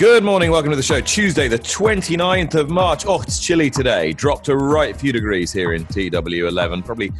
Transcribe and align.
Good 0.00 0.24
morning, 0.24 0.50
welcome 0.50 0.70
to 0.70 0.76
the 0.76 0.82
show. 0.82 1.02
Tuesday, 1.02 1.46
the 1.46 1.58
29th 1.58 2.54
of 2.54 2.70
March. 2.70 3.04
Oh, 3.06 3.20
it's 3.20 3.38
chilly 3.38 3.68
today. 3.68 4.14
Dropped 4.14 4.48
a 4.48 4.56
right 4.56 4.96
few 4.96 5.12
degrees 5.12 5.52
here 5.52 5.74
in 5.74 5.84
TW11. 5.84 6.86
Probably 6.86 7.12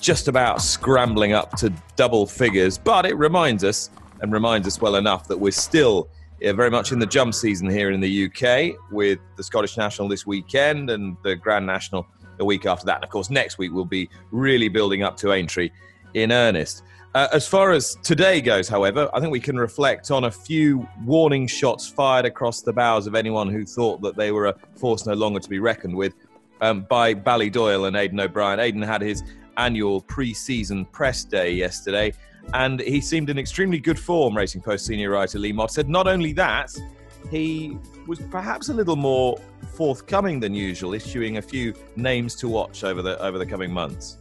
just 0.00 0.28
about 0.28 0.62
scrambling 0.62 1.32
up 1.32 1.56
to 1.56 1.72
double 1.96 2.24
figures, 2.24 2.78
but 2.78 3.06
it 3.06 3.16
reminds 3.16 3.64
us, 3.64 3.90
and 4.20 4.32
reminds 4.32 4.68
us 4.68 4.80
well 4.80 4.94
enough, 4.94 5.26
that 5.26 5.36
we're 5.36 5.50
still 5.50 6.08
very 6.40 6.70
much 6.70 6.92
in 6.92 7.00
the 7.00 7.06
jump 7.06 7.34
season 7.34 7.68
here 7.68 7.90
in 7.90 7.98
the 7.98 8.26
UK 8.26 8.80
with 8.92 9.18
the 9.36 9.42
Scottish 9.42 9.76
National 9.76 10.06
this 10.06 10.24
weekend 10.24 10.90
and 10.90 11.16
the 11.24 11.34
Grand 11.34 11.66
National 11.66 12.06
the 12.38 12.44
week 12.44 12.66
after 12.66 12.86
that. 12.86 12.98
And 12.98 13.04
of 13.04 13.10
course, 13.10 13.30
next 13.30 13.58
week 13.58 13.72
we'll 13.72 13.84
be 13.84 14.08
really 14.30 14.68
building 14.68 15.02
up 15.02 15.16
to 15.16 15.32
Aintree 15.32 15.70
in 16.14 16.30
earnest. 16.30 16.84
Uh, 17.16 17.28
as 17.32 17.48
far 17.48 17.72
as 17.72 17.94
today 18.02 18.42
goes, 18.42 18.68
however, 18.68 19.08
I 19.14 19.20
think 19.20 19.32
we 19.32 19.40
can 19.40 19.56
reflect 19.56 20.10
on 20.10 20.24
a 20.24 20.30
few 20.30 20.86
warning 21.02 21.46
shots 21.46 21.88
fired 21.88 22.26
across 22.26 22.60
the 22.60 22.74
bows 22.74 23.06
of 23.06 23.14
anyone 23.14 23.48
who 23.48 23.64
thought 23.64 24.02
that 24.02 24.16
they 24.16 24.32
were 24.32 24.48
a 24.48 24.54
force 24.74 25.06
no 25.06 25.14
longer 25.14 25.40
to 25.40 25.48
be 25.48 25.58
reckoned 25.58 25.96
with 25.96 26.12
um, 26.60 26.82
by 26.82 27.14
Ballydoyle 27.14 27.88
and 27.88 27.96
Aidan 27.96 28.20
O'Brien. 28.20 28.60
Aidan 28.60 28.82
had 28.82 29.00
his 29.00 29.22
annual 29.56 30.02
pre 30.02 30.34
season 30.34 30.84
press 30.84 31.24
day 31.24 31.52
yesterday, 31.52 32.12
and 32.52 32.80
he 32.80 33.00
seemed 33.00 33.30
in 33.30 33.38
extremely 33.38 33.78
good 33.78 33.98
form, 33.98 34.36
Racing 34.36 34.60
Post 34.60 34.84
senior 34.84 35.08
writer 35.08 35.38
Lee 35.38 35.54
Mottershead. 35.54 35.88
Not 35.88 36.06
only 36.06 36.34
that, 36.34 36.70
he 37.30 37.78
was 38.06 38.20
perhaps 38.30 38.68
a 38.68 38.74
little 38.74 38.94
more 38.94 39.38
forthcoming 39.72 40.38
than 40.38 40.52
usual, 40.54 40.92
issuing 40.92 41.38
a 41.38 41.42
few 41.42 41.72
names 41.96 42.34
to 42.34 42.48
watch 42.48 42.84
over 42.84 43.00
the 43.00 43.18
over 43.22 43.38
the 43.38 43.46
coming 43.46 43.72
months. 43.72 44.18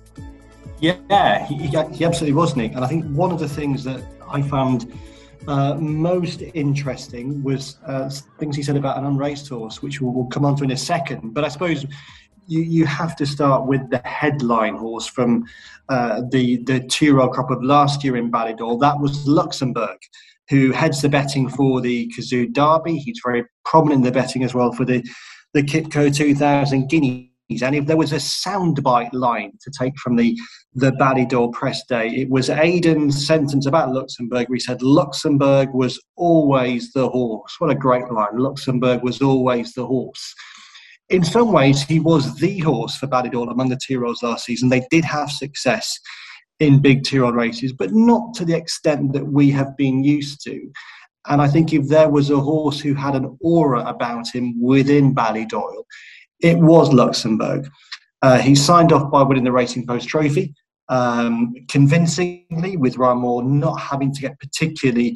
Yeah, 0.80 1.46
he, 1.46 1.56
he, 1.56 2.06
absolutely 2.06 2.34
was, 2.34 2.56
Nick. 2.56 2.74
And 2.74 2.84
I 2.84 2.88
think 2.88 3.06
one 3.06 3.32
of 3.32 3.40
the 3.40 3.48
things 3.48 3.84
that 3.86 4.04
I 4.30 4.42
found 4.42 4.94
uh, 5.48 5.76
most 5.76 6.42
interesting 6.54 7.42
was 7.44 7.78
uh, 7.86 8.10
things 8.40 8.56
he 8.56 8.64
said 8.64 8.76
about 8.76 8.98
an 8.98 9.06
unraced 9.06 9.48
horse, 9.48 9.82
which 9.82 10.02
we'll, 10.02 10.12
we'll, 10.12 10.26
come 10.26 10.46
on 10.46 10.56
to 10.58 10.64
in 10.64 10.72
a 10.72 10.78
second. 10.78 11.34
But 11.34 11.44
I 11.44 11.50
suppose 11.50 11.86
you, 12.48 12.62
you 12.62 12.86
have 12.86 13.16
to 13.18 13.26
start 13.26 13.66
with 13.66 13.90
the 13.90 14.02
headline 14.06 14.76
horse 14.76 15.08
from 15.08 15.46
uh, 15.90 16.24
the, 16.32 16.58
the 16.64 16.80
two-year-old 16.82 17.32
crop 17.32 17.52
of 17.52 17.64
last 17.64 18.04
year 18.04 18.18
in 18.18 18.32
Ballydoyle. 18.32 18.80
That 18.82 19.00
was 19.00 19.26
Luxembourg, 19.28 19.98
who 20.50 20.72
heads 20.72 21.02
the 21.02 21.10
betting 21.10 21.48
for 21.48 21.80
the 21.82 22.12
Cazoo 22.16 22.52
Derby. 22.52 22.98
He's 22.98 23.22
very 23.24 23.46
prominent 23.64 24.00
in 24.00 24.04
the 24.04 24.12
betting 24.12 24.44
as 24.44 24.54
well 24.54 24.72
for 24.72 24.86
the, 24.86 25.04
the 25.54 25.64
Qipco 25.64 26.16
2000 26.16 26.90
Guineas 26.90 27.30
and 27.50 27.76
if 27.76 27.86
there 27.86 27.98
was 27.98 28.12
a 28.12 28.18
soundbite 28.18 29.14
line 29.14 29.52
to 29.62 29.72
take 29.80 29.98
from 30.00 30.16
the 30.16 30.38
the 30.74 30.92
Ballydoyle 30.94 31.54
press 31.54 31.84
day, 31.88 32.08
it 32.10 32.30
was 32.30 32.50
Aidan's 32.50 33.26
sentence 33.26 33.66
about 33.66 33.94
Luxembourg. 33.94 34.48
He 34.52 34.60
said 34.60 34.82
Luxembourg 34.82 35.70
was 35.74 36.02
always 36.18 36.92
the 36.92 37.08
horse. 37.08 37.56
What 37.60 37.72
a 37.72 37.76
great 37.76 38.12
line! 38.12 38.38
Luxembourg 38.38 39.04
was 39.04 39.22
always 39.22 39.74
the 39.74 39.86
horse. 39.86 40.34
In 41.10 41.24
some 41.24 41.52
ways, 41.52 41.84
he 41.84 42.00
was 42.00 42.36
the 42.40 42.58
horse 42.60 42.98
for 42.98 43.08
Ballydoyle 43.08 43.52
among 43.52 43.70
the 43.70 43.78
Tyrrells 43.78 44.24
last 44.24 44.46
season. 44.46 44.70
They 44.70 44.86
did 44.90 45.06
have 45.06 45.30
success 45.30 46.00
in 46.60 46.82
big 46.82 47.04
Tyrrell 47.04 47.32
races, 47.32 47.74
but 47.74 47.94
not 47.94 48.34
to 48.36 48.46
the 48.46 48.56
extent 48.56 49.14
that 49.14 49.26
we 49.26 49.52
have 49.52 49.78
been 49.78 50.04
used 50.04 50.42
to. 50.46 50.72
And 51.28 51.42
I 51.42 51.48
think 51.48 51.74
if 51.74 51.88
there 51.88 52.10
was 52.10 52.30
a 52.32 52.40
horse 52.40 52.80
who 52.80 52.94
had 52.96 53.16
an 53.16 53.38
aura 53.42 53.84
about 53.86 54.34
him 54.34 54.60
within 54.62 55.14
Ballydoyle, 55.14 55.84
it 56.42 56.58
was 56.58 56.94
Luxembourg. 56.94 57.70
Uh, 58.22 58.40
he 58.40 58.56
signed 58.56 58.92
off 58.92 59.12
by 59.12 59.22
winning 59.22 59.44
the 59.44 59.52
Racing 59.52 59.86
Post 59.86 60.08
Trophy 60.08 60.54
um, 60.90 61.54
convincingly, 61.68 62.78
with 62.78 62.98
Ryan 62.98 63.20
Moore 63.20 63.44
not 63.44 63.80
having 63.80 64.14
to 64.14 64.22
get 64.22 64.40
particularly 64.40 65.16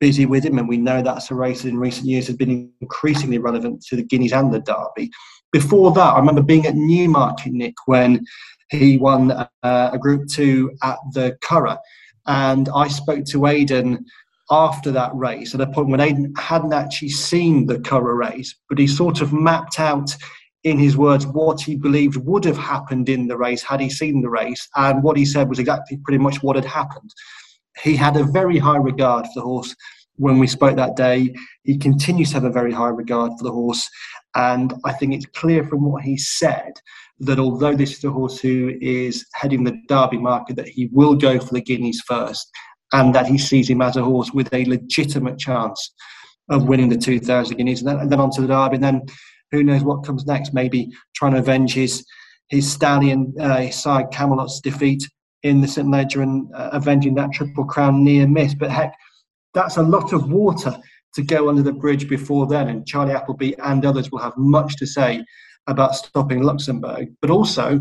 busy 0.00 0.26
with 0.26 0.44
him. 0.44 0.58
And 0.58 0.68
we 0.68 0.76
know 0.76 1.02
that's 1.02 1.30
a 1.30 1.34
race 1.34 1.62
that 1.62 1.68
in 1.68 1.78
recent 1.78 2.06
years 2.06 2.26
has 2.26 2.36
been 2.36 2.72
increasingly 2.80 3.38
relevant 3.38 3.82
to 3.82 3.96
the 3.96 4.02
Guineas 4.02 4.32
and 4.32 4.52
the 4.52 4.60
Derby. 4.60 5.10
Before 5.52 5.92
that, 5.92 6.14
I 6.14 6.18
remember 6.18 6.42
being 6.42 6.66
at 6.66 6.76
Newmarket, 6.76 7.52
Nick, 7.52 7.74
when 7.86 8.24
he 8.70 8.98
won 8.98 9.32
uh, 9.32 9.46
a 9.62 9.98
Group 9.98 10.28
2 10.28 10.70
at 10.82 10.98
the 11.12 11.36
Curragh. 11.42 11.78
And 12.26 12.68
I 12.74 12.88
spoke 12.88 13.24
to 13.26 13.46
Aidan 13.46 14.04
after 14.50 14.90
that 14.92 15.14
race 15.14 15.54
at 15.54 15.60
a 15.60 15.66
point 15.66 15.88
when 15.88 16.00
Aidan 16.00 16.32
hadn't 16.36 16.72
actually 16.72 17.10
seen 17.10 17.66
the 17.66 17.78
Curragh 17.78 18.16
race, 18.16 18.54
but 18.68 18.78
he 18.78 18.86
sort 18.86 19.20
of 19.20 19.32
mapped 19.32 19.80
out 19.80 20.16
in 20.64 20.78
his 20.78 20.96
words, 20.96 21.26
what 21.26 21.60
he 21.60 21.76
believed 21.76 22.16
would 22.16 22.44
have 22.44 22.58
happened 22.58 23.08
in 23.08 23.28
the 23.28 23.36
race 23.36 23.62
had 23.62 23.80
he 23.80 23.88
seen 23.88 24.20
the 24.20 24.30
race. 24.30 24.68
And 24.76 25.02
what 25.02 25.16
he 25.16 25.24
said 25.24 25.48
was 25.48 25.58
exactly 25.58 25.98
pretty 26.04 26.18
much 26.18 26.42
what 26.42 26.56
had 26.56 26.64
happened. 26.64 27.10
He 27.82 27.96
had 27.96 28.16
a 28.16 28.24
very 28.24 28.58
high 28.58 28.76
regard 28.76 29.26
for 29.26 29.32
the 29.36 29.40
horse 29.42 29.74
when 30.16 30.38
we 30.38 30.46
spoke 30.46 30.76
that 30.76 30.96
day. 30.96 31.34
He 31.64 31.78
continues 31.78 32.28
to 32.28 32.34
have 32.34 32.44
a 32.44 32.50
very 32.50 32.72
high 32.72 32.88
regard 32.88 33.32
for 33.38 33.44
the 33.44 33.52
horse. 33.52 33.88
And 34.34 34.74
I 34.84 34.92
think 34.92 35.14
it's 35.14 35.26
clear 35.26 35.64
from 35.64 35.84
what 35.84 36.02
he 36.02 36.18
said 36.18 36.72
that 37.20 37.38
although 37.38 37.74
this 37.74 37.96
is 37.96 38.04
a 38.04 38.10
horse 38.10 38.38
who 38.38 38.72
is 38.80 39.26
heading 39.34 39.64
the 39.64 39.80
Derby 39.88 40.18
market, 40.18 40.56
that 40.56 40.68
he 40.68 40.88
will 40.92 41.14
go 41.14 41.38
for 41.38 41.54
the 41.54 41.60
Guineas 41.62 42.02
first 42.06 42.50
and 42.92 43.14
that 43.14 43.26
he 43.26 43.38
sees 43.38 43.70
him 43.70 43.82
as 43.82 43.96
a 43.96 44.04
horse 44.04 44.32
with 44.32 44.52
a 44.52 44.64
legitimate 44.64 45.38
chance 45.38 45.94
of 46.50 46.68
winning 46.68 46.88
the 46.88 46.96
2000 46.96 47.56
Guineas 47.56 47.80
and 47.80 47.88
then, 47.88 47.98
and 48.00 48.10
then 48.10 48.20
on 48.20 48.30
to 48.32 48.40
the 48.40 48.48
Derby. 48.48 48.76
And 48.76 48.84
then 48.84 49.02
who 49.52 49.62
knows 49.62 49.82
what 49.82 50.04
comes 50.04 50.26
next? 50.26 50.54
Maybe 50.54 50.90
trying 51.14 51.32
to 51.32 51.38
avenge 51.38 51.74
his 51.74 52.04
his 52.48 52.70
stallion 52.70 53.34
uh, 53.40 53.58
his 53.58 53.76
side 53.76 54.10
Camelot's 54.10 54.60
defeat 54.60 55.08
in 55.42 55.60
the 55.60 55.68
St 55.68 55.88
Leger 55.88 56.22
and 56.22 56.52
uh, 56.54 56.70
avenging 56.72 57.14
that 57.14 57.32
Triple 57.32 57.64
Crown 57.64 58.04
near 58.04 58.26
miss. 58.26 58.54
But 58.54 58.70
heck, 58.70 58.94
that's 59.54 59.76
a 59.76 59.82
lot 59.82 60.12
of 60.12 60.30
water 60.30 60.76
to 61.14 61.22
go 61.22 61.48
under 61.48 61.62
the 61.62 61.72
bridge 61.72 62.08
before 62.08 62.46
then. 62.46 62.68
And 62.68 62.86
Charlie 62.86 63.14
Appleby 63.14 63.54
and 63.64 63.84
others 63.84 64.10
will 64.10 64.20
have 64.20 64.36
much 64.36 64.76
to 64.76 64.86
say 64.86 65.24
about 65.66 65.94
stopping 65.94 66.42
Luxembourg. 66.42 67.08
But 67.20 67.30
also, 67.30 67.80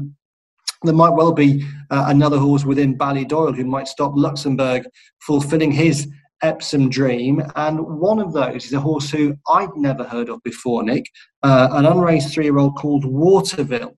there 0.83 0.93
might 0.93 1.09
well 1.09 1.33
be 1.33 1.65
uh, 1.89 2.05
another 2.07 2.37
horse 2.37 2.63
within 2.63 2.97
Ballydoyle 2.97 3.55
who 3.55 3.65
might 3.65 3.87
stop 3.87 4.13
Luxembourg 4.15 4.87
fulfilling 5.21 5.71
his 5.71 6.07
Epsom 6.41 6.89
Dream, 6.89 7.43
and 7.55 7.79
one 7.79 8.19
of 8.19 8.33
those 8.33 8.65
is 8.65 8.73
a 8.73 8.79
horse 8.79 9.09
who 9.09 9.35
I'd 9.49 9.75
never 9.75 10.03
heard 10.03 10.29
of 10.29 10.41
before, 10.43 10.83
Nick, 10.83 11.05
uh, 11.43 11.69
an 11.71 11.85
unraced 11.85 12.33
three-year-old 12.33 12.77
called 12.77 13.05
Waterville, 13.05 13.97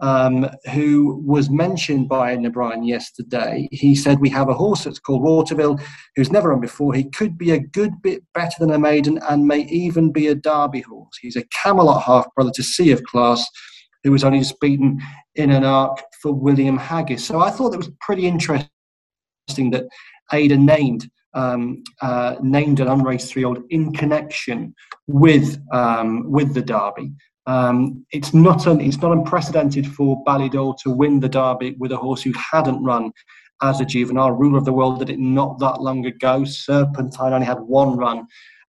um, 0.00 0.48
who 0.72 1.22
was 1.24 1.48
mentioned 1.48 2.08
by 2.08 2.34
O'Brien 2.34 2.82
yesterday. 2.82 3.68
He 3.70 3.94
said 3.94 4.18
we 4.18 4.30
have 4.30 4.48
a 4.48 4.54
horse 4.54 4.84
that's 4.84 4.98
called 4.98 5.22
Waterville, 5.22 5.78
who's 6.16 6.32
never 6.32 6.48
run 6.48 6.60
before. 6.60 6.92
He 6.94 7.04
could 7.04 7.38
be 7.38 7.52
a 7.52 7.60
good 7.60 8.00
bit 8.02 8.22
better 8.34 8.56
than 8.58 8.72
a 8.72 8.78
maiden, 8.78 9.20
and 9.28 9.46
may 9.46 9.60
even 9.66 10.10
be 10.12 10.28
a 10.28 10.34
Derby 10.34 10.80
horse. 10.80 11.16
He's 11.20 11.36
a 11.36 11.44
Camelot 11.62 12.02
half 12.02 12.26
brother 12.34 12.50
to 12.54 12.62
Sea 12.62 12.90
of 12.90 13.02
Class, 13.04 13.46
who 14.02 14.10
was 14.10 14.24
only 14.24 14.40
just 14.40 14.58
beaten 14.60 15.00
in 15.36 15.50
an 15.50 15.64
arc 15.64 15.98
for 16.20 16.32
William 16.32 16.78
Haggas. 16.78 17.20
So 17.20 17.40
I 17.40 17.50
thought 17.50 17.70
that 17.70 17.78
was 17.78 17.92
pretty 18.00 18.26
interesting 18.26 18.68
that 19.46 19.86
Aidan 20.32 20.66
named 20.66 21.08
um, 21.34 21.82
uh, 22.00 22.36
named 22.42 22.80
an 22.80 22.88
unraced 22.88 23.32
three-year-old 23.32 23.62
in 23.70 23.92
connection 23.92 24.74
with 25.06 25.58
um, 25.72 26.30
with 26.30 26.54
the 26.54 26.62
Derby. 26.62 27.12
Um, 27.46 28.06
it's 28.12 28.32
not 28.32 28.66
un, 28.66 28.80
it's 28.80 29.00
not 29.00 29.12
unprecedented 29.12 29.86
for 29.86 30.22
Ballydoyle 30.24 30.78
to 30.82 30.90
win 30.90 31.20
the 31.20 31.28
Derby 31.28 31.74
with 31.78 31.92
a 31.92 31.96
horse 31.96 32.22
who 32.22 32.32
hadn't 32.32 32.84
run 32.84 33.12
as 33.62 33.80
a 33.80 33.84
juvenile. 33.84 34.32
Ruler 34.32 34.58
of 34.58 34.64
the 34.64 34.72
World 34.72 34.98
did 34.98 35.10
it 35.10 35.18
not 35.18 35.58
that 35.58 35.80
long 35.80 36.04
ago. 36.06 36.44
Serpentine 36.44 37.32
only 37.32 37.46
had 37.46 37.60
one 37.60 37.96
run 37.96 38.26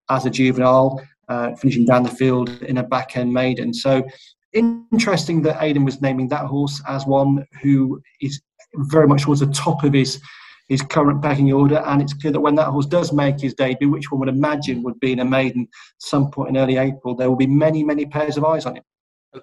as 0.09 0.25
a 0.25 0.29
juvenile, 0.29 1.01
uh, 1.29 1.55
finishing 1.55 1.85
down 1.85 2.03
the 2.03 2.09
field 2.09 2.49
in 2.63 2.77
a 2.77 2.83
back 2.83 3.17
end 3.17 3.31
maiden. 3.33 3.73
So 3.73 4.03
interesting 4.53 5.41
that 5.43 5.61
Aidan 5.61 5.85
was 5.85 6.01
naming 6.01 6.27
that 6.29 6.45
horse 6.45 6.81
as 6.87 7.05
one 7.05 7.45
who 7.61 8.01
is 8.21 8.41
very 8.75 9.07
much 9.07 9.23
towards 9.23 9.41
the 9.41 9.47
top 9.47 9.83
of 9.83 9.93
his 9.93 10.21
his 10.67 10.81
current 10.81 11.21
pecking 11.21 11.51
order. 11.51 11.77
And 11.85 12.01
it's 12.01 12.13
clear 12.13 12.33
that 12.33 12.39
when 12.39 12.55
that 12.55 12.67
horse 12.67 12.85
does 12.85 13.11
make 13.11 13.39
his 13.39 13.53
debut, 13.53 13.89
which 13.89 14.11
one 14.11 14.19
would 14.19 14.29
imagine 14.29 14.83
would 14.83 14.99
be 14.99 15.11
in 15.11 15.19
a 15.19 15.25
maiden 15.25 15.67
some 15.97 16.31
point 16.31 16.49
in 16.49 16.57
early 16.57 16.77
April, 16.77 17.15
there 17.15 17.29
will 17.29 17.37
be 17.37 17.47
many, 17.47 17.83
many 17.83 18.05
pairs 18.05 18.37
of 18.37 18.45
eyes 18.45 18.65
on 18.65 18.77
him. 18.77 18.83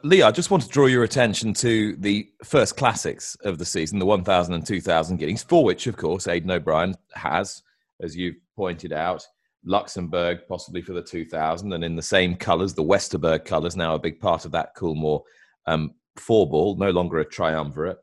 Lee, 0.05 0.23
I 0.23 0.31
just 0.31 0.53
want 0.53 0.63
to 0.63 0.69
draw 0.69 0.87
your 0.87 1.03
attention 1.03 1.53
to 1.55 1.97
the 1.97 2.29
first 2.45 2.77
classics 2.77 3.37
of 3.43 3.59
the 3.59 3.65
season, 3.65 3.99
the 3.99 4.07
1000 4.07 4.55
and 4.55 4.65
2000 4.65 5.17
Guineas, 5.17 5.43
for 5.43 5.65
which, 5.65 5.89
of 5.89 5.97
course, 5.97 6.29
Aidan 6.29 6.53
O'Brien 6.53 6.95
has, 7.15 7.63
as 8.01 8.17
you 8.17 8.35
pointed 8.55 8.93
out, 8.93 9.27
Luxembourg, 9.65 10.41
possibly 10.49 10.81
for 10.81 10.93
the 10.93 11.03
2000, 11.03 11.73
and 11.73 11.85
in 11.85 11.97
the 11.97 12.03
same 12.03 12.37
colours, 12.37 12.73
the 12.73 12.85
Westerberg 12.85 13.45
colours, 13.45 13.77
now 13.77 13.95
a 13.95 13.99
big 13.99 14.21
part 14.21 14.45
of 14.45 14.53
that 14.53 14.77
Coolmore 14.77 15.23
um, 15.67 15.95
four 16.17 16.49
ball, 16.49 16.77
no 16.77 16.91
longer 16.91 17.19
a 17.19 17.25
triumvirate. 17.25 17.99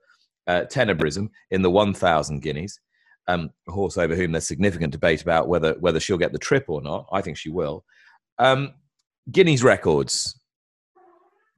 Uh, 0.46 0.62
Tenebrism 0.62 1.30
in 1.52 1.62
the 1.62 1.70
1000 1.70 2.42
guineas, 2.42 2.80
um, 3.28 3.52
a 3.68 3.72
horse 3.72 3.98
over 3.98 4.16
whom 4.16 4.32
there's 4.32 4.48
significant 4.48 4.92
debate 4.92 5.22
about 5.22 5.48
whether 5.48 5.74
whether 5.80 6.00
she'll 6.00 6.18
get 6.18 6.32
the 6.32 6.40
trip 6.40 6.66
or 6.68 6.82
not. 6.82 7.08
I 7.12 7.22
think 7.22 7.38
she 7.38 7.50
will. 7.50 7.84
Um, 8.40 8.74
Guineas 9.32 9.64
records. 9.64 10.40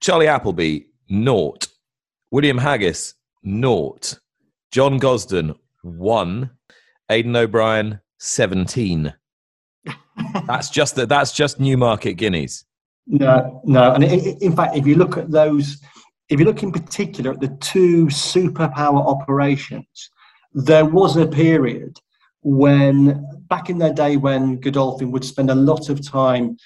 Charlie 0.01 0.27
Appleby, 0.27 0.81
naught. 1.09 1.67
William 2.31 2.59
Haggas, 2.59 3.15
naught. 3.43 4.19
John 4.71 4.97
Gosden, 4.99 5.55
one. 5.81 6.51
Aidan 7.09 7.35
O'Brien, 7.35 7.99
17. 8.19 9.13
that's 10.47 10.69
just 10.69 10.95
that. 10.95 11.09
That's 11.09 11.31
just 11.31 11.59
Newmarket 11.59 12.17
Guineas. 12.17 12.65
No, 13.07 13.61
no. 13.65 13.93
And 13.93 14.03
in 14.03 14.55
fact, 14.55 14.75
if 14.77 14.85
you 14.85 14.95
look 14.95 15.17
at 15.17 15.31
those, 15.31 15.81
if 16.29 16.39
you 16.39 16.45
look 16.45 16.61
in 16.61 16.71
particular 16.71 17.31
at 17.31 17.41
the 17.41 17.57
two 17.59 18.05
superpower 18.05 19.05
operations, 19.05 20.11
there 20.53 20.85
was 20.85 21.17
a 21.17 21.27
period 21.27 21.97
when, 22.41 23.25
back 23.49 23.69
in 23.69 23.77
their 23.77 23.93
day, 23.93 24.17
when 24.17 24.59
Godolphin 24.59 25.11
would 25.11 25.25
spend 25.25 25.49
a 25.49 25.55
lot 25.55 25.89
of 25.89 26.05
time 26.05 26.57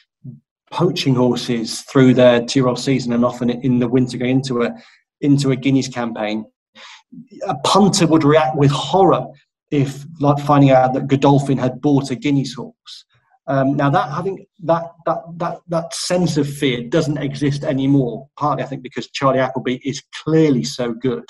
poaching 0.71 1.15
horses 1.15 1.81
through 1.81 2.13
their 2.13 2.43
two-year-old 2.43 2.79
season 2.79 3.13
and 3.13 3.23
often 3.23 3.49
in 3.49 3.79
the 3.79 3.87
winter 3.87 4.17
going 4.17 4.37
into 4.37 4.63
a 4.63 4.73
into 5.21 5.51
a 5.51 5.55
Guineas 5.55 5.87
campaign. 5.87 6.45
A 7.47 7.55
punter 7.63 8.07
would 8.07 8.23
react 8.23 8.57
with 8.57 8.71
horror 8.71 9.25
if, 9.71 10.03
like, 10.19 10.43
finding 10.43 10.71
out 10.71 10.93
that 10.93 11.07
Godolphin 11.07 11.57
had 11.57 11.79
bought 11.79 12.11
a 12.11 12.15
Guineas 12.15 12.53
horse. 12.53 13.05
Um, 13.47 13.75
now 13.75 13.89
that 13.89 14.09
having 14.09 14.45
that 14.63 14.85
that 15.05 15.19
that 15.37 15.57
that 15.67 15.93
sense 15.93 16.37
of 16.37 16.47
fear 16.47 16.83
doesn't 16.83 17.17
exist 17.17 17.63
anymore. 17.63 18.27
Partly, 18.37 18.63
I 18.63 18.67
think, 18.67 18.83
because 18.83 19.09
Charlie 19.11 19.39
Appleby 19.39 19.79
is 19.83 20.01
clearly 20.23 20.63
so 20.63 20.93
good 20.93 21.25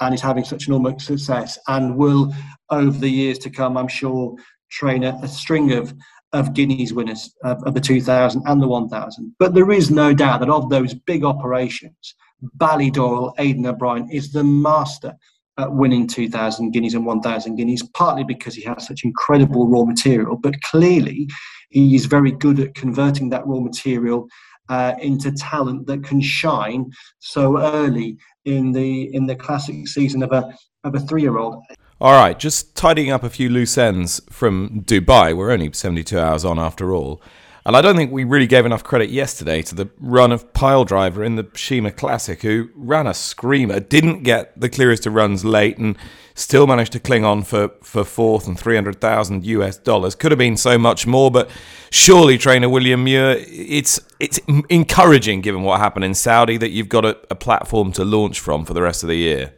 and 0.00 0.14
is 0.14 0.20
having 0.20 0.44
such 0.44 0.68
enormous 0.68 1.04
success, 1.04 1.58
and 1.68 1.96
will 1.96 2.32
over 2.70 2.96
the 2.98 3.10
years 3.10 3.38
to 3.38 3.50
come, 3.50 3.76
I'm 3.76 3.88
sure, 3.88 4.34
train 4.70 5.04
a, 5.04 5.18
a 5.22 5.28
string 5.28 5.72
of 5.72 5.94
of 6.32 6.54
Guineas 6.54 6.92
winners 6.92 7.34
of, 7.44 7.62
of 7.64 7.74
the 7.74 7.80
2000 7.80 8.42
and 8.46 8.60
the 8.60 8.68
1000. 8.68 9.34
But 9.38 9.54
there 9.54 9.70
is 9.70 9.90
no 9.90 10.12
doubt 10.12 10.40
that 10.40 10.50
of 10.50 10.68
those 10.68 10.92
big 10.92 11.24
operations, 11.24 12.14
Ballydoyle, 12.58 13.32
Aidan 13.38 13.66
O'Brien 13.66 14.10
is 14.10 14.32
the 14.32 14.44
master 14.44 15.14
at 15.58 15.72
winning 15.72 16.06
2,000 16.06 16.72
guineas 16.72 16.94
and 16.94 17.06
1,000 17.06 17.56
guineas, 17.56 17.82
partly 17.94 18.24
because 18.24 18.54
he 18.54 18.62
has 18.62 18.86
such 18.86 19.04
incredible 19.04 19.68
raw 19.68 19.84
material, 19.84 20.36
but 20.36 20.60
clearly 20.62 21.26
he 21.70 21.94
is 21.94 22.06
very 22.06 22.32
good 22.32 22.60
at 22.60 22.74
converting 22.74 23.30
that 23.30 23.46
raw 23.46 23.60
material 23.60 24.28
uh, 24.68 24.94
into 25.00 25.32
talent 25.32 25.86
that 25.86 26.04
can 26.04 26.20
shine 26.20 26.90
so 27.18 27.58
early 27.58 28.16
in 28.44 28.72
the 28.72 29.14
in 29.14 29.26
the 29.26 29.36
classic 29.36 29.88
season 29.88 30.22
of 30.22 30.32
a 30.32 30.52
of 30.84 30.94
a 30.94 31.00
three 31.00 31.22
year 31.22 31.38
old. 31.38 31.62
All 32.00 32.12
right, 32.12 32.38
just 32.38 32.76
tidying 32.76 33.10
up 33.10 33.22
a 33.22 33.30
few 33.30 33.48
loose 33.48 33.78
ends 33.78 34.20
from 34.30 34.82
Dubai. 34.82 35.34
We're 35.34 35.50
only 35.50 35.72
72 35.72 36.18
hours 36.18 36.44
on 36.44 36.58
after 36.58 36.92
all. 36.92 37.22
And 37.66 37.76
I 37.76 37.82
don't 37.82 37.96
think 37.96 38.12
we 38.12 38.22
really 38.22 38.46
gave 38.46 38.64
enough 38.64 38.84
credit 38.84 39.10
yesterday 39.10 39.60
to 39.62 39.74
the 39.74 39.90
run 39.98 40.30
of 40.30 40.52
Pyledriver 40.52 41.26
in 41.26 41.34
the 41.34 41.42
Sheema 41.42 41.96
Classic, 41.96 42.40
who 42.42 42.70
ran 42.76 43.08
a 43.08 43.12
screamer, 43.12 43.80
didn't 43.80 44.22
get 44.22 44.58
the 44.58 44.68
clearest 44.68 45.04
of 45.04 45.14
runs 45.14 45.44
late, 45.44 45.76
and 45.76 45.98
still 46.36 46.68
managed 46.68 46.92
to 46.92 47.00
cling 47.00 47.24
on 47.24 47.42
for, 47.42 47.72
for 47.82 48.04
fourth 48.04 48.46
and 48.46 48.56
300,000 48.56 49.44
US 49.44 49.78
dollars. 49.78 50.14
Could 50.14 50.30
have 50.30 50.38
been 50.38 50.56
so 50.56 50.78
much 50.78 51.08
more, 51.08 51.28
but 51.28 51.50
surely, 51.90 52.38
trainer 52.38 52.68
William 52.68 53.02
Muir, 53.02 53.34
it's, 53.40 53.98
it's 54.20 54.38
encouraging 54.68 55.40
given 55.40 55.62
what 55.62 55.80
happened 55.80 56.04
in 56.04 56.14
Saudi 56.14 56.56
that 56.58 56.70
you've 56.70 56.88
got 56.88 57.04
a, 57.04 57.18
a 57.30 57.34
platform 57.34 57.90
to 57.94 58.04
launch 58.04 58.38
from 58.38 58.64
for 58.64 58.74
the 58.74 58.82
rest 58.82 59.02
of 59.02 59.08
the 59.08 59.16
year. 59.16 59.54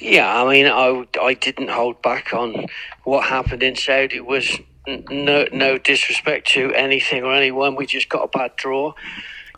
Yeah, 0.00 0.42
I 0.42 0.50
mean, 0.50 0.66
I, 0.66 1.06
I 1.20 1.34
didn't 1.34 1.70
hold 1.70 2.02
back 2.02 2.34
on 2.34 2.66
what 3.04 3.28
happened 3.28 3.62
in 3.62 3.76
Saudi. 3.76 4.18
Was 4.18 4.58
no 4.86 5.46
no 5.52 5.78
disrespect 5.78 6.48
to 6.48 6.72
anything 6.74 7.22
or 7.22 7.34
anyone. 7.34 7.76
We 7.76 7.86
just 7.86 8.08
got 8.08 8.24
a 8.24 8.28
bad 8.28 8.56
draw. 8.56 8.94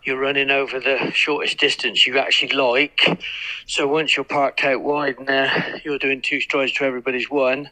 You're 0.03 0.19
running 0.19 0.51
over 0.51 0.79
the 0.79 1.11
shortest 1.13 1.57
distance 1.57 2.05
you 2.05 2.19
actually 2.19 2.53
like. 2.53 3.01
So 3.65 3.87
once 3.87 4.15
you're 4.15 4.23
parked 4.23 4.63
out 4.63 4.83
wide 4.83 5.17
and 5.17 5.29
uh, 5.29 5.79
you're 5.83 5.97
doing 5.97 6.21
two 6.21 6.39
strides 6.41 6.73
to 6.73 6.83
everybody's 6.83 7.29
one, 7.29 7.71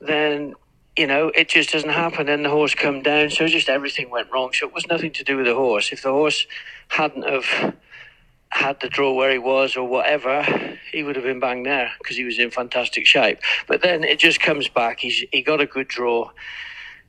then 0.00 0.54
you 0.96 1.06
know 1.06 1.28
it 1.28 1.48
just 1.48 1.72
doesn't 1.72 1.90
happen. 1.90 2.26
Then 2.26 2.42
the 2.42 2.50
horse 2.50 2.74
come 2.74 3.02
down. 3.02 3.30
So 3.30 3.46
just 3.48 3.70
everything 3.70 4.10
went 4.10 4.30
wrong. 4.30 4.52
So 4.52 4.66
it 4.66 4.74
was 4.74 4.86
nothing 4.86 5.12
to 5.12 5.24
do 5.24 5.38
with 5.38 5.46
the 5.46 5.54
horse. 5.54 5.90
If 5.90 6.02
the 6.02 6.10
horse 6.10 6.46
hadn't 6.88 7.26
have 7.26 7.74
had 8.50 8.78
the 8.80 8.88
draw 8.88 9.12
where 9.14 9.32
he 9.32 9.38
was 9.38 9.74
or 9.74 9.88
whatever, 9.88 10.42
he 10.92 11.02
would 11.02 11.16
have 11.16 11.24
been 11.24 11.40
bang 11.40 11.62
there 11.62 11.92
because 11.98 12.16
he 12.16 12.24
was 12.24 12.38
in 12.38 12.50
fantastic 12.50 13.06
shape. 13.06 13.38
But 13.66 13.82
then 13.82 14.04
it 14.04 14.18
just 14.18 14.38
comes 14.40 14.68
back. 14.68 15.00
He's 15.00 15.24
he 15.32 15.40
got 15.42 15.62
a 15.62 15.66
good 15.66 15.88
draw. 15.88 16.30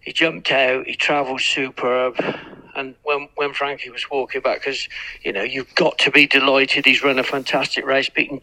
He 0.06 0.14
jumped 0.14 0.52
out. 0.52 0.86
He 0.86 0.96
travelled 0.96 1.42
superb. 1.42 2.16
And 2.76 2.96
when 3.04 3.28
when 3.36 3.54
Frankie 3.54 3.90
was 3.90 4.10
walking 4.10 4.42
back, 4.42 4.60
because 4.60 4.88
you 5.24 5.34
know 5.34 5.42
you've 5.42 5.74
got 5.76 5.98
to 6.00 6.12
be 6.12 6.28
delighted. 6.28 6.86
He's 6.86 7.04
run 7.04 7.20
a 7.20 7.24
fantastic 7.24 7.86
race, 7.86 8.10
beating 8.10 8.42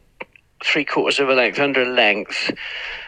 three 0.64 0.84
quarters 0.84 1.20
of 1.20 1.28
a 1.28 1.34
length 1.34 1.58
under 1.58 1.82
a 1.82 1.88
length. 1.88 2.52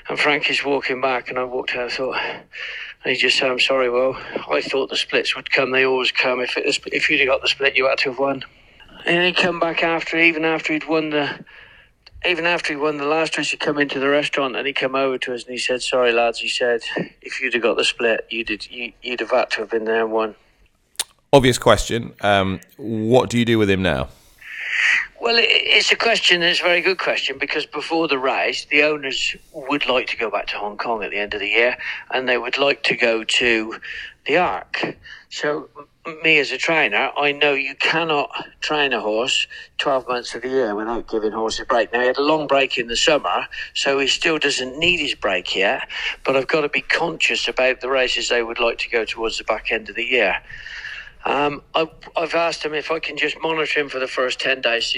And 0.08 0.18
Frankie's 0.18 0.64
walking 0.64 1.00
back, 1.00 1.28
and 1.28 1.38
I 1.38 1.44
walked 1.44 1.74
out. 1.74 1.82
and 1.82 1.92
thought. 1.92 2.16
And 2.16 3.12
he 3.12 3.16
just 3.16 3.38
said, 3.38 3.50
"I'm 3.50 3.60
sorry, 3.60 3.90
well, 3.90 4.16
I 4.48 4.60
thought 4.62 4.88
the 4.88 4.96
splits 4.96 5.34
would 5.34 5.50
come. 5.50 5.72
They 5.72 5.84
always 5.84 6.12
come. 6.12 6.40
If 6.40 6.56
it, 6.56 6.78
if 6.92 7.10
you'd 7.10 7.20
have 7.20 7.28
got 7.28 7.42
the 7.42 7.48
split, 7.48 7.76
you 7.76 7.88
had 7.88 7.98
to 7.98 8.10
have 8.10 8.18
won." 8.18 8.44
And 9.04 9.24
he 9.24 9.32
come 9.32 9.58
back 9.58 9.82
after, 9.82 10.16
even 10.18 10.44
after 10.44 10.72
he'd 10.72 10.88
won 10.88 11.10
the, 11.10 11.44
even 12.26 12.46
after 12.46 12.72
he 12.72 12.76
won 12.76 12.96
the 12.96 13.04
last 13.04 13.36
race, 13.36 13.50
he 13.50 13.56
come 13.56 13.78
into 13.78 14.00
the 14.00 14.08
restaurant 14.08 14.56
and 14.56 14.66
he 14.66 14.72
come 14.72 14.94
over 14.94 15.18
to 15.18 15.34
us 15.34 15.44
and 15.44 15.52
he 15.52 15.58
said, 15.58 15.82
"Sorry, 15.82 16.12
lads," 16.12 16.38
he 16.38 16.48
said, 16.48 16.82
"if 17.22 17.40
you'd 17.40 17.54
have 17.54 17.62
got 17.62 17.76
the 17.76 17.84
split, 17.84 18.26
you'd 18.30 18.48
have, 18.48 18.66
you, 18.66 18.92
would 19.04 19.20
have 19.20 19.30
had 19.30 19.50
to 19.52 19.60
have 19.60 19.70
been 19.70 19.84
there 19.84 20.02
and 20.02 20.12
won." 20.12 20.34
Obvious 21.32 21.58
question. 21.58 22.14
Um, 22.20 22.60
what 22.76 23.28
do 23.28 23.38
you 23.38 23.44
do 23.44 23.58
with 23.58 23.68
him 23.68 23.82
now? 23.82 24.08
Well, 25.20 25.36
it's 25.38 25.90
a 25.90 25.96
question. 25.96 26.42
It's 26.42 26.60
a 26.60 26.62
very 26.62 26.80
good 26.80 26.98
question 26.98 27.38
because 27.38 27.66
before 27.66 28.08
the 28.08 28.18
race, 28.18 28.66
the 28.66 28.82
owners 28.82 29.36
would 29.52 29.86
like 29.86 30.06
to 30.08 30.16
go 30.16 30.30
back 30.30 30.46
to 30.48 30.58
Hong 30.58 30.76
Kong 30.76 31.02
at 31.02 31.10
the 31.10 31.18
end 31.18 31.34
of 31.34 31.40
the 31.40 31.48
year, 31.48 31.76
and 32.10 32.28
they 32.28 32.38
would 32.38 32.58
like 32.58 32.82
to 32.84 32.96
go 32.96 33.24
to 33.24 33.80
the 34.26 34.36
Arc. 34.36 34.96
So 35.30 35.68
me 36.22 36.38
as 36.38 36.52
a 36.52 36.58
trainer, 36.58 37.10
I 37.16 37.32
know 37.32 37.52
you 37.52 37.74
cannot 37.74 38.30
train 38.60 38.92
a 38.92 39.00
horse 39.00 39.46
12 39.78 40.08
months 40.08 40.34
of 40.34 40.42
the 40.42 40.48
year 40.48 40.74
without 40.74 41.08
giving 41.08 41.32
horses 41.32 41.60
a 41.60 41.64
break. 41.64 41.92
Now, 41.92 42.00
he 42.00 42.06
had 42.06 42.18
a 42.18 42.22
long 42.22 42.46
break 42.46 42.76
in 42.76 42.88
the 42.88 42.96
summer, 42.96 43.46
so 43.74 43.98
he 43.98 44.06
still 44.06 44.38
doesn't 44.38 44.78
need 44.78 45.00
his 45.00 45.14
break 45.14 45.56
yet, 45.56 45.88
but 46.24 46.36
I've 46.36 46.48
got 46.48 46.62
to 46.62 46.68
be 46.68 46.82
conscious 46.82 47.48
about 47.48 47.80
the 47.80 47.88
races 47.88 48.28
they 48.28 48.42
would 48.42 48.60
like 48.60 48.78
to 48.78 48.90
go 48.90 49.04
towards 49.04 49.38
the 49.38 49.44
back 49.44 49.72
end 49.72 49.88
of 49.88 49.96
the 49.96 50.04
year. 50.04 50.42
Um, 51.24 51.62
I, 51.74 51.88
have 52.16 52.34
asked 52.34 52.62
him 52.62 52.74
if 52.74 52.90
I 52.90 52.98
can 52.98 53.16
just 53.16 53.40
monitor 53.40 53.80
him 53.80 53.88
for 53.88 53.98
the 53.98 54.06
first 54.06 54.40
10 54.40 54.60
days 54.60 54.94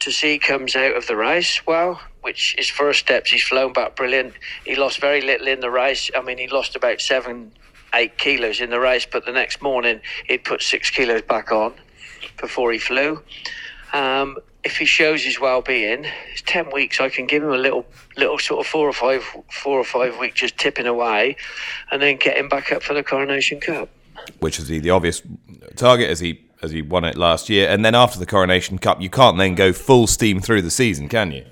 to 0.00 0.12
see 0.12 0.32
he 0.32 0.38
comes 0.38 0.76
out 0.76 0.94
of 0.94 1.06
the 1.06 1.16
race 1.16 1.66
well, 1.66 2.02
which 2.20 2.54
his 2.58 2.68
first 2.68 3.00
steps, 3.00 3.30
he's 3.30 3.42
flown 3.42 3.72
back 3.72 3.96
brilliant. 3.96 4.34
He 4.66 4.76
lost 4.76 5.00
very 5.00 5.22
little 5.22 5.46
in 5.46 5.60
the 5.60 5.70
race. 5.70 6.10
I 6.14 6.20
mean, 6.20 6.36
he 6.36 6.48
lost 6.48 6.76
about 6.76 7.00
seven 7.00 7.52
eight 7.94 8.18
kilos 8.18 8.60
in 8.60 8.70
the 8.70 8.80
race, 8.80 9.06
but 9.10 9.24
the 9.24 9.32
next 9.32 9.62
morning 9.62 10.00
he'd 10.26 10.44
put 10.44 10.62
six 10.62 10.90
kilos 10.90 11.22
back 11.22 11.52
on 11.52 11.74
before 12.40 12.72
he 12.72 12.78
flew. 12.78 13.22
Um, 13.92 14.36
if 14.62 14.76
he 14.76 14.84
shows 14.84 15.24
his 15.24 15.40
well-being, 15.40 16.04
it's 16.32 16.42
ten 16.42 16.70
weeks. 16.70 17.00
I 17.00 17.08
can 17.08 17.26
give 17.26 17.42
him 17.42 17.50
a 17.50 17.58
little, 17.58 17.86
little 18.16 18.38
sort 18.38 18.60
of 18.60 18.66
four 18.66 18.88
or 18.88 18.92
five, 18.92 19.24
four 19.50 19.78
or 19.78 19.84
five 19.84 20.18
weeks 20.18 20.40
just 20.40 20.58
tipping 20.58 20.86
away, 20.86 21.36
and 21.90 22.02
then 22.02 22.16
get 22.16 22.36
him 22.36 22.48
back 22.48 22.70
up 22.70 22.82
for 22.82 22.94
the 22.94 23.02
Coronation 23.02 23.58
Cup. 23.60 23.88
Which 24.40 24.58
is 24.58 24.68
the, 24.68 24.78
the 24.78 24.90
obvious 24.90 25.22
target 25.76 26.10
as 26.10 26.20
he 26.20 26.42
as 26.62 26.72
he 26.72 26.82
won 26.82 27.04
it 27.04 27.16
last 27.16 27.48
year, 27.48 27.68
and 27.70 27.84
then 27.84 27.94
after 27.94 28.18
the 28.18 28.26
Coronation 28.26 28.78
Cup, 28.78 29.00
you 29.00 29.08
can't 29.08 29.38
then 29.38 29.54
go 29.54 29.72
full 29.72 30.06
steam 30.06 30.40
through 30.40 30.60
the 30.60 30.70
season, 30.70 31.08
can 31.08 31.32
you? 31.32 31.46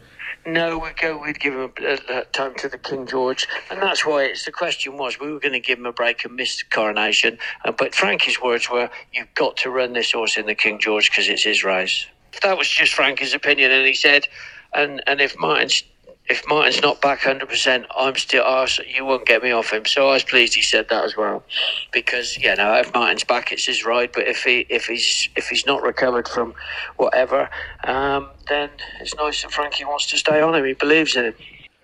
No, 0.48 0.78
we'd 0.78 0.96
go. 0.96 1.18
We'd 1.18 1.38
give 1.38 1.52
him 1.52 1.70
a, 1.82 1.98
a, 2.08 2.24
time 2.24 2.54
to 2.54 2.70
the 2.70 2.78
King 2.78 3.06
George, 3.06 3.46
and 3.70 3.82
that's 3.82 4.06
why 4.06 4.22
it's 4.24 4.46
the 4.46 4.50
question 4.50 4.96
was 4.96 5.20
we 5.20 5.30
were 5.30 5.40
going 5.40 5.52
to 5.52 5.60
give 5.60 5.78
him 5.78 5.84
a 5.84 5.92
break 5.92 6.24
and 6.24 6.36
miss 6.36 6.56
the 6.56 6.64
coronation. 6.74 7.38
But 7.76 7.94
Frankie's 7.94 8.40
words 8.40 8.70
were, 8.70 8.88
"You've 9.12 9.34
got 9.34 9.58
to 9.58 9.70
run 9.70 9.92
this 9.92 10.12
horse 10.12 10.38
in 10.38 10.46
the 10.46 10.54
King 10.54 10.78
George 10.78 11.10
because 11.10 11.28
it's 11.28 11.42
his 11.42 11.64
race." 11.64 12.06
That 12.42 12.56
was 12.56 12.66
just 12.66 12.94
Frankie's 12.94 13.34
opinion, 13.34 13.72
and 13.72 13.86
he 13.86 13.92
said, 13.92 14.26
"And 14.72 15.02
and 15.06 15.20
if 15.20 15.38
Martin's 15.38 15.82
if 16.28 16.46
Martin's 16.46 16.82
not 16.82 17.00
back 17.00 17.20
100%, 17.20 17.86
I'm 17.96 18.14
still, 18.16 18.44
oh, 18.46 18.66
you 18.86 19.04
won't 19.04 19.26
get 19.26 19.42
me 19.42 19.50
off 19.50 19.72
him. 19.72 19.86
So 19.86 20.10
I 20.10 20.14
was 20.14 20.24
pleased 20.24 20.54
he 20.54 20.62
said 20.62 20.88
that 20.90 21.04
as 21.04 21.16
well. 21.16 21.42
Because, 21.90 22.36
yeah, 22.38 22.54
no, 22.54 22.74
if 22.74 22.92
Martin's 22.92 23.24
back, 23.24 23.50
it's 23.50 23.64
his 23.64 23.84
ride. 23.84 24.10
But 24.12 24.28
if 24.28 24.42
he 24.42 24.66
if 24.68 24.86
he's 24.86 25.28
if 25.36 25.48
he's 25.48 25.64
not 25.64 25.82
recovered 25.82 26.28
from 26.28 26.54
whatever, 26.96 27.48
um, 27.84 28.28
then 28.48 28.70
it's 29.00 29.14
nice 29.14 29.42
that 29.42 29.52
Frankie 29.52 29.84
wants 29.84 30.06
to 30.10 30.18
stay 30.18 30.40
on 30.40 30.54
him. 30.54 30.64
He 30.64 30.74
believes 30.74 31.16
in 31.16 31.26
him. 31.26 31.34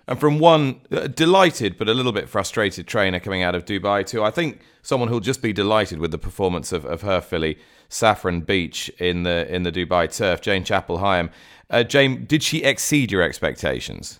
And 0.07 0.19
from 0.19 0.37
one 0.37 0.81
uh, 0.91 1.07
delighted 1.07 1.79
but 1.79 1.89
a 1.89 1.93
little 1.93 2.11
bit 2.11 2.29
frustrated 2.29 2.85
trainer 2.85 3.19
coming 3.19 3.41
out 3.41 3.55
of 3.55 3.65
Dubai 3.65 4.05
to 4.07 4.23
I 4.23 4.29
think 4.29 4.59
someone 4.83 5.09
who'll 5.09 5.19
just 5.19 5.41
be 5.41 5.51
delighted 5.51 5.97
with 5.97 6.11
the 6.11 6.19
performance 6.19 6.71
of, 6.71 6.85
of 6.85 7.01
her 7.01 7.21
filly 7.21 7.57
Saffron 7.89 8.41
Beach 8.41 8.89
in 8.99 9.23
the 9.23 9.51
in 9.53 9.63
the 9.63 9.71
Dubai 9.71 10.15
turf, 10.15 10.41
Jane 10.41 10.63
Chapple-Hyam. 10.63 11.31
Uh, 11.71 11.81
Jane, 11.81 12.25
did 12.25 12.43
she 12.43 12.63
exceed 12.63 13.11
your 13.11 13.23
expectations? 13.23 14.19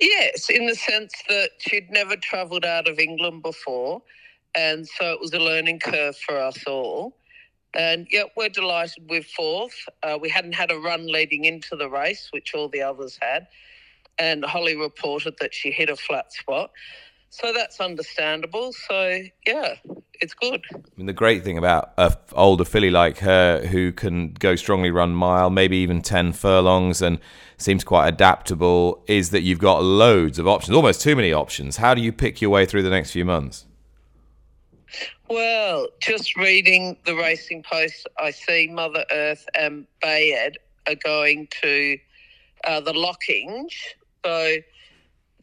Yes, 0.00 0.50
in 0.50 0.66
the 0.66 0.74
sense 0.74 1.12
that 1.28 1.50
she'd 1.58 1.90
never 1.90 2.16
travelled 2.16 2.64
out 2.64 2.88
of 2.88 2.98
England 2.98 3.42
before, 3.42 4.02
and 4.54 4.86
so 4.86 5.12
it 5.12 5.20
was 5.20 5.32
a 5.32 5.38
learning 5.38 5.80
curve 5.80 6.16
for 6.16 6.38
us 6.38 6.58
all. 6.66 7.16
And 7.74 8.06
yeah, 8.10 8.24
we're 8.36 8.48
delighted 8.48 9.10
with 9.10 9.26
fourth. 9.26 9.74
Uh, 10.02 10.16
we 10.20 10.28
hadn't 10.28 10.54
had 10.54 10.70
a 10.70 10.78
run 10.78 11.06
leading 11.06 11.44
into 11.44 11.74
the 11.76 11.88
race, 11.88 12.28
which 12.30 12.54
all 12.54 12.68
the 12.68 12.82
others 12.82 13.18
had. 13.20 13.48
And 14.18 14.44
Holly 14.44 14.76
reported 14.76 15.34
that 15.40 15.52
she 15.52 15.72
hit 15.72 15.90
a 15.90 15.96
flat 15.96 16.32
spot. 16.32 16.70
So 17.30 17.52
that's 17.52 17.80
understandable. 17.80 18.72
So 18.72 19.22
yeah, 19.44 19.74
it's 20.20 20.34
good. 20.34 20.62
I 20.74 20.78
mean, 20.96 21.06
the 21.06 21.12
great 21.12 21.44
thing 21.44 21.58
about 21.58 21.92
a 21.98 22.16
older 22.32 22.64
filly 22.64 22.90
like 22.90 23.18
her, 23.18 23.66
who 23.66 23.92
can 23.92 24.32
go 24.34 24.56
strongly 24.56 24.90
run 24.90 25.14
mile, 25.14 25.50
maybe 25.50 25.76
even 25.78 26.02
ten 26.02 26.32
furlongs, 26.32 27.02
and 27.02 27.18
seems 27.56 27.84
quite 27.84 28.08
adaptable, 28.08 29.02
is 29.06 29.30
that 29.30 29.42
you've 29.42 29.58
got 29.58 29.82
loads 29.82 30.38
of 30.38 30.48
options, 30.48 30.76
almost 30.76 31.00
too 31.00 31.16
many 31.16 31.32
options. 31.32 31.76
How 31.76 31.94
do 31.94 32.00
you 32.00 32.12
pick 32.12 32.40
your 32.40 32.50
way 32.50 32.66
through 32.66 32.82
the 32.82 32.90
next 32.90 33.10
few 33.12 33.24
months? 33.24 33.66
Well, 35.28 35.88
just 36.00 36.36
reading 36.36 36.96
the 37.06 37.16
Racing 37.16 37.62
Post, 37.62 38.06
I 38.18 38.30
see 38.30 38.68
Mother 38.70 39.04
Earth 39.10 39.46
and 39.58 39.86
Baaeed 40.02 40.56
are 40.86 40.94
going 40.96 41.48
to 41.62 41.98
uh, 42.64 42.80
the 42.80 42.92
Lockinge. 42.92 43.74
So 44.24 44.56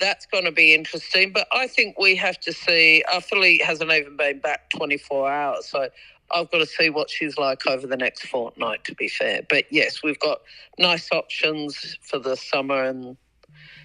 that's 0.01 0.25
going 0.25 0.43
to 0.43 0.51
be 0.51 0.73
interesting. 0.73 1.31
But 1.31 1.47
I 1.53 1.67
think 1.67 1.97
we 1.97 2.15
have 2.17 2.39
to 2.41 2.51
see. 2.51 3.03
Our 3.13 3.21
filly 3.21 3.59
hasn't 3.59 3.91
even 3.91 4.17
been 4.17 4.39
back 4.39 4.69
24 4.71 5.31
hours. 5.31 5.67
So 5.67 5.87
I've 6.33 6.51
got 6.51 6.57
to 6.57 6.65
see 6.65 6.89
what 6.89 7.09
she's 7.09 7.37
like 7.37 7.65
over 7.67 7.87
the 7.87 7.95
next 7.95 8.27
fortnight, 8.27 8.83
to 8.85 8.95
be 8.95 9.07
fair. 9.07 9.41
But 9.47 9.65
yes, 9.71 10.03
we've 10.03 10.19
got 10.19 10.41
nice 10.77 11.09
options 11.11 11.97
for 12.01 12.19
the 12.19 12.35
summer 12.35 12.83
and 12.83 13.15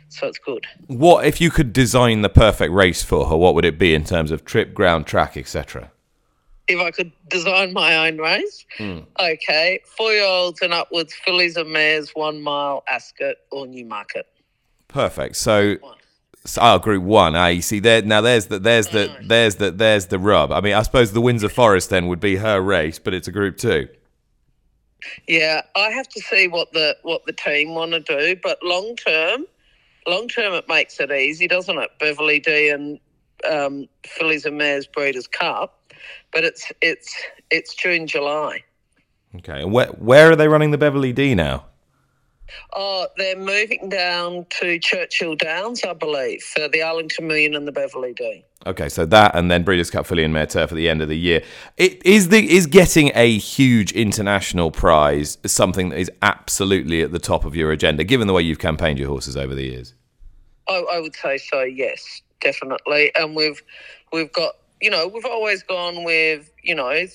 so 0.08 0.26
it's 0.26 0.38
good. 0.38 0.66
What 0.86 1.26
if 1.26 1.40
you 1.40 1.50
could 1.50 1.72
design 1.72 2.22
the 2.22 2.28
perfect 2.28 2.72
race 2.72 3.02
for 3.02 3.26
her? 3.26 3.36
What 3.36 3.54
would 3.54 3.64
it 3.64 3.78
be 3.78 3.94
in 3.94 4.04
terms 4.04 4.30
of 4.30 4.44
trip, 4.44 4.72
ground, 4.72 5.06
track, 5.06 5.36
etc.? 5.36 5.90
If 6.68 6.80
I 6.80 6.90
could 6.90 7.12
design 7.28 7.72
my 7.72 8.08
own 8.08 8.18
race, 8.18 8.64
mm. 8.78 9.04
okay, 9.20 9.80
four-year-olds 9.96 10.62
and 10.62 10.72
upwards, 10.72 11.14
fillies 11.14 11.56
and 11.56 11.70
mares, 11.70 12.10
one 12.14 12.40
mile, 12.40 12.82
Ascot 12.88 13.36
or 13.52 13.66
Newmarket. 13.66 14.26
Perfect. 14.88 15.36
So, 15.36 15.76
so 16.46 16.60
oh, 16.62 16.78
Group 16.78 17.02
One. 17.02 17.36
Ah, 17.36 17.48
you 17.48 17.62
see 17.62 17.80
there 17.80 18.02
now. 18.02 18.20
There's 18.20 18.46
the 18.46 18.58
there's 18.58 18.88
the 18.88 19.14
there's 19.22 19.56
the 19.56 19.70
there's 19.70 20.06
the 20.06 20.18
rub. 20.18 20.52
I 20.52 20.60
mean, 20.60 20.74
I 20.74 20.82
suppose 20.82 21.12
the 21.12 21.20
Windsor 21.20 21.48
Forest 21.48 21.90
then 21.90 22.06
would 22.08 22.20
be 22.20 22.36
her 22.36 22.60
race, 22.60 22.98
but 22.98 23.14
it's 23.14 23.28
a 23.28 23.32
Group 23.32 23.56
Two. 23.56 23.88
Yeah, 25.28 25.62
I 25.74 25.90
have 25.90 26.08
to 26.08 26.20
see 26.20 26.48
what 26.48 26.72
the 26.72 26.96
what 27.02 27.24
the 27.26 27.32
team 27.32 27.74
want 27.74 27.92
to 27.92 28.00
do, 28.00 28.36
but 28.42 28.58
long 28.62 28.96
term, 28.96 29.44
long 30.06 30.28
term, 30.28 30.54
it 30.54 30.68
makes 30.68 30.98
it 31.00 31.10
easy, 31.10 31.46
doesn't 31.46 31.78
it? 31.78 31.90
Beverly 31.98 32.40
D 32.40 32.70
and 32.70 32.98
um, 33.50 33.88
Fillies 34.04 34.44
and 34.44 34.56
Mares 34.56 34.86
Breeders' 34.86 35.26
Cup, 35.26 35.92
but 36.32 36.44
it's 36.44 36.72
it's 36.80 37.14
it's 37.50 37.74
June 37.74 38.06
July. 38.06 38.62
Okay, 39.36 39.62
and 39.62 39.72
where 39.72 39.88
where 39.88 40.30
are 40.30 40.36
they 40.36 40.48
running 40.48 40.70
the 40.70 40.78
Beverly 40.78 41.12
D 41.12 41.34
now? 41.34 41.66
Oh, 42.74 43.06
they're 43.16 43.38
moving 43.38 43.88
down 43.88 44.46
to 44.60 44.78
Churchill 44.78 45.36
Downs, 45.36 45.82
I 45.84 45.92
believe, 45.92 46.42
for 46.42 46.68
the 46.68 46.82
Arlington 46.82 47.26
Million 47.26 47.54
and 47.54 47.66
the 47.66 47.72
Beverly 47.72 48.12
D. 48.12 48.44
Okay, 48.66 48.88
so 48.88 49.06
that 49.06 49.34
and 49.34 49.50
then 49.50 49.62
Breeders' 49.62 49.90
Cup 49.90 50.06
Filly 50.06 50.24
and 50.24 50.32
Mare 50.32 50.46
Turf 50.46 50.72
at 50.72 50.76
the 50.76 50.88
end 50.88 51.00
of 51.00 51.08
the 51.08 51.18
year. 51.18 51.42
It 51.76 52.04
is 52.04 52.28
the 52.30 52.50
is 52.50 52.66
getting 52.66 53.12
a 53.14 53.36
huge 53.38 53.92
international 53.92 54.70
prize 54.70 55.38
something 55.46 55.90
that 55.90 55.98
is 55.98 56.10
absolutely 56.22 57.02
at 57.02 57.12
the 57.12 57.18
top 57.18 57.44
of 57.44 57.54
your 57.54 57.70
agenda, 57.70 58.04
given 58.04 58.26
the 58.26 58.32
way 58.32 58.42
you've 58.42 58.58
campaigned 58.58 58.98
your 58.98 59.08
horses 59.08 59.36
over 59.36 59.54
the 59.54 59.64
years. 59.64 59.94
I, 60.68 60.84
I 60.94 61.00
would 61.00 61.14
say 61.14 61.38
so. 61.38 61.62
Yes, 61.62 62.22
definitely. 62.40 63.12
And 63.14 63.36
we've 63.36 63.62
we've 64.12 64.32
got 64.32 64.54
you 64.80 64.90
know 64.90 65.06
we've 65.06 65.26
always 65.26 65.62
gone 65.62 66.04
with 66.04 66.50
you 66.62 66.74
know 66.74 67.06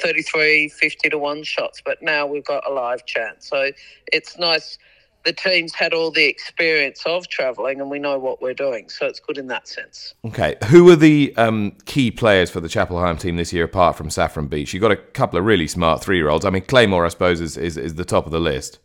33, 0.00 0.68
50 0.68 1.10
to 1.10 1.18
one 1.18 1.42
shots, 1.42 1.82
but 1.84 2.02
now 2.02 2.26
we've 2.26 2.44
got 2.44 2.66
a 2.68 2.72
live 2.72 3.06
chance. 3.06 3.48
So 3.48 3.70
it's 4.12 4.38
nice. 4.38 4.78
The 5.24 5.32
team's 5.34 5.74
had 5.74 5.92
all 5.92 6.10
the 6.10 6.24
experience 6.24 7.02
of 7.04 7.28
travelling 7.28 7.80
and 7.80 7.90
we 7.90 7.98
know 7.98 8.18
what 8.18 8.40
we're 8.40 8.54
doing. 8.54 8.88
So 8.88 9.06
it's 9.06 9.20
good 9.20 9.36
in 9.36 9.48
that 9.48 9.68
sense. 9.68 10.14
Okay. 10.24 10.56
Who 10.68 10.88
are 10.90 10.96
the 10.96 11.34
um, 11.36 11.72
key 11.84 12.10
players 12.10 12.50
for 12.50 12.60
the 12.60 12.68
Chapple-Hyam 12.68 13.18
team 13.18 13.36
this 13.36 13.52
year 13.52 13.64
apart 13.64 13.96
from 13.96 14.08
Saffron 14.08 14.46
Beach? 14.46 14.72
You've 14.72 14.80
got 14.80 14.92
a 14.92 14.96
couple 14.96 15.38
of 15.38 15.44
really 15.44 15.68
smart 15.68 16.02
three 16.02 16.16
year 16.16 16.30
olds. 16.30 16.46
I 16.46 16.50
mean, 16.50 16.64
Claymore, 16.64 17.04
I 17.04 17.08
suppose, 17.08 17.40
is, 17.40 17.58
is, 17.58 17.76
is 17.76 17.96
the 17.96 18.04
top 18.04 18.24
of 18.24 18.32
the 18.32 18.40
list. 18.40 18.78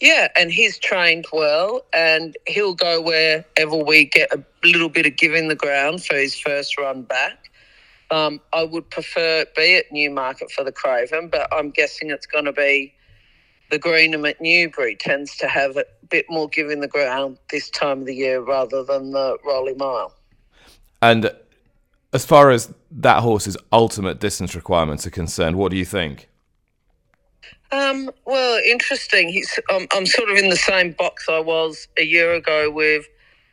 Yeah, 0.00 0.28
and 0.36 0.52
he's 0.52 0.78
trained 0.78 1.26
well, 1.32 1.84
and 1.92 2.36
he'll 2.46 2.74
go 2.74 3.00
wherever 3.00 3.76
we 3.76 4.04
get 4.04 4.32
a 4.32 4.42
little 4.64 4.88
bit 4.88 5.06
of 5.06 5.16
giving 5.16 5.48
the 5.48 5.54
ground 5.54 6.04
for 6.04 6.16
his 6.16 6.38
first 6.38 6.78
run 6.78 7.02
back. 7.02 7.50
Um, 8.10 8.40
I 8.52 8.64
would 8.64 8.88
prefer 8.90 9.40
it 9.40 9.54
be 9.54 9.76
at 9.76 9.90
Newmarket 9.90 10.50
for 10.52 10.62
the 10.64 10.72
Craven, 10.72 11.28
but 11.28 11.48
I'm 11.52 11.70
guessing 11.70 12.10
it's 12.10 12.26
going 12.26 12.44
to 12.44 12.52
be 12.52 12.94
the 13.70 13.78
Greenham 13.78 14.28
at 14.28 14.40
Newbury 14.40 14.94
tends 14.94 15.36
to 15.38 15.48
have 15.48 15.76
a 15.76 15.84
bit 16.08 16.26
more 16.28 16.48
giving 16.48 16.80
the 16.80 16.88
ground 16.88 17.38
this 17.50 17.68
time 17.70 18.00
of 18.00 18.06
the 18.06 18.14
year 18.14 18.40
rather 18.40 18.84
than 18.84 19.10
the 19.10 19.38
Rowley 19.44 19.74
Mile. 19.74 20.14
And 21.02 21.32
as 22.12 22.24
far 22.24 22.50
as 22.50 22.72
that 22.90 23.22
horse's 23.22 23.56
ultimate 23.72 24.20
distance 24.20 24.54
requirements 24.54 25.06
are 25.06 25.10
concerned, 25.10 25.56
what 25.56 25.70
do 25.70 25.76
you 25.76 25.84
think? 25.84 26.28
Um, 27.72 28.10
well, 28.24 28.60
interesting. 28.64 29.28
He's, 29.28 29.58
um, 29.72 29.86
I'm 29.92 30.06
sort 30.06 30.30
of 30.30 30.36
in 30.36 30.48
the 30.48 30.56
same 30.56 30.92
box 30.92 31.28
I 31.28 31.40
was 31.40 31.88
a 31.98 32.04
year 32.04 32.34
ago 32.34 32.70
with 32.70 33.06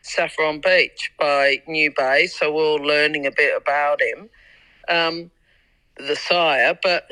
Saffron 0.03 0.60
Beach 0.60 1.12
by 1.17 1.62
New 1.67 1.91
Bay, 1.95 2.27
so 2.27 2.53
we're 2.53 2.63
all 2.63 2.75
learning 2.75 3.25
a 3.25 3.31
bit 3.31 3.57
about 3.57 4.01
him, 4.01 4.29
um, 4.89 5.31
the 5.97 6.15
sire. 6.15 6.77
But 6.81 7.07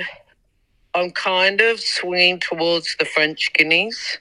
I'm 0.93 1.11
kind 1.11 1.61
of 1.61 1.79
swinging 1.79 2.39
towards 2.39 2.95
the 2.97 3.05
French 3.05 3.51
Guineas 3.53 4.17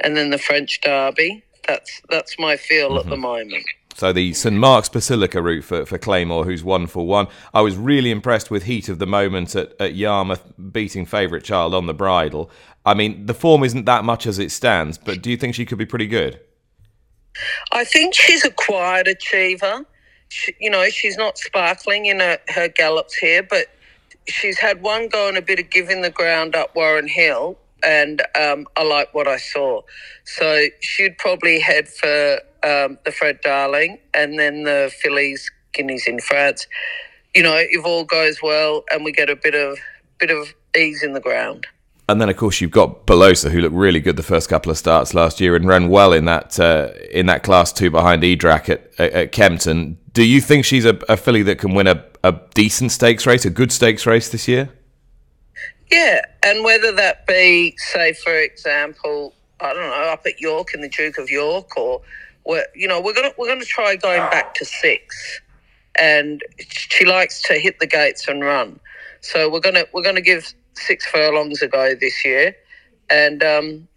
and 0.00 0.16
then 0.16 0.30
the 0.30 0.38
French 0.38 0.80
Derby. 0.80 1.42
That's 1.66 2.02
that's 2.08 2.38
my 2.38 2.56
feel 2.56 2.90
mm-hmm. 2.90 2.98
at 2.98 3.04
the 3.06 3.12
mm-hmm. 3.12 3.22
moment. 3.22 3.64
So 3.96 4.12
the 4.12 4.32
St 4.32 4.56
Mark's 4.56 4.88
Basilica 4.88 5.42
route 5.42 5.64
for, 5.64 5.84
for 5.84 5.98
Claymore, 5.98 6.44
who's 6.44 6.64
one 6.64 6.86
for 6.86 7.06
one. 7.06 7.26
I 7.52 7.60
was 7.60 7.76
really 7.76 8.10
impressed 8.10 8.50
with 8.50 8.62
heat 8.62 8.88
of 8.88 8.98
the 8.98 9.06
moment 9.06 9.54
at, 9.54 9.74
at 9.78 9.94
Yarmouth, 9.94 10.42
beating 10.72 11.04
favourite 11.04 11.44
child 11.44 11.74
on 11.74 11.86
the 11.86 11.92
bridle. 11.92 12.50
I 12.86 12.94
mean, 12.94 13.26
the 13.26 13.34
form 13.34 13.62
isn't 13.62 13.84
that 13.84 14.04
much 14.04 14.26
as 14.26 14.38
it 14.38 14.52
stands, 14.52 14.96
but 14.96 15.20
do 15.20 15.30
you 15.30 15.36
think 15.36 15.54
she 15.54 15.66
could 15.66 15.76
be 15.76 15.84
pretty 15.84 16.06
good? 16.06 16.40
I 17.72 17.84
think 17.84 18.14
she's 18.14 18.44
a 18.44 18.50
quiet 18.50 19.06
achiever. 19.06 19.84
She, 20.30 20.54
you 20.60 20.70
know, 20.70 20.88
she's 20.88 21.16
not 21.16 21.38
sparkling 21.38 22.06
in 22.06 22.20
her, 22.20 22.38
her 22.48 22.68
gallops 22.68 23.14
here, 23.14 23.42
but 23.42 23.66
she's 24.26 24.58
had 24.58 24.80
one 24.82 25.08
go 25.08 25.28
and 25.28 25.36
a 25.36 25.42
bit 25.42 25.58
of 25.58 25.70
giving 25.70 26.02
the 26.02 26.10
ground 26.10 26.56
up 26.56 26.74
Warren 26.74 27.08
Hill, 27.08 27.58
and 27.84 28.22
um, 28.40 28.66
I 28.76 28.84
like 28.84 29.12
what 29.12 29.28
I 29.28 29.36
saw. 29.36 29.82
So 30.24 30.66
she'd 30.80 31.18
probably 31.18 31.60
head 31.60 31.88
for 31.88 32.40
um, 32.62 32.98
the 33.04 33.12
Fred 33.12 33.40
Darling, 33.42 33.98
and 34.14 34.38
then 34.38 34.64
the 34.64 34.92
fillies 35.02 35.50
Guineas 35.72 36.06
in 36.06 36.20
France. 36.20 36.66
You 37.34 37.42
know, 37.42 37.56
if 37.56 37.84
all 37.84 38.04
goes 38.04 38.38
well 38.42 38.84
and 38.90 39.04
we 39.04 39.12
get 39.12 39.30
a 39.30 39.36
bit 39.36 39.54
of 39.54 39.78
bit 40.18 40.30
of 40.30 40.54
ease 40.76 41.02
in 41.02 41.12
the 41.12 41.20
ground. 41.20 41.66
And 42.08 42.20
then, 42.20 42.28
of 42.28 42.36
course, 42.36 42.60
you've 42.60 42.72
got 42.72 43.06
Belosa, 43.06 43.52
who 43.52 43.60
looked 43.60 43.74
really 43.74 44.00
good 44.00 44.16
the 44.16 44.24
first 44.24 44.48
couple 44.48 44.72
of 44.72 44.76
starts 44.76 45.14
last 45.14 45.40
year 45.40 45.54
and 45.54 45.64
ran 45.68 45.88
well 45.88 46.12
in 46.12 46.24
that 46.24 46.58
uh, 46.58 46.88
in 47.10 47.26
that 47.26 47.44
class 47.44 47.72
two 47.72 47.90
behind 47.90 48.22
Edrac 48.22 48.68
at, 48.68 49.00
at 49.00 49.32
Kempton. 49.32 49.96
Do 50.12 50.24
you 50.24 50.40
think 50.40 50.64
she's 50.64 50.84
a, 50.84 50.98
a 51.08 51.16
filly 51.16 51.42
that 51.44 51.58
can 51.58 51.74
win 51.74 51.86
a, 51.86 52.04
a 52.24 52.38
decent 52.54 52.92
stakes 52.92 53.26
race, 53.26 53.44
a 53.44 53.50
good 53.50 53.70
stakes 53.70 54.06
race 54.06 54.28
this 54.28 54.48
year? 54.48 54.70
Yeah, 55.90 56.22
and 56.44 56.64
whether 56.64 56.92
that 56.92 57.26
be, 57.26 57.74
say, 57.76 58.12
for 58.12 58.34
example, 58.34 59.34
I 59.60 59.72
don't 59.72 59.82
know, 59.82 60.10
up 60.12 60.22
at 60.26 60.40
York 60.40 60.74
in 60.74 60.80
the 60.80 60.88
Duke 60.88 61.18
of 61.18 61.30
York, 61.30 61.76
or 61.76 62.02
you 62.74 62.88
know, 62.88 63.00
we're 63.00 63.14
gonna 63.14 63.32
we're 63.38 63.48
gonna 63.48 63.64
try 63.64 63.96
going 63.96 64.22
back 64.30 64.54
to 64.54 64.64
six, 64.64 65.40
and 65.96 66.42
she 66.58 67.04
likes 67.04 67.42
to 67.42 67.54
hit 67.54 67.78
the 67.78 67.86
gates 67.86 68.26
and 68.28 68.42
run. 68.42 68.80
So 69.20 69.50
we're 69.50 69.60
gonna 69.60 69.84
we're 69.92 70.02
gonna 70.02 70.20
give 70.20 70.52
six 70.74 71.06
furlongs 71.06 71.62
a 71.62 71.68
go 71.68 71.94
this 71.94 72.24
year, 72.24 72.56
and 73.10 73.42
um, 73.42 73.88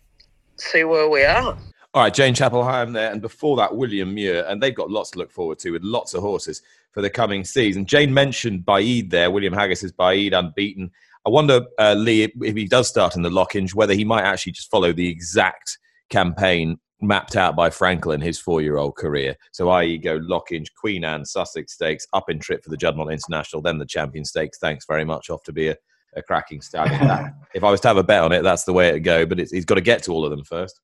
see 0.58 0.84
where 0.84 1.10
we 1.10 1.24
are. 1.24 1.58
All 1.96 2.02
right, 2.02 2.14
Jane 2.14 2.34
Chapple-Hyam 2.34 2.92
there, 2.92 3.12
and 3.12 3.22
before 3.22 3.56
that, 3.58 3.76
William 3.76 4.16
Muir, 4.16 4.46
and 4.48 4.60
they've 4.60 4.74
got 4.74 4.90
lots 4.90 5.12
to 5.12 5.20
look 5.20 5.32
forward 5.32 5.60
to 5.60 5.70
with 5.70 5.84
lots 5.84 6.16
of 6.16 6.22
horses 6.22 6.64
for 6.92 7.04
the 7.04 7.10
coming 7.10 7.46
season. 7.46 7.86
Jane 7.86 8.12
mentioned 8.12 8.66
Baaeed 8.66 9.12
there. 9.12 9.30
William 9.30 9.54
Haggas 9.54 9.84
is 9.84 9.92
Baaeed 9.92 10.34
unbeaten. 10.34 10.90
I 11.24 11.30
wonder, 11.30 11.62
uh, 11.78 11.94
Lee, 11.94 12.24
if 12.24 12.56
he 12.56 12.66
does 12.66 12.88
start 12.88 13.16
in 13.16 13.22
the 13.22 13.30
Lockinge, 13.30 13.76
whether 13.76 13.94
he 13.94 14.06
might 14.06 14.24
actually 14.24 14.54
just 14.54 14.72
follow 14.72 14.92
the 14.92 15.08
exact 15.08 15.78
campaign 16.10 16.80
mapped 17.00 17.36
out 17.36 17.56
by 17.56 17.70
Frankel 17.70 18.16
in 18.16 18.22
his 18.22 18.40
four-year-old 18.40 18.96
career. 18.96 19.36
So, 19.52 19.70
i.e., 19.70 20.00
go 20.00 20.18
Lockinge, 20.18 20.74
Queen 20.76 21.04
Anne, 21.04 21.26
Sussex 21.26 21.74
Stakes, 21.74 22.08
up 22.14 22.28
in 22.28 22.40
trip 22.40 22.64
for 22.64 22.72
the 22.72 22.78
Juddmonte 22.78 23.12
International, 23.12 23.62
then 23.62 23.78
the 23.78 23.86
Champion 23.86 24.26
Stakes. 24.26 24.58
Thanks 24.58 24.88
very 24.88 25.06
much. 25.06 25.30
Off 25.30 25.44
to 25.44 25.54
be 25.54 25.68
a, 25.68 25.76
a 26.16 26.24
cracking 26.24 26.62
stallion. 26.62 27.36
if 27.54 27.64
I 27.64 27.70
was 27.70 27.82
to 27.82 27.88
have 27.90 27.98
a 27.98 28.04
bet 28.04 28.24
on 28.24 28.32
it, 28.32 28.42
that's 28.42 28.64
the 28.64 28.74
way 28.74 28.90
it'd 28.90 29.04
go. 29.04 29.28
But 29.28 29.38
he's 29.38 29.66
got 29.66 29.76
to 29.76 29.82
get 29.82 30.02
to 30.04 30.12
all 30.12 30.26
of 30.26 30.32
them 30.32 30.44
first. 30.44 30.80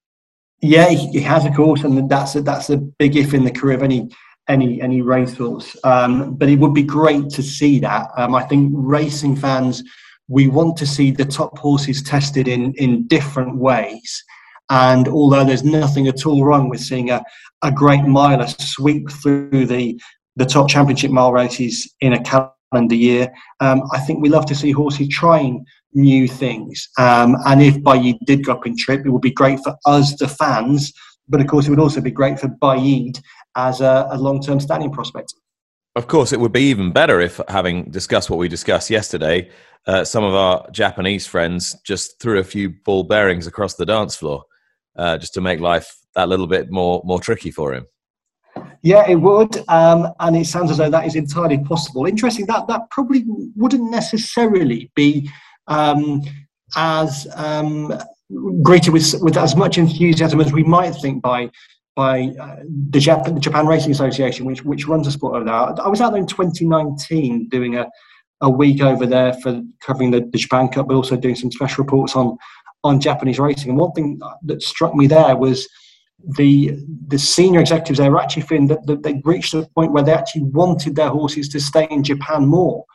Yeah, 0.61 0.89
he 0.89 1.21
has, 1.21 1.45
of 1.45 1.55
course, 1.55 1.83
and 1.83 2.09
that's 2.09 2.35
a, 2.35 2.41
that's 2.41 2.69
a 2.69 2.77
big 2.77 3.15
if 3.15 3.33
in 3.33 3.45
the 3.45 3.51
career 3.51 3.77
of 3.77 3.83
any 3.83 4.09
any 4.49 4.81
any 4.81 5.01
racehorse. 5.01 5.77
Um, 5.83 6.35
but 6.35 6.49
it 6.49 6.59
would 6.59 6.73
be 6.73 6.83
great 6.83 7.29
to 7.29 7.43
see 7.43 7.79
that. 7.79 8.09
Um, 8.17 8.35
I 8.35 8.43
think 8.43 8.71
racing 8.75 9.37
fans, 9.37 9.83
we 10.27 10.47
want 10.47 10.75
to 10.77 10.85
see 10.85 11.11
the 11.11 11.25
top 11.25 11.57
horses 11.57 12.03
tested 12.03 12.47
in 12.47 12.73
in 12.73 13.07
different 13.07 13.55
ways. 13.55 14.23
And 14.69 15.07
although 15.07 15.45
there's 15.45 15.63
nothing 15.63 16.07
at 16.07 16.25
all 16.25 16.43
wrong 16.43 16.69
with 16.69 16.81
seeing 16.81 17.09
a, 17.09 17.23
a 17.63 17.71
great 17.71 18.03
miler 18.03 18.47
sweep 18.47 19.09
through 19.09 19.65
the 19.65 19.99
the 20.35 20.45
top 20.45 20.69
championship 20.69 21.11
mile 21.11 21.31
races 21.31 21.93
in 22.01 22.13
a 22.13 22.23
calendar 22.23 22.95
year, 22.95 23.31
um, 23.61 23.81
I 23.93 23.99
think 23.99 24.21
we 24.21 24.29
love 24.29 24.45
to 24.47 24.55
see 24.55 24.71
horses 24.71 25.07
trying 25.09 25.65
new 25.93 26.27
things. 26.27 26.88
Um, 26.98 27.36
and 27.46 27.62
if 27.62 27.77
Baaeed 27.77 28.19
did 28.25 28.46
go 28.46 28.53
up 28.53 28.65
in 28.65 28.77
trip, 28.77 29.05
it 29.05 29.10
would 29.10 29.22
be 29.22 29.31
great 29.31 29.60
for 29.63 29.75
us, 29.86 30.15
the 30.17 30.27
fans. 30.27 30.93
But 31.27 31.41
of 31.41 31.48
course, 31.48 31.67
it 31.67 31.72
would 31.72 31.79
also 31.79 32.01
be 32.01 32.12
great 32.12 32.39
for 32.39 32.48
Baaeed 32.48 33.22
as 33.55 33.81
a, 33.81 34.08
a 34.12 34.17
long 34.17 34.41
term 34.41 34.60
standing 34.60 34.91
prospect. 34.91 35.34
Of 35.96 36.08
course, 36.08 36.31
it 36.31 36.39
would 36.39 36.53
be 36.53 36.62
even 36.63 36.91
better 36.91 37.19
if, 37.19 37.41
having 37.50 37.89
discussed 37.91 38.29
what 38.29 38.39
we 38.39 38.48
discussed 38.48 38.89
yesterday, 38.89 39.50
uh, 39.88 40.03
some 40.03 40.24
of 40.24 40.34
our 40.34 40.69
Japanese 40.72 41.25
friends 41.25 41.75
just 41.86 42.19
threw 42.19 42.39
a 42.39 42.43
few 42.43 42.69
ball 42.86 43.03
bearings 43.03 43.48
across 43.48 43.75
the 43.75 43.86
dance 43.86 44.15
floor, 44.15 44.43
uh, 44.98 45.17
just 45.17 45.34
to 45.34 45.41
make 45.41 45.60
life 45.60 45.96
that 46.15 46.29
little 46.29 46.48
bit 46.48 46.72
more 46.72 47.01
more 47.03 47.19
tricky 47.19 47.51
for 47.51 47.74
him. 47.74 47.86
Yeah, 48.81 49.10
it 49.10 49.15
would, 49.15 49.58
um, 49.67 50.13
and 50.19 50.36
it 50.36 50.46
sounds 50.46 50.72
as 50.72 50.77
though 50.77 50.89
that 50.89 51.05
is 51.05 51.15
entirely 51.15 51.58
possible. 51.60 52.05
Interesting 52.05 52.46
that 52.48 52.67
that 52.67 52.89
probably 52.91 53.25
wouldn't 53.55 53.91
necessarily 53.91 54.91
be 54.96 55.29
um, 55.69 56.21
as 56.75 57.27
um, 57.35 57.97
greeted 58.61 58.91
with 58.91 59.15
with 59.21 59.38
as 59.38 59.55
much 59.55 59.77
enthusiasm 59.77 60.41
as 60.41 60.51
we 60.51 60.63
might 60.63 60.91
think 60.91 61.21
by 61.21 61.49
by 61.95 62.33
uh, 62.39 62.55
the, 62.91 62.99
Japan, 62.99 63.33
the, 63.33 63.39
Japan, 63.41 63.67
Racing 63.67 63.91
Association, 63.91 64.45
which 64.45 64.63
which 64.63 64.88
runs 64.88 65.07
a 65.07 65.11
sport 65.11 65.35
over 65.35 65.45
there. 65.45 65.53
I 65.53 65.88
was 65.88 66.01
out 66.01 66.11
there 66.11 66.21
in 66.21 66.27
2019 66.27 67.49
doing 67.49 67.75
a, 67.75 67.89
a 68.41 68.49
week 68.49 68.81
over 68.81 69.05
there 69.05 69.33
for 69.33 69.61
covering 69.81 70.11
the, 70.11 70.21
the 70.31 70.38
Japan 70.38 70.69
Cup, 70.69 70.88
but 70.88 70.95
also 70.95 71.17
doing 71.17 71.35
some 71.35 71.51
special 71.51 71.83
reports 71.83 72.15
on 72.15 72.38
on 72.83 72.99
Japanese 72.99 73.39
racing. 73.39 73.69
And 73.69 73.79
one 73.79 73.91
thing 73.91 74.19
that 74.43 74.61
struck 74.61 74.95
me 74.95 75.07
there 75.07 75.35
was 75.35 75.67
the 76.38 76.77
the 77.07 77.19
senior 77.19 77.59
executives 77.59 77.99
there 77.99 78.11
were 78.11 78.21
actually 78.21 78.43
feeling 78.43 78.67
that, 78.67 78.85
that 78.85 79.03
they 79.03 79.21
reached 79.23 79.53
a 79.53 79.67
point 79.75 79.91
where 79.91 80.03
they 80.03 80.13
actually 80.13 80.43
wanted 80.43 80.95
their 80.95 81.09
horses 81.09 81.49
to 81.49 81.59
stay 81.59 81.88
in 81.89 82.03
Japan 82.03 82.45
more. 82.45 82.85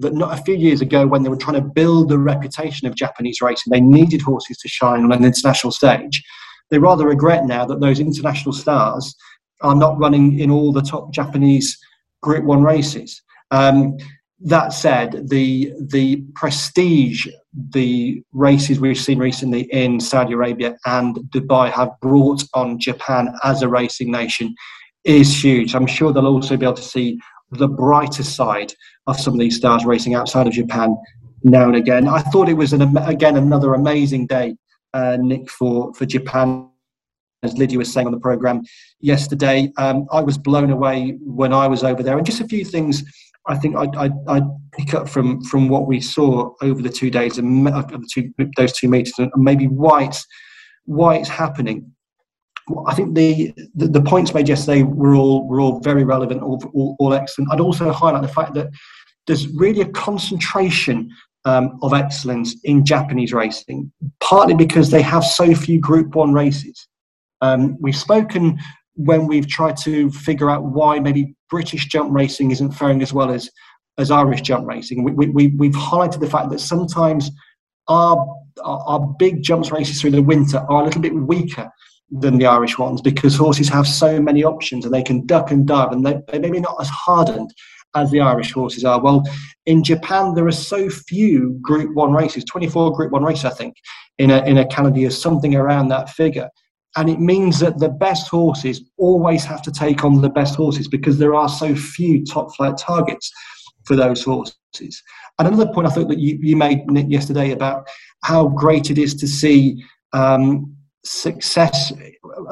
That 0.00 0.14
not 0.14 0.38
a 0.38 0.42
few 0.42 0.54
years 0.54 0.80
ago, 0.80 1.06
when 1.06 1.22
they 1.22 1.28
were 1.28 1.36
trying 1.36 1.60
to 1.60 1.68
build 1.68 2.08
the 2.08 2.18
reputation 2.18 2.86
of 2.86 2.94
Japanese 2.94 3.40
racing, 3.40 3.72
they 3.72 3.80
needed 3.80 4.20
horses 4.22 4.56
to 4.58 4.68
shine 4.68 5.02
on 5.02 5.12
an 5.12 5.24
international 5.24 5.72
stage 5.72 6.22
they 6.70 6.78
rather 6.78 7.06
regret 7.06 7.46
now 7.46 7.64
that 7.64 7.80
those 7.80 8.00
international 8.00 8.52
stars 8.52 9.14
are 9.62 9.74
not 9.74 9.98
running 9.98 10.38
in 10.38 10.50
all 10.50 10.72
the 10.72 10.82
top 10.82 11.12
Japanese 11.12 11.78
Group 12.22 12.44
One 12.44 12.62
races. 12.62 13.22
Um, 13.50 13.96
that 14.40 14.72
said, 14.72 15.28
the 15.28 15.72
the 15.90 16.24
prestige 16.34 17.26
the 17.70 18.22
races 18.32 18.78
we've 18.78 18.98
seen 18.98 19.18
recently 19.18 19.62
in 19.72 19.98
Saudi 19.98 20.34
Arabia 20.34 20.76
and 20.86 21.16
Dubai 21.30 21.72
have 21.72 21.90
brought 22.00 22.44
on 22.54 22.78
Japan 22.78 23.34
as 23.42 23.62
a 23.62 23.68
racing 23.68 24.12
nation 24.12 24.54
is 25.02 25.42
huge. 25.42 25.74
I'm 25.74 25.86
sure 25.86 26.12
they'll 26.12 26.26
also 26.26 26.56
be 26.56 26.66
able 26.66 26.74
to 26.74 26.82
see 26.82 27.18
the 27.50 27.66
brighter 27.66 28.22
side 28.22 28.72
of 29.08 29.18
some 29.18 29.34
of 29.34 29.40
these 29.40 29.56
stars 29.56 29.84
racing 29.84 30.14
outside 30.14 30.46
of 30.46 30.52
Japan 30.52 30.96
now 31.42 31.64
and 31.64 31.76
again. 31.76 32.06
I 32.06 32.20
thought 32.20 32.48
it 32.48 32.54
was 32.54 32.72
an, 32.72 32.96
again 32.98 33.36
another 33.36 33.74
amazing 33.74 34.26
day 34.26 34.56
uh, 34.94 35.16
Nick, 35.20 35.50
for, 35.50 35.92
for 35.94 36.06
Japan. 36.06 36.68
As 37.44 37.56
Lydia 37.56 37.78
was 37.78 37.92
saying 37.92 38.06
on 38.06 38.12
the 38.12 38.18
program 38.18 38.62
yesterday, 39.00 39.72
um, 39.78 40.06
I 40.10 40.20
was 40.20 40.36
blown 40.36 40.70
away 40.70 41.16
when 41.20 41.52
I 41.52 41.68
was 41.68 41.84
over 41.84 42.02
there. 42.02 42.18
And 42.18 42.26
just 42.26 42.40
a 42.40 42.48
few 42.48 42.64
things 42.64 43.04
I 43.46 43.56
think 43.56 43.76
I'd, 43.76 43.94
I'd, 43.94 44.12
I'd 44.26 44.48
pick 44.72 44.92
up 44.92 45.08
from, 45.08 45.42
from 45.44 45.68
what 45.68 45.86
we 45.86 46.00
saw 46.00 46.52
over 46.60 46.82
the 46.82 46.88
two 46.90 47.10
days 47.10 47.38
and 47.38 47.68
uh, 47.68 47.82
two, 48.12 48.32
those 48.56 48.72
two 48.72 48.88
meetings, 48.88 49.14
and 49.18 49.30
maybe 49.36 49.66
why 49.66 50.04
it's, 50.04 50.26
why 50.84 51.16
it's 51.16 51.28
happening. 51.28 51.92
I 52.86 52.94
think 52.94 53.14
the, 53.14 53.54
the, 53.74 53.88
the 53.88 54.00
points 54.00 54.34
made 54.34 54.48
yesterday 54.48 54.82
were 54.82 55.14
all 55.14 55.46
were 55.46 55.60
all 55.60 55.80
very 55.80 56.04
relevant, 56.04 56.42
all, 56.42 56.62
all, 56.74 56.96
all 56.98 57.14
excellent. 57.14 57.50
I'd 57.52 57.60
also 57.60 57.90
highlight 57.92 58.22
the 58.22 58.28
fact 58.28 58.54
that 58.54 58.68
there's 59.26 59.48
really 59.48 59.82
a 59.82 59.88
concentration 59.88 61.10
um, 61.44 61.78
of 61.82 61.94
excellence 61.94 62.56
in 62.64 62.84
Japanese 62.84 63.32
racing, 63.32 63.90
partly 64.20 64.54
because 64.54 64.90
they 64.90 65.02
have 65.02 65.24
so 65.24 65.54
few 65.54 65.80
Group 65.80 66.14
One 66.14 66.32
races. 66.32 66.88
Um, 67.40 67.76
we've 67.80 67.96
spoken 67.96 68.58
when 68.94 69.26
we've 69.26 69.46
tried 69.46 69.76
to 69.78 70.10
figure 70.10 70.50
out 70.50 70.64
why 70.64 70.98
maybe 70.98 71.34
British 71.48 71.86
jump 71.86 72.12
racing 72.12 72.50
isn't 72.50 72.72
faring 72.72 73.00
as 73.02 73.12
well 73.12 73.30
as 73.30 73.50
as 73.98 74.10
Irish 74.10 74.42
jump 74.42 74.66
racing. 74.66 75.02
We, 75.02 75.26
we, 75.26 75.48
we've 75.48 75.72
highlighted 75.72 76.20
the 76.20 76.30
fact 76.30 76.50
that 76.50 76.60
sometimes 76.60 77.32
our, 77.88 78.16
our, 78.62 78.80
our 78.86 79.00
big 79.18 79.42
jumps 79.42 79.72
races 79.72 80.00
through 80.00 80.12
the 80.12 80.22
winter 80.22 80.58
are 80.68 80.82
a 80.82 80.84
little 80.84 81.00
bit 81.00 81.14
weaker 81.14 81.68
than 82.10 82.38
the 82.38 82.46
Irish 82.46 82.78
ones 82.78 83.02
because 83.02 83.36
horses 83.36 83.68
have 83.68 83.86
so 83.86 84.20
many 84.20 84.42
options 84.42 84.84
and 84.84 84.94
they 84.94 85.02
can 85.02 85.26
duck 85.26 85.50
and 85.50 85.66
dive 85.66 85.92
and 85.92 86.04
they, 86.04 86.20
they 86.28 86.38
maybe 86.38 86.60
not 86.60 86.76
as 86.80 86.88
hardened 86.88 87.52
as 87.94 88.10
the 88.10 88.20
Irish 88.20 88.52
horses 88.52 88.84
are. 88.84 89.00
Well, 89.00 89.24
in 89.66 89.82
Japan, 89.82 90.34
there 90.34 90.46
are 90.46 90.52
so 90.52 90.88
few 90.88 91.58
Group 91.60 91.94
One 91.94 92.12
races, 92.12 92.44
24 92.44 92.94
Group 92.94 93.12
One 93.12 93.24
races, 93.24 93.44
I 93.44 93.50
think, 93.50 93.76
in 94.18 94.30
a, 94.30 94.44
in 94.44 94.58
a 94.58 94.66
calendar 94.66 95.00
year, 95.00 95.10
something 95.10 95.54
around 95.54 95.88
that 95.88 96.10
figure. 96.10 96.48
And 96.96 97.08
it 97.08 97.20
means 97.20 97.60
that 97.60 97.78
the 97.78 97.88
best 97.88 98.28
horses 98.28 98.82
always 98.96 99.44
have 99.44 99.62
to 99.62 99.70
take 99.70 100.04
on 100.04 100.20
the 100.20 100.30
best 100.30 100.56
horses 100.56 100.88
because 100.88 101.18
there 101.18 101.34
are 101.34 101.48
so 101.48 101.74
few 101.74 102.24
top 102.24 102.54
flight 102.56 102.76
targets 102.76 103.30
for 103.84 103.94
those 103.96 104.22
horses. 104.22 105.02
And 105.38 105.48
another 105.48 105.72
point 105.72 105.86
I 105.86 105.90
thought 105.90 106.08
that 106.08 106.18
you, 106.18 106.38
you 106.40 106.56
made, 106.56 106.90
Nick, 106.90 107.06
yesterday 107.08 107.52
about 107.52 107.88
how 108.22 108.48
great 108.48 108.90
it 108.90 108.98
is 108.98 109.14
to 109.16 109.28
see 109.28 109.84
um, 110.12 110.74
success 111.08 111.92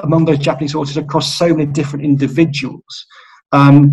among 0.02 0.24
those 0.24 0.38
Japanese 0.38 0.72
horses 0.72 0.96
across 0.96 1.34
so 1.36 1.48
many 1.48 1.66
different 1.66 2.04
individuals. 2.04 3.06
Um, 3.52 3.90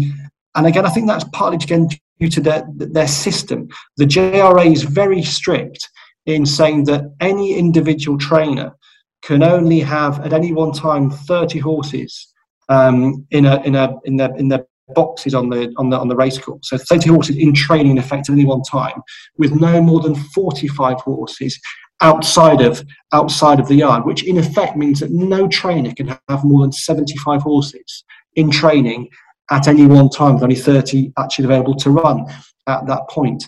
and 0.56 0.67
again, 0.67 0.86
I 0.86 0.89
think 0.89 1.08
that's 1.08 1.26
partly 1.34 1.58
again 1.58 1.89
due 2.19 2.30
to 2.30 2.41
their, 2.41 2.65
their 2.76 3.08
system. 3.08 3.67
The 3.97 4.06
JRA 4.06 4.71
is 4.71 4.84
very 4.84 5.23
strict 5.23 5.89
in 6.26 6.45
saying 6.45 6.86
that 6.86 7.06
any 7.19 7.56
individual 7.58 8.17
trainer 8.17 8.76
can 9.23 9.43
only 9.43 9.80
have 9.80 10.19
at 10.26 10.34
any 10.34 10.54
one 10.54 10.71
time 10.71 11.10
30 11.10 11.60
horses 11.60 12.34
um, 12.69 13.26
in 13.32 13.45
a 13.45 13.62
in 13.63 13.76
a 13.76 13.95
in 14.06 14.17
the 14.17 14.34
in 14.36 14.47
the 14.47 14.65
boxes 14.95 15.34
on 15.34 15.49
the 15.49 15.73
on 15.78 15.89
the 15.89 15.97
on 15.97 16.08
the 16.08 16.15
race 16.15 16.38
course. 16.38 16.69
So 16.69 16.78
30 16.78 17.10
horses 17.10 17.38
in 17.38 17.54
training 17.54 17.93
in 17.93 17.97
effect 17.97 18.30
at 18.30 18.34
any 18.34 18.45
one 18.45 18.62
time, 18.63 19.02
with 19.38 19.54
no 19.54 19.82
more 19.82 20.02
than 20.02 20.15
45 20.15 20.99
horses 21.02 21.60
outside 22.04 22.62
of 22.62 22.84
outside 23.13 23.60
of 23.60 23.68
the 23.68 23.76
yard, 23.76 24.06
which 24.06 24.24
in 24.24 24.38
effect 24.38 24.78
means 24.78 25.00
that 25.00 25.12
no 25.12 25.48
trainer 25.48 25.94
can 25.94 26.08
have 26.30 26.44
more 26.44 26.62
than 26.62 26.72
75 26.72 27.42
horses 27.42 28.04
in 28.36 28.52
training 28.52 29.10
at 29.50 29.68
any 29.68 29.86
one 29.86 30.10
time, 30.10 30.36
with 30.36 30.44
only 30.44 30.56
30 30.56 31.12
actually 31.18 31.46
available 31.46 31.76
to 31.76 31.89
run 31.89 32.26
at 32.68 32.86
that 32.88 33.10
point. 33.10 33.44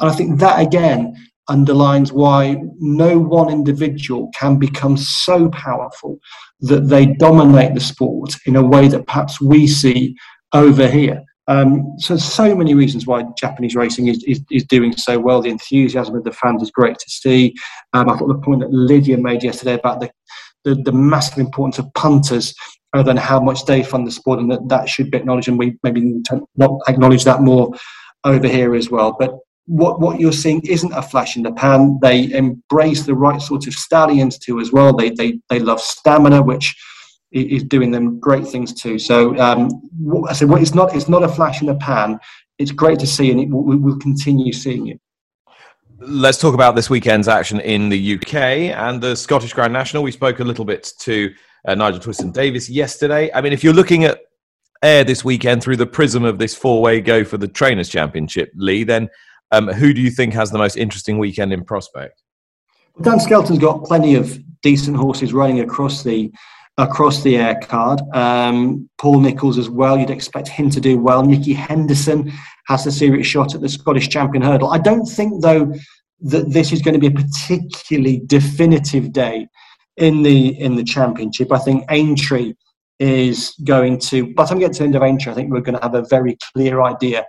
And 0.00 0.10
I 0.10 0.14
think 0.14 0.40
that 0.40 0.60
again 0.60 1.14
underlines 1.48 2.12
why 2.12 2.56
no 2.78 3.18
one 3.18 3.50
individual 3.50 4.30
can 4.38 4.58
become 4.58 4.96
so 4.96 5.48
powerful 5.50 6.18
that 6.60 6.88
they 6.88 7.06
dominate 7.06 7.74
the 7.74 7.80
sport 7.80 8.34
in 8.46 8.56
a 8.56 8.62
way 8.62 8.88
that 8.88 9.06
perhaps 9.06 9.40
we 9.40 9.66
see 9.66 10.14
over 10.52 10.86
here. 10.86 11.22
Um, 11.48 11.94
so, 11.98 12.16
so 12.18 12.54
many 12.54 12.74
reasons 12.74 13.06
why 13.06 13.24
Japanese 13.38 13.74
racing 13.74 14.08
is, 14.08 14.22
is, 14.24 14.40
is, 14.50 14.64
doing 14.64 14.92
so 14.92 15.18
well. 15.18 15.40
The 15.40 15.48
enthusiasm 15.48 16.14
of 16.14 16.24
the 16.24 16.32
fans 16.32 16.62
is 16.62 16.70
great 16.70 16.98
to 16.98 17.10
see. 17.10 17.54
Um, 17.94 18.10
I 18.10 18.16
thought 18.16 18.28
the 18.28 18.38
point 18.38 18.60
that 18.60 18.70
Lydia 18.70 19.16
made 19.16 19.42
yesterday 19.42 19.72
about 19.72 20.00
the, 20.00 20.10
the, 20.64 20.74
the 20.74 20.92
massive 20.92 21.38
importance 21.38 21.78
of 21.78 21.92
punters 21.94 22.54
other 22.92 23.02
than 23.02 23.16
how 23.16 23.40
much 23.40 23.64
they 23.64 23.82
fund 23.82 24.06
the 24.06 24.10
sport, 24.10 24.40
and 24.40 24.50
that 24.50 24.68
that 24.68 24.88
should 24.88 25.10
be 25.10 25.18
acknowledged, 25.18 25.48
and 25.48 25.58
we 25.58 25.78
maybe 25.82 26.22
not 26.56 26.80
acknowledge 26.86 27.24
that 27.24 27.40
more 27.40 27.72
over 28.24 28.46
here 28.46 28.74
as 28.74 28.90
well. 28.90 29.16
But 29.18 29.38
what 29.66 30.00
what 30.00 30.18
you're 30.18 30.32
seeing 30.32 30.60
isn't 30.66 30.92
a 30.92 31.02
flash 31.02 31.36
in 31.36 31.42
the 31.42 31.52
pan. 31.52 31.98
They 32.00 32.32
embrace 32.32 33.04
the 33.04 33.14
right 33.14 33.40
sort 33.40 33.66
of 33.66 33.74
stallions 33.74 34.38
too 34.38 34.60
as 34.60 34.72
well. 34.72 34.94
They 34.94 35.10
they 35.10 35.38
they 35.50 35.60
love 35.60 35.80
stamina, 35.80 36.42
which 36.42 36.74
is 37.30 37.64
doing 37.64 37.90
them 37.90 38.18
great 38.18 38.46
things 38.46 38.72
too. 38.72 38.98
So 38.98 39.38
um, 39.38 39.68
I 40.28 40.32
said, 40.32 40.48
well, 40.48 40.60
it's 40.60 40.74
not 40.74 40.94
it's 40.94 41.08
not 41.08 41.22
a 41.22 41.28
flash 41.28 41.60
in 41.60 41.66
the 41.66 41.74
pan. 41.76 42.18
It's 42.58 42.72
great 42.72 42.98
to 43.00 43.06
see, 43.06 43.30
and 43.30 43.40
it, 43.40 43.48
we 43.48 43.76
will 43.76 43.98
continue 43.98 44.52
seeing 44.52 44.88
it. 44.88 45.00
Let's 46.00 46.38
talk 46.38 46.54
about 46.54 46.76
this 46.76 46.88
weekend's 46.88 47.28
action 47.28 47.60
in 47.60 47.88
the 47.88 48.14
UK 48.14 48.34
and 48.34 49.00
the 49.00 49.16
Scottish 49.16 49.52
Grand 49.52 49.72
National. 49.72 50.02
We 50.02 50.12
spoke 50.12 50.38
a 50.38 50.44
little 50.44 50.64
bit 50.64 50.92
to 51.00 51.34
uh, 51.66 51.74
Nigel 51.74 51.98
Twiston-Davies 51.98 52.70
yesterday. 52.70 53.32
I 53.34 53.40
mean, 53.40 53.52
if 53.52 53.64
you're 53.64 53.74
looking 53.74 54.04
at 54.04 54.20
Ayr 54.82 55.02
this 55.02 55.24
weekend 55.24 55.60
through 55.60 55.76
the 55.76 55.86
prism 55.86 56.24
of 56.24 56.38
this 56.38 56.54
four 56.54 56.80
way 56.80 57.00
go 57.00 57.24
for 57.24 57.36
the 57.36 57.48
Trainers' 57.48 57.88
Championship, 57.88 58.52
Lee, 58.54 58.84
then 58.84 59.08
um, 59.50 59.68
who 59.68 59.92
do 59.92 60.00
you 60.00 60.10
think 60.10 60.34
has 60.34 60.50
the 60.50 60.58
most 60.58 60.76
interesting 60.76 61.18
weekend 61.18 61.52
in 61.52 61.64
prospect? 61.64 62.22
Dan 63.02 63.18
Skelton's 63.18 63.58
got 63.58 63.84
plenty 63.84 64.14
of 64.14 64.38
decent 64.62 64.96
horses 64.96 65.32
running 65.32 65.60
across 65.60 66.02
the 66.02 66.32
across 66.78 67.22
the 67.22 67.36
Ayr 67.36 67.60
card. 67.60 68.00
Um, 68.14 68.88
Paul 68.98 69.20
Nicholls 69.20 69.58
as 69.58 69.68
well. 69.68 69.98
You'd 69.98 70.10
expect 70.10 70.48
him 70.48 70.70
to 70.70 70.80
do 70.80 70.98
well. 70.98 71.24
Nicky 71.24 71.52
Henderson 71.52 72.32
has 72.68 72.86
a 72.86 72.92
serious 72.92 73.26
shot 73.26 73.54
at 73.54 73.60
the 73.60 73.68
Scottish 73.68 74.08
Champion 74.08 74.42
Hurdle. 74.42 74.70
I 74.70 74.78
don't 74.78 75.04
think 75.04 75.42
though 75.42 75.72
that 76.20 76.50
this 76.52 76.72
is 76.72 76.80
going 76.80 76.94
to 76.94 77.00
be 77.00 77.08
a 77.08 77.22
particularly 77.22 78.22
definitive 78.26 79.12
day 79.12 79.48
in 79.96 80.22
the 80.22 80.58
in 80.60 80.76
the 80.76 80.84
championship. 80.84 81.52
I 81.52 81.58
think 81.58 81.84
Aintree 81.90 82.54
is 83.00 83.54
going 83.64 83.98
to. 83.98 84.32
By 84.34 84.44
the 84.44 84.48
time 84.48 84.58
we 84.58 84.64
get 84.64 84.72
to 84.74 84.78
the 84.80 84.84
end 84.84 84.94
of 84.94 85.02
Aintree, 85.02 85.32
I 85.32 85.34
think 85.34 85.52
we're 85.52 85.60
going 85.60 85.76
to 85.76 85.82
have 85.82 85.94
a 85.94 86.06
very 86.08 86.38
clear 86.52 86.82
idea 86.82 87.26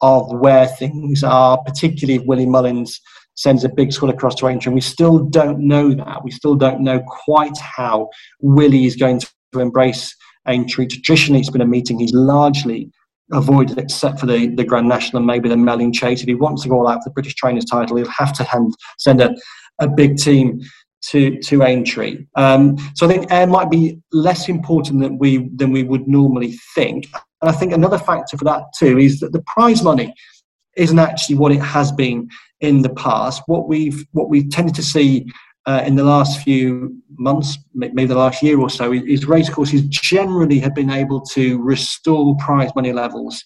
of 0.00 0.32
where 0.38 0.66
things 0.66 1.22
are, 1.22 1.58
particularly 1.64 2.20
if 2.20 2.26
Willie 2.26 2.46
Mullins 2.46 3.00
sends 3.34 3.64
a 3.64 3.68
big 3.68 3.92
squad 3.92 4.10
across 4.10 4.34
to 4.36 4.46
Aintree. 4.46 4.70
And 4.70 4.74
we 4.74 4.80
still 4.80 5.20
don't 5.20 5.60
know 5.60 5.94
that. 5.94 6.24
We 6.24 6.30
still 6.30 6.54
don't 6.54 6.80
know 6.80 7.00
quite 7.00 7.56
how 7.58 8.10
Willie 8.40 8.86
is 8.86 8.96
going 8.96 9.20
to 9.20 9.60
embrace 9.60 10.14
Aintree. 10.46 10.86
Traditionally, 10.86 11.40
it's 11.40 11.50
been 11.50 11.60
a 11.60 11.66
meeting 11.66 11.98
he's 11.98 12.12
largely 12.12 12.90
avoided 13.32 13.78
except 13.78 14.20
for 14.20 14.26
the, 14.26 14.48
the 14.48 14.64
Grand 14.64 14.88
National 14.88 15.18
and 15.18 15.26
maybe 15.26 15.48
the 15.48 15.56
Melling 15.56 15.92
Chase. 15.92 16.20
If 16.20 16.26
he 16.26 16.34
wants 16.34 16.62
to 16.62 16.68
go 16.68 16.80
all 16.80 16.88
out 16.88 17.02
for 17.02 17.10
the 17.10 17.14
British 17.14 17.34
Trainers 17.34 17.64
title, 17.64 17.96
he'll 17.96 18.08
have 18.08 18.32
to 18.34 18.44
hand, 18.44 18.74
send 18.98 19.20
a, 19.20 19.34
a 19.78 19.88
big 19.88 20.16
team 20.16 20.60
to 21.02 21.38
to 21.40 21.62
Aintree. 21.62 22.26
Um, 22.36 22.76
so 22.94 23.06
I 23.06 23.08
think 23.08 23.30
Ayr 23.32 23.46
might 23.46 23.70
be 23.70 24.00
less 24.12 24.48
important 24.48 25.00
than 25.00 25.18
we 25.18 25.48
than 25.56 25.72
we 25.72 25.82
would 25.82 26.06
normally 26.06 26.58
think. 26.74 27.08
And 27.40 27.50
I 27.50 27.52
think 27.52 27.72
another 27.72 27.98
factor 27.98 28.36
for 28.36 28.44
that 28.44 28.62
too 28.78 28.98
is 28.98 29.20
that 29.20 29.32
the 29.32 29.42
prize 29.46 29.82
money 29.82 30.14
isn't 30.76 30.98
actually 30.98 31.36
what 31.36 31.52
it 31.52 31.60
has 31.60 31.92
been 31.92 32.28
in 32.62 32.80
the 32.80 32.94
past. 32.94 33.42
What 33.46 33.68
we've 33.68 34.06
what 34.12 34.30
we've 34.30 34.48
tended 34.50 34.74
to 34.76 34.82
see 34.82 35.26
uh, 35.66 35.82
in 35.86 35.94
the 35.94 36.04
last 36.04 36.42
few 36.42 36.96
months, 37.18 37.58
maybe 37.74 38.06
the 38.06 38.16
last 38.16 38.42
year 38.42 38.58
or 38.58 38.70
so, 38.70 38.92
is 38.92 39.26
racecourses 39.26 39.82
generally 39.82 40.58
have 40.60 40.74
been 40.74 40.90
able 40.90 41.20
to 41.20 41.62
restore 41.62 42.36
prize 42.36 42.70
money 42.74 42.92
levels 42.92 43.44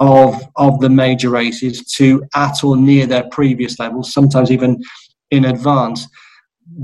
of 0.00 0.42
of 0.56 0.80
the 0.80 0.90
major 0.90 1.30
races 1.30 1.84
to 1.94 2.24
at 2.34 2.64
or 2.64 2.76
near 2.76 3.06
their 3.06 3.24
previous 3.30 3.78
levels, 3.78 4.12
sometimes 4.12 4.50
even 4.50 4.82
in 5.30 5.44
advance. 5.44 6.06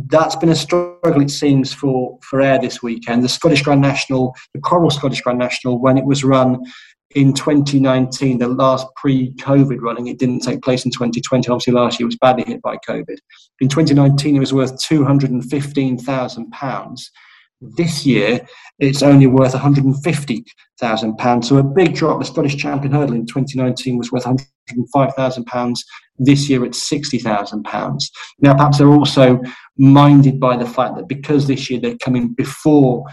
That's 0.09 0.37
been 0.37 0.51
a 0.51 0.55
struggle, 0.55 1.23
it 1.23 1.31
seems, 1.31 1.73
for, 1.73 2.19
for 2.23 2.43
Ayr 2.43 2.61
this 2.61 2.83
weekend. 2.83 3.25
The 3.25 3.31
Scottish 3.31 3.63
Grand 3.63 3.81
National, 3.81 4.35
the 4.53 4.61
Coral 4.61 4.91
Scottish 4.91 5.23
Grand 5.23 5.39
National, 5.39 5.81
when 5.81 5.97
it 5.97 6.05
was 6.05 6.23
run 6.23 6.63
in 7.15 7.33
2019, 7.33 8.39
the 8.39 8.47
last 8.47 8.87
pre-COVID 8.95 9.81
running, 9.81 10.07
it 10.07 10.19
didn't 10.19 10.41
take 10.41 10.63
place 10.63 10.85
in 10.85 10.93
2020. 10.93 11.49
Obviously, 11.51 11.73
last 11.73 11.99
year 11.99 12.07
was 12.07 12.17
badly 12.17 12.45
hit 12.45 12.63
by 12.63 12.77
COVID. 12.89 13.17
In 13.61 13.69
2019, 13.69 14.37
it 14.37 14.39
was 14.39 14.53
worth 14.53 14.81
215,000 14.81 16.51
pounds. 16.53 17.11
This 17.61 18.07
year, 18.07 18.41
it's 18.79 19.03
only 19.03 19.27
worth 19.27 19.53
150,000 19.53 21.17
pounds. 21.19 21.49
So 21.49 21.59
a 21.59 21.65
big 21.65 21.95
drop. 21.95 22.21
The 22.21 22.25
Scottish 22.25 22.57
Champion 22.57 22.93
Hurdle 22.93 23.17
in 23.17 23.27
2019 23.27 23.99
was 23.99 24.13
worth 24.13 24.25
105,000 24.25 25.45
pounds. 25.47 25.85
This 26.17 26.49
year, 26.49 26.65
it's 26.65 26.89
60,000 26.89 27.65
pounds. 27.65 28.11
Now, 28.39 28.55
perhaps 28.55 28.79
they're 28.79 28.89
also 28.89 29.41
minded 29.77 30.39
by 30.39 30.57
the 30.57 30.67
fact 30.67 30.95
that 30.95 31.09
because 31.09 31.49
this 31.49 31.69
year 31.69 31.81
they're 31.81 31.99
coming 31.99 32.35
before 32.35 33.05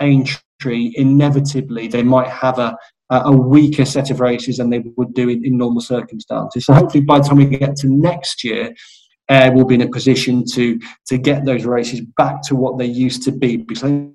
Aintree, 0.00 0.92
inevitably 0.94 1.88
they 1.88 2.02
might 2.02 2.28
have 2.28 2.58
a 2.58 2.76
a 3.10 3.32
weaker 3.32 3.84
set 3.84 4.10
of 4.10 4.20
races 4.20 4.56
than 4.56 4.70
they 4.70 4.82
would 4.96 5.14
do 5.14 5.28
in, 5.28 5.44
in 5.44 5.56
normal 5.56 5.80
circumstances. 5.80 6.66
So 6.66 6.74
hopefully 6.74 7.04
by 7.04 7.18
the 7.18 7.28
time 7.28 7.36
we 7.36 7.46
get 7.46 7.76
to 7.76 7.88
next 7.88 8.42
year, 8.42 8.74
Ayr 9.28 9.52
will 9.52 9.64
be 9.64 9.76
in 9.76 9.82
a 9.82 9.88
position 9.88 10.44
to 10.54 10.78
to 11.06 11.18
get 11.18 11.44
those 11.44 11.64
races 11.64 12.00
back 12.16 12.42
to 12.42 12.56
what 12.56 12.78
they 12.78 12.86
used 12.86 13.22
to 13.24 13.32
be. 13.32 13.56
Because 13.56 14.08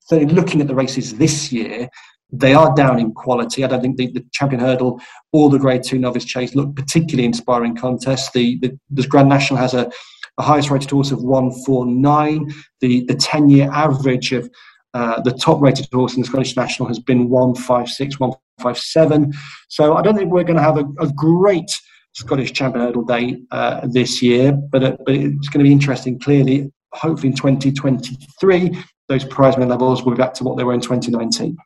so 0.00 0.18
looking 0.18 0.60
at 0.60 0.66
the 0.66 0.74
races 0.74 1.16
this 1.16 1.52
year, 1.52 1.88
they 2.32 2.54
are 2.54 2.74
down 2.74 2.98
in 2.98 3.12
quality. 3.12 3.64
I 3.64 3.68
don't 3.68 3.80
think 3.80 3.96
the, 3.96 4.08
the 4.12 4.24
champion 4.32 4.60
hurdle 4.60 5.00
or 5.32 5.50
the 5.50 5.58
Grade 5.58 5.82
Two 5.82 5.98
novice 5.98 6.24
chase 6.24 6.54
look 6.54 6.74
particularly 6.76 7.24
inspiring 7.24 7.76
contests. 7.76 8.30
The 8.32 8.58
the, 8.60 8.78
the 8.90 9.06
Grand 9.06 9.28
National 9.28 9.58
has 9.58 9.74
a, 9.74 9.90
a 10.38 10.42
highest 10.42 10.70
rated 10.70 10.90
horse 10.90 11.10
of 11.10 11.22
one 11.22 11.50
four 11.64 11.86
nine. 11.86 12.52
The 12.80 13.04
the 13.06 13.14
ten 13.14 13.48
year 13.48 13.70
average 13.72 14.32
of 14.32 14.50
uh, 14.94 15.20
the 15.20 15.32
top 15.32 15.60
rated 15.60 15.88
horse 15.92 16.14
in 16.14 16.22
the 16.22 16.26
Scottish 16.26 16.56
National 16.56 16.88
has 16.88 16.98
been 16.98 17.28
156, 17.28 18.18
157. 18.20 19.32
So 19.68 19.96
I 19.96 20.02
don't 20.02 20.16
think 20.16 20.30
we're 20.30 20.44
going 20.44 20.56
to 20.56 20.62
have 20.62 20.78
a, 20.78 20.86
a 21.00 21.12
great 21.12 21.70
Scottish 22.12 22.52
Champion 22.52 22.86
Hurdle 22.86 23.04
Day 23.04 23.42
uh, 23.50 23.86
this 23.90 24.22
year, 24.22 24.52
but, 24.52 24.84
uh, 24.84 24.96
but 25.04 25.14
it's 25.14 25.48
going 25.48 25.64
to 25.64 25.68
be 25.68 25.72
interesting. 25.72 26.18
Clearly, 26.18 26.72
hopefully 26.92 27.30
in 27.30 27.36
2023, 27.36 28.84
those 29.08 29.24
prize 29.24 29.56
money 29.56 29.68
levels 29.68 30.04
will 30.04 30.12
be 30.12 30.18
back 30.18 30.32
to 30.34 30.44
what 30.44 30.56
they 30.56 30.64
were 30.64 30.74
in 30.74 30.80
2019. 30.80 31.56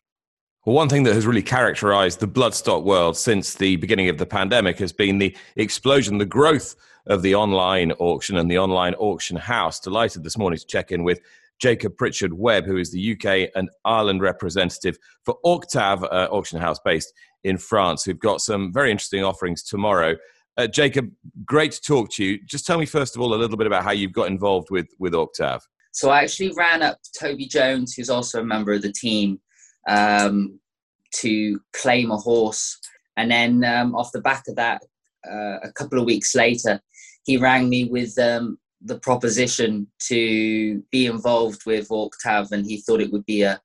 Well, 0.64 0.74
one 0.74 0.88
thing 0.88 1.02
that 1.04 1.14
has 1.14 1.26
really 1.26 1.42
characterized 1.42 2.20
the 2.20 2.28
bloodstock 2.28 2.82
world 2.82 3.16
since 3.16 3.54
the 3.54 3.76
beginning 3.76 4.08
of 4.08 4.18
the 4.18 4.26
pandemic 4.26 4.78
has 4.78 4.92
been 4.92 5.18
the 5.18 5.36
explosion, 5.56 6.18
the 6.18 6.26
growth 6.26 6.76
of 7.06 7.22
the 7.22 7.34
online 7.34 7.92
auction 7.92 8.36
and 8.36 8.50
the 8.50 8.58
online 8.58 8.94
auction 8.94 9.36
house. 9.36 9.80
Delighted 9.80 10.24
this 10.24 10.36
morning 10.36 10.58
to 10.58 10.66
check 10.66 10.92
in 10.92 11.04
with 11.04 11.20
Jacob 11.60 11.96
Pritchard 11.96 12.32
Webb, 12.32 12.66
who 12.66 12.76
is 12.76 12.90
the 12.90 13.12
UK 13.12 13.50
and 13.54 13.68
Ireland 13.84 14.20
representative 14.20 14.96
for 15.24 15.38
Auctav 15.44 16.02
uh, 16.04 16.28
Auction 16.30 16.60
House 16.60 16.78
based 16.84 17.12
in 17.44 17.58
France, 17.58 18.04
who've 18.04 18.18
got 18.18 18.40
some 18.40 18.72
very 18.72 18.90
interesting 18.90 19.24
offerings 19.24 19.62
tomorrow. 19.62 20.16
Uh, 20.56 20.66
Jacob, 20.66 21.10
great 21.44 21.72
to 21.72 21.80
talk 21.80 22.10
to 22.12 22.24
you. 22.24 22.38
Just 22.44 22.66
tell 22.66 22.78
me, 22.78 22.86
first 22.86 23.14
of 23.14 23.22
all, 23.22 23.34
a 23.34 23.36
little 23.36 23.56
bit 23.56 23.66
about 23.66 23.84
how 23.84 23.92
you've 23.92 24.12
got 24.12 24.28
involved 24.28 24.68
with, 24.70 24.88
with 24.98 25.12
Auctav. 25.12 25.60
So 25.92 26.10
I 26.10 26.22
actually 26.22 26.52
ran 26.56 26.82
up 26.82 26.98
Toby 27.18 27.46
Jones, 27.46 27.94
who's 27.94 28.10
also 28.10 28.40
a 28.40 28.44
member 28.44 28.72
of 28.72 28.82
the 28.82 28.92
team, 28.92 29.40
um, 29.88 30.58
to 31.16 31.60
claim 31.72 32.10
a 32.10 32.16
horse. 32.16 32.78
And 33.16 33.30
then 33.30 33.64
um, 33.64 33.94
off 33.94 34.12
the 34.12 34.20
back 34.20 34.44
of 34.48 34.56
that, 34.56 34.82
uh, 35.28 35.58
a 35.62 35.72
couple 35.74 35.98
of 35.98 36.04
weeks 36.04 36.34
later, 36.34 36.80
he 37.24 37.36
rang 37.36 37.68
me 37.68 37.84
with 37.84 38.18
um, 38.18 38.58
the 38.80 38.98
proposition 38.98 39.86
to 40.06 40.82
be 40.90 41.06
involved 41.06 41.66
with 41.66 41.88
Auctav, 41.88 42.52
and 42.52 42.64
he 42.66 42.80
thought 42.80 43.00
it 43.00 43.12
would 43.12 43.26
be 43.26 43.42
a. 43.42 43.60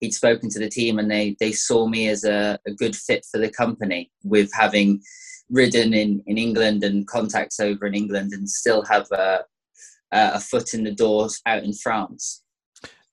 He'd 0.00 0.14
spoken 0.14 0.48
to 0.50 0.60
the 0.60 0.68
team, 0.68 0.98
and 0.98 1.10
they 1.10 1.36
they 1.40 1.52
saw 1.52 1.86
me 1.86 2.08
as 2.08 2.24
a, 2.24 2.58
a 2.66 2.72
good 2.72 2.94
fit 2.94 3.24
for 3.30 3.38
the 3.38 3.50
company, 3.50 4.10
with 4.22 4.50
having 4.52 5.00
ridden 5.50 5.94
in 5.94 6.22
in 6.26 6.38
England 6.38 6.84
and 6.84 7.06
contacts 7.06 7.60
over 7.60 7.86
in 7.86 7.94
England, 7.94 8.32
and 8.32 8.48
still 8.48 8.84
have 8.84 9.06
a 9.12 9.44
a 10.10 10.40
foot 10.40 10.72
in 10.74 10.84
the 10.84 10.94
doors 10.94 11.40
out 11.46 11.64
in 11.64 11.72
France. 11.72 12.42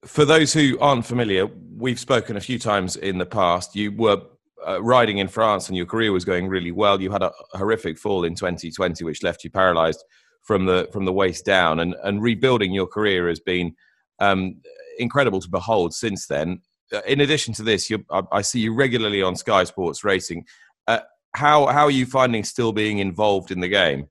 For 0.06 0.24
those 0.24 0.54
who 0.54 0.78
aren't 0.80 1.06
familiar, 1.06 1.48
we've 1.76 2.00
spoken 2.00 2.38
a 2.38 2.42
few 2.42 2.60
times 2.60 2.96
in 2.96 3.18
the 3.18 3.26
past. 3.26 3.76
You 3.76 3.92
were 3.92 4.22
uh, 4.66 4.82
riding 4.82 5.18
in 5.18 5.28
France, 5.28 5.68
and 5.68 5.76
your 5.76 5.88
career 5.88 6.12
was 6.12 6.26
going 6.26 6.48
really 6.48 6.72
well. 6.72 7.02
You 7.02 7.12
had 7.12 7.24
a 7.24 7.32
horrific 7.54 7.98
fall 7.98 8.24
in 8.24 8.36
2020, 8.36 9.04
which 9.04 9.24
left 9.24 9.44
you 9.44 9.50
paralysed 9.50 10.04
from 10.46 10.66
the 10.66 10.88
from 10.94 11.06
the 11.06 11.14
waist 11.14 11.46
down, 11.46 11.80
and 11.80 11.96
and 12.04 12.22
rebuilding 12.22 12.72
your 12.72 12.88
career 12.88 13.28
has 13.28 13.40
been 13.40 13.76
um, 14.20 14.62
incredible 15.00 15.42
to 15.42 15.50
behold 15.50 15.94
since 15.94 16.28
then. 16.28 16.62
Uh, 16.94 17.02
in 17.08 17.22
addition 17.22 17.54
to 17.56 17.64
this, 17.64 17.92
I, 18.12 18.22
I, 18.32 18.42
see 18.42 18.60
you 18.60 18.74
regularly 18.74 19.24
on 19.24 19.36
Sky 19.36 19.64
Sports 19.64 20.04
Racing. 20.04 20.46
Uh, 20.88 21.00
how 21.36 21.66
how 21.68 21.86
are 21.86 21.92
you 21.92 22.06
finding 22.06 22.44
still 22.44 22.72
being 22.72 23.00
involved 23.00 23.52
in 23.52 23.60
the 23.60 23.68
game? 23.68 24.08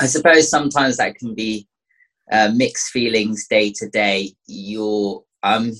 I 0.00 0.06
suppose 0.06 0.48
sometimes 0.48 0.98
that 0.98 1.16
can 1.16 1.34
be 1.34 1.66
uh, 2.30 2.52
mixed 2.54 2.90
feelings 2.90 3.46
day 3.48 3.72
to 3.76 3.88
day. 3.88 4.34
You're 4.46 5.24
I'm 5.42 5.72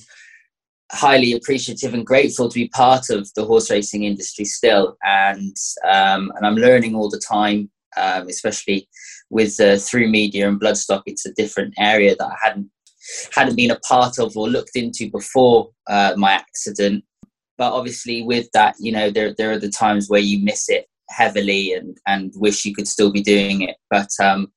highly 0.91 1.33
appreciative 1.33 1.93
and 1.93 2.05
grateful 2.05 2.49
to 2.49 2.55
be 2.55 2.67
part 2.69 3.11
of 3.11 3.31
the 3.35 3.45
horse 3.45 3.69
racing 3.69 4.03
industry 4.03 4.45
still, 4.45 4.97
and 5.03 5.55
um, 5.87 6.31
and 6.35 6.45
I'm 6.45 6.55
learning 6.55 6.95
all 6.95 7.09
the 7.09 7.21
time, 7.25 7.69
um, 7.95 8.27
especially 8.27 8.89
with 9.29 9.59
uh, 9.59 9.77
through 9.77 10.07
media 10.07 10.47
and 10.47 10.59
bloodstock 10.59 11.03
it's 11.05 11.25
a 11.25 11.33
different 11.33 11.73
area 11.77 12.15
that 12.15 12.27
i 12.27 12.35
hadn't 12.41 12.69
hadn't 13.33 13.55
been 13.55 13.71
a 13.71 13.79
part 13.79 14.19
of 14.19 14.35
or 14.35 14.47
looked 14.47 14.75
into 14.75 15.09
before 15.09 15.69
uh, 15.87 16.13
my 16.17 16.31
accident. 16.31 17.03
But 17.57 17.73
obviously 17.73 18.23
with 18.23 18.49
that 18.53 18.75
you 18.79 18.91
know 18.91 19.09
there, 19.09 19.33
there 19.37 19.51
are 19.51 19.59
the 19.59 19.69
times 19.69 20.09
where 20.09 20.19
you 20.19 20.43
miss 20.43 20.69
it 20.69 20.87
heavily 21.09 21.73
and 21.73 21.97
and 22.07 22.31
wish 22.35 22.65
you 22.65 22.73
could 22.73 22.87
still 22.87 23.11
be 23.11 23.21
doing 23.21 23.61
it. 23.61 23.75
But 23.89 24.09
um, 24.21 24.51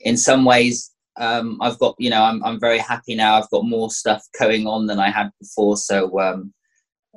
in 0.00 0.16
some 0.16 0.44
ways 0.44 0.92
um, 1.18 1.58
I've 1.60 1.78
got 1.78 1.94
you 1.98 2.10
know 2.10 2.22
I'm, 2.22 2.42
I'm 2.44 2.60
very 2.60 2.78
happy 2.78 3.14
now. 3.14 3.36
I've 3.36 3.50
got 3.50 3.64
more 3.64 3.90
stuff 3.90 4.22
going 4.38 4.66
on 4.66 4.86
than 4.86 4.98
I 4.98 5.10
had 5.10 5.30
before. 5.40 5.76
So 5.76 6.18
um, 6.20 6.52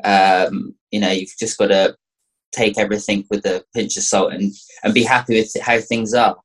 um, 0.03 0.75
you 0.91 0.99
know 0.99 1.11
you've 1.11 1.33
just 1.39 1.57
got 1.57 1.67
to 1.67 1.95
take 2.51 2.79
everything 2.79 3.25
with 3.29 3.45
a 3.45 3.63
pinch 3.75 3.95
of 3.95 4.01
salt 4.01 4.33
and, 4.33 4.51
and 4.83 4.91
be 4.91 5.03
happy 5.03 5.35
with 5.35 5.51
how 5.61 5.79
things 5.79 6.15
are 6.15 6.35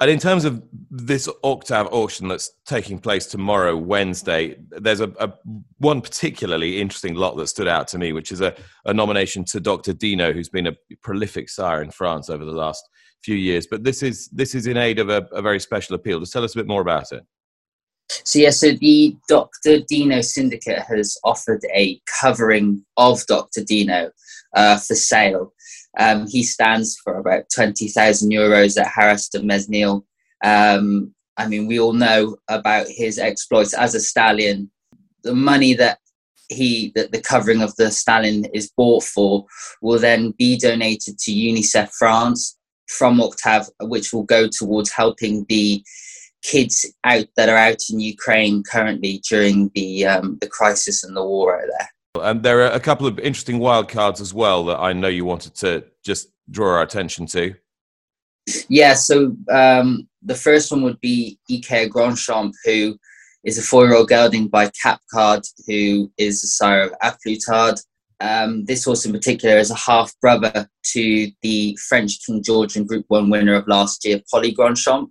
And 0.00 0.10
in 0.10 0.20
terms 0.20 0.44
of 0.44 0.62
this 0.90 1.28
Auctav 1.42 1.88
auction 1.90 2.28
that's 2.28 2.52
taking 2.64 3.00
place 3.00 3.26
tomorrow, 3.26 3.76
Wednesday, 3.76 4.56
there's 4.70 5.00
a, 5.00 5.12
a, 5.18 5.32
one 5.78 6.00
particularly 6.00 6.80
interesting 6.80 7.14
lot 7.14 7.36
that 7.36 7.48
stood 7.48 7.66
out 7.66 7.88
to 7.88 7.98
me, 7.98 8.12
which 8.12 8.30
is 8.30 8.40
a, 8.40 8.54
a 8.84 8.94
nomination 8.94 9.44
to 9.46 9.58
Dr. 9.58 9.92
Dino, 9.92 10.32
who's 10.32 10.48
been 10.48 10.68
a 10.68 10.76
prolific 11.02 11.48
sire 11.48 11.82
in 11.82 11.90
France 11.90 12.30
over 12.30 12.44
the 12.44 12.52
last 12.52 12.88
few 13.24 13.34
years. 13.34 13.66
But 13.66 13.82
this 13.82 14.04
is 14.04 14.28
this 14.28 14.54
is 14.54 14.68
in 14.68 14.76
aid 14.76 15.00
of 15.00 15.08
a, 15.08 15.26
a 15.32 15.42
very 15.42 15.58
special 15.58 15.96
appeal. 15.96 16.20
Just 16.20 16.32
tell 16.32 16.44
us 16.44 16.54
a 16.54 16.58
bit 16.58 16.68
more 16.68 16.80
about 16.80 17.10
it. 17.10 17.24
So 18.08 18.38
yeah, 18.38 18.50
so 18.50 18.72
the 18.72 19.16
Dr. 19.28 19.80
Dino 19.80 20.20
Syndicate 20.20 20.82
has 20.82 21.18
offered 21.24 21.62
a 21.74 22.00
covering 22.20 22.84
of 22.96 23.26
Dr. 23.26 23.64
Dino 23.64 24.10
uh, 24.54 24.78
for 24.78 24.94
sale. 24.94 25.52
Um, 25.98 26.26
he 26.28 26.44
stands 26.44 26.96
for 27.02 27.18
about 27.18 27.44
20,000 27.54 28.30
euros 28.30 28.80
at 28.80 28.86
Haras 28.86 29.28
du 29.28 29.40
Mesnil. 29.40 30.04
Um, 30.44 31.14
I 31.36 31.48
mean, 31.48 31.66
we 31.66 31.78
all 31.78 31.92
know 31.92 32.36
about 32.48 32.86
his 32.88 33.18
exploits 33.18 33.74
as 33.74 33.94
a 33.94 34.00
stallion. 34.00 34.70
The 35.24 35.34
money 35.34 35.74
that 35.74 35.98
he 36.48 36.92
that 36.94 37.12
the 37.12 37.20
covering 37.20 37.62
of 37.62 37.74
the 37.76 37.90
stallion 37.90 38.46
is 38.54 38.72
bought 38.76 39.04
for 39.04 39.44
will 39.82 39.98
then 39.98 40.32
be 40.38 40.56
donated 40.56 41.18
to 41.18 41.30
UNICEF 41.30 41.90
France 41.98 42.56
from 42.88 43.18
Auctav, 43.18 43.68
which 43.82 44.12
will 44.12 44.24
go 44.24 44.48
towards 44.48 44.90
helping 44.90 45.44
the 45.48 45.82
kids 46.42 46.86
out 47.04 47.26
that 47.36 47.48
are 47.48 47.58
out 47.58 47.82
in 47.90 48.00
Ukraine 48.00 48.62
currently 48.62 49.20
during 49.28 49.70
the 49.74 50.06
um, 50.06 50.38
the 50.40 50.48
crisis 50.48 51.04
and 51.04 51.16
the 51.16 51.24
war 51.24 51.60
out 51.60 51.68
there. 51.78 51.88
And 52.14 52.42
there 52.42 52.60
are 52.62 52.72
a 52.72 52.80
couple 52.80 53.06
of 53.06 53.18
interesting 53.18 53.58
wildcards 53.58 54.20
as 54.20 54.34
well 54.34 54.64
that 54.66 54.78
I 54.78 54.92
know 54.92 55.08
you 55.08 55.24
wanted 55.24 55.54
to 55.56 55.84
just 56.04 56.28
draw 56.50 56.76
our 56.76 56.82
attention 56.82 57.26
to. 57.26 57.54
Yeah, 58.68 58.94
so 58.94 59.36
um, 59.52 60.08
the 60.22 60.34
first 60.34 60.70
one 60.70 60.82
would 60.82 61.00
be 61.00 61.38
Ike 61.50 61.90
Grandchamp, 61.90 62.52
who 62.64 62.98
is 63.44 63.58
a 63.58 63.62
four-year-old 63.62 64.08
gelding 64.08 64.48
by 64.48 64.70
Kapgarde, 64.82 65.46
who 65.66 66.10
is 66.16 66.40
the 66.40 66.46
sire 66.46 66.82
of 66.82 66.92
A 67.02 67.14
Plus 67.22 67.44
Tard. 67.44 67.80
Um, 68.20 68.64
this 68.64 68.84
horse 68.84 69.04
in 69.04 69.12
particular 69.12 69.58
is 69.58 69.70
a 69.70 69.76
half 69.76 70.12
brother 70.20 70.68
to 70.92 71.30
the 71.42 71.78
French 71.88 72.24
King 72.24 72.42
George 72.42 72.76
and 72.76 72.88
Group 72.88 73.04
One 73.08 73.30
winner 73.30 73.54
of 73.54 73.68
last 73.68 74.04
year, 74.04 74.20
Polly 74.30 74.52
Grandchamp, 74.52 75.10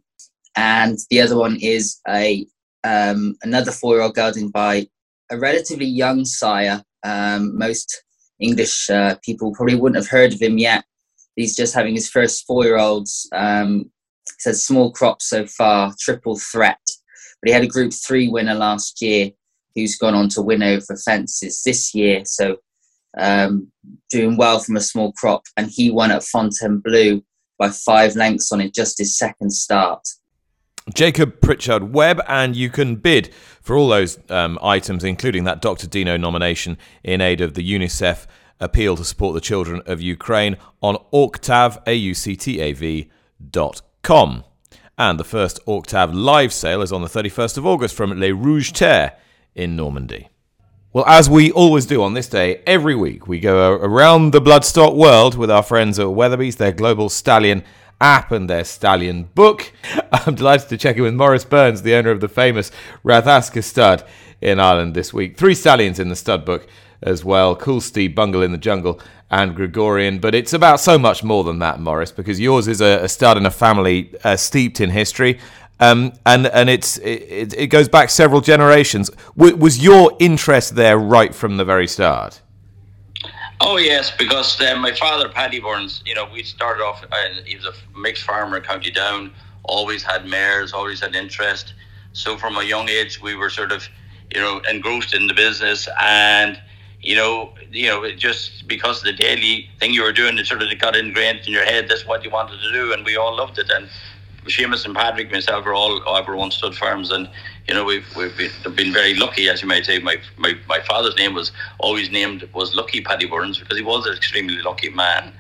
and 0.56 0.98
the 1.10 1.22
other 1.22 1.38
one 1.38 1.58
is 1.62 2.00
a 2.08 2.46
um, 2.84 3.36
another 3.44 3.72
four-year-old 3.72 4.16
gelding 4.16 4.50
by 4.50 4.88
a 5.32 5.38
relatively 5.38 5.86
young 5.86 6.26
sire 6.26 6.84
um, 7.04 7.58
most 7.58 8.04
English 8.40 8.90
uh, 8.90 9.16
people 9.24 9.54
probably 9.54 9.76
wouldn't 9.76 10.02
have 10.02 10.10
heard 10.10 10.34
of 10.34 10.42
him 10.42 10.58
yet. 10.58 10.84
He's 11.36 11.56
just 11.56 11.74
having 11.74 11.96
his 11.96 12.10
first 12.10 12.46
four-year-olds. 12.46 13.30
Um, 13.34 13.92
says 14.40 14.64
small 14.64 14.92
crop 14.92 15.22
so 15.22 15.46
far, 15.46 15.94
triple 16.00 16.38
threat. 16.38 16.80
But 17.42 17.50
he 17.50 17.54
had 17.54 17.64
a 17.64 17.68
Group 17.68 17.94
Three 17.94 18.28
winner 18.28 18.54
last 18.54 19.02
year, 19.02 19.32
who's 19.76 19.98
gone 19.98 20.16
on 20.16 20.30
to 20.30 20.42
win 20.42 20.64
over 20.64 20.98
fences 21.06 21.62
this 21.64 21.94
year. 21.94 22.24
So 22.26 22.58
um, 23.18 23.72
doing 24.10 24.38
well 24.38 24.60
from 24.60 24.78
a 24.78 24.82
small 24.82 25.14
crop, 25.14 25.44
and 25.56 25.70
he 25.70 25.92
won 25.92 26.12
at 26.12 26.24
Fontainebleau 26.24 27.22
by 27.58 27.70
five 27.70 28.16
lengths 28.16 28.52
on 28.52 28.62
it, 28.62 28.74
just 28.74 28.98
his 28.98 29.18
second 29.18 29.52
start. 29.52 30.02
Jacob 30.94 31.42
Pritchard 31.42 31.94
Webb, 31.94 32.22
and 32.28 32.56
you 32.56 32.70
can 32.70 32.96
bid 32.96 33.34
for 33.62 33.76
all 33.76 33.90
those 33.90 34.20
um, 34.30 34.58
items, 34.62 35.04
including 35.04 35.44
that 35.44 35.62
Dr. 35.62 35.88
Dino 35.88 36.18
nomination 36.18 36.78
in 37.04 37.22
aid 37.22 37.42
of 37.42 37.54
the 37.54 37.74
UNICEF 37.74 38.26
appeal 38.60 38.96
to 38.96 39.04
support 39.04 39.34
the 39.34 39.42
children 39.42 39.82
of 39.86 40.02
Ukraine 40.02 40.58
on 40.82 40.96
Auctav, 41.14 41.82
A-U-C-T-A-V 41.86 43.10
dot 43.52 43.82
com. 44.02 44.44
And 44.98 45.20
the 45.20 45.24
first 45.24 45.64
Auctav 45.68 46.12
live 46.14 46.52
sale 46.52 46.82
is 46.82 46.92
on 46.92 47.02
the 47.02 47.08
31st 47.08 47.58
of 47.58 47.66
August 47.66 47.96
from 47.96 48.20
Les 48.20 48.32
Rouges 48.32 48.72
Terres 48.72 49.12
in 49.54 49.76
Normandy. 49.76 50.30
Well, 50.94 51.06
as 51.06 51.30
we 51.30 51.52
always 51.52 51.86
do 51.86 52.02
on 52.02 52.16
this 52.16 52.28
day, 52.28 52.64
every 52.66 52.96
week 52.96 53.28
we 53.28 53.40
go 53.40 53.74
around 53.74 54.32
the 54.32 54.42
bloodstock 54.42 54.96
world 54.96 55.36
with 55.38 55.52
our 55.52 55.62
friends 55.62 56.00
at 56.00 56.12
Weatherby's, 56.12 56.56
their 56.56 56.72
global 56.72 57.10
stallion 57.10 57.64
app 58.00 58.32
and 58.32 58.50
their 58.50 58.64
stallion 58.64 59.24
book. 59.36 59.72
I'm 60.12 60.36
delighted 60.36 60.70
to 60.70 60.78
check 60.78 60.98
in 60.98 61.04
with 61.04 61.14
Morris 61.14 61.46
Burns, 61.46 61.82
the 61.82 61.96
owner 61.96 62.12
of 62.12 62.22
the 62.22 62.28
famous 62.28 62.72
Rathasker 63.04 63.64
stud 63.64 64.04
in 64.42 64.60
Ireland 64.60 64.94
this 64.94 65.14
week. 65.14 65.38
Three 65.38 65.56
stallions 65.56 66.00
in 66.00 66.10
the 66.10 66.16
stud 66.16 66.46
book 66.46 66.68
as 67.02 67.24
well 67.24 67.56
Coulsty, 67.56 68.14
Bungle 68.14 68.42
in 68.42 68.52
the 68.52 68.58
Jungle, 68.58 69.00
and 69.30 69.56
Gregorian. 69.56 70.20
But 70.20 70.36
it's 70.36 70.54
about 70.54 70.80
so 70.80 70.98
much 70.98 71.24
more 71.24 71.44
than 71.44 71.60
that, 71.60 71.80
Morris, 71.80 72.12
because 72.12 72.40
yours 72.40 72.68
is 72.68 72.82
a, 72.82 73.04
a 73.04 73.10
stud 73.10 73.38
in 73.38 73.46
a 73.46 73.52
family 73.52 74.14
uh, 74.24 74.36
steeped 74.36 74.82
in 74.82 74.90
history. 74.90 75.40
Um, 75.80 76.14
and 76.26 76.48
and 76.48 76.72
it's 76.72 76.98
it, 76.98 77.54
it, 77.54 77.68
goes 77.68 77.88
back 77.88 78.10
several 78.10 78.42
generations. 78.42 79.12
W- 79.38 79.56
was 79.56 79.84
your 79.84 80.12
interest 80.20 80.76
there 80.76 80.98
right 80.98 81.36
from 81.36 81.58
the 81.58 81.66
very 81.66 81.88
start? 81.88 82.42
Oh 83.60 83.78
yes, 83.78 84.12
because 84.12 84.60
uh, 84.62 84.76
my 84.76 84.94
father, 84.94 85.30
Paddy 85.30 85.60
Burns, 85.60 86.04
you 86.06 86.14
know, 86.14 86.28
we 86.32 86.44
started 86.44 86.84
off. 86.84 87.04
Uh, 87.12 87.16
he 87.44 87.56
was 87.56 87.66
a 87.66 87.98
mixed 87.98 88.24
farmer 88.24 88.58
in 88.58 88.64
County 88.64 88.92
Down. 88.92 89.32
Always 89.64 90.04
had 90.04 90.26
mares. 90.28 90.74
Always 90.74 91.00
had 91.00 91.16
interest. 91.16 91.74
So 92.14 92.38
from 92.38 92.58
a 92.58 92.64
young 92.64 92.88
age, 92.88 93.22
we 93.22 93.36
were 93.36 93.50
sort 93.50 93.72
of, 93.72 93.88
you 94.34 94.40
know, 94.40 94.62
engrossed 94.70 95.14
in 95.14 95.28
the 95.28 95.34
business, 95.34 95.88
and 96.02 96.60
you 97.02 97.16
know, 97.16 97.54
you 97.72 97.88
know, 97.88 98.10
just 98.12 98.68
because 98.68 99.02
the 99.02 99.14
daily 99.14 99.70
thing 99.80 99.94
you 99.94 100.04
were 100.04 100.12
doing, 100.12 100.38
it 100.38 100.46
sort 100.46 100.62
of 100.62 100.80
got 100.80 100.96
ingrained 100.96 101.42
in 101.48 101.54
your 101.54 101.66
head. 101.66 101.90
That's 101.90 102.06
what 102.06 102.24
you 102.24 102.30
wanted 102.30 102.60
to 102.62 102.72
do, 102.72 102.94
and 102.94 103.04
we 103.04 103.18
all 103.18 103.36
loved 103.36 103.58
it. 103.58 103.72
And 103.72 103.90
Seamus 104.46 104.86
and 104.86 104.96
Patrick, 104.96 105.32
myself, 105.32 105.66
are 105.66 105.74
all 105.74 106.16
everyone 106.16 106.52
stud 106.52 106.76
farms, 106.76 107.12
and 107.12 107.30
you 107.68 107.74
know 107.74 107.84
we've 107.84 108.08
we've 108.16 108.36
been, 108.38 108.76
been, 108.76 108.94
very 108.94 109.16
lucky, 109.16 109.50
as 109.50 109.62
you 109.62 109.68
might 109.68 109.86
say. 109.86 110.00
My, 110.00 110.18
my 110.38 110.56
my 110.68 110.80
father's 110.82 111.16
name 111.18 111.34
was 111.34 111.52
always 111.80 112.10
named 112.10 112.48
was 112.54 112.74
Lucky 112.76 113.02
Paddy 113.02 113.28
Burns 113.28 113.60
because 113.60 113.78
he 113.78 113.84
was 113.84 114.06
an 114.06 114.16
extremely 114.16 114.62
lucky 114.62 114.90
man. 114.90 115.34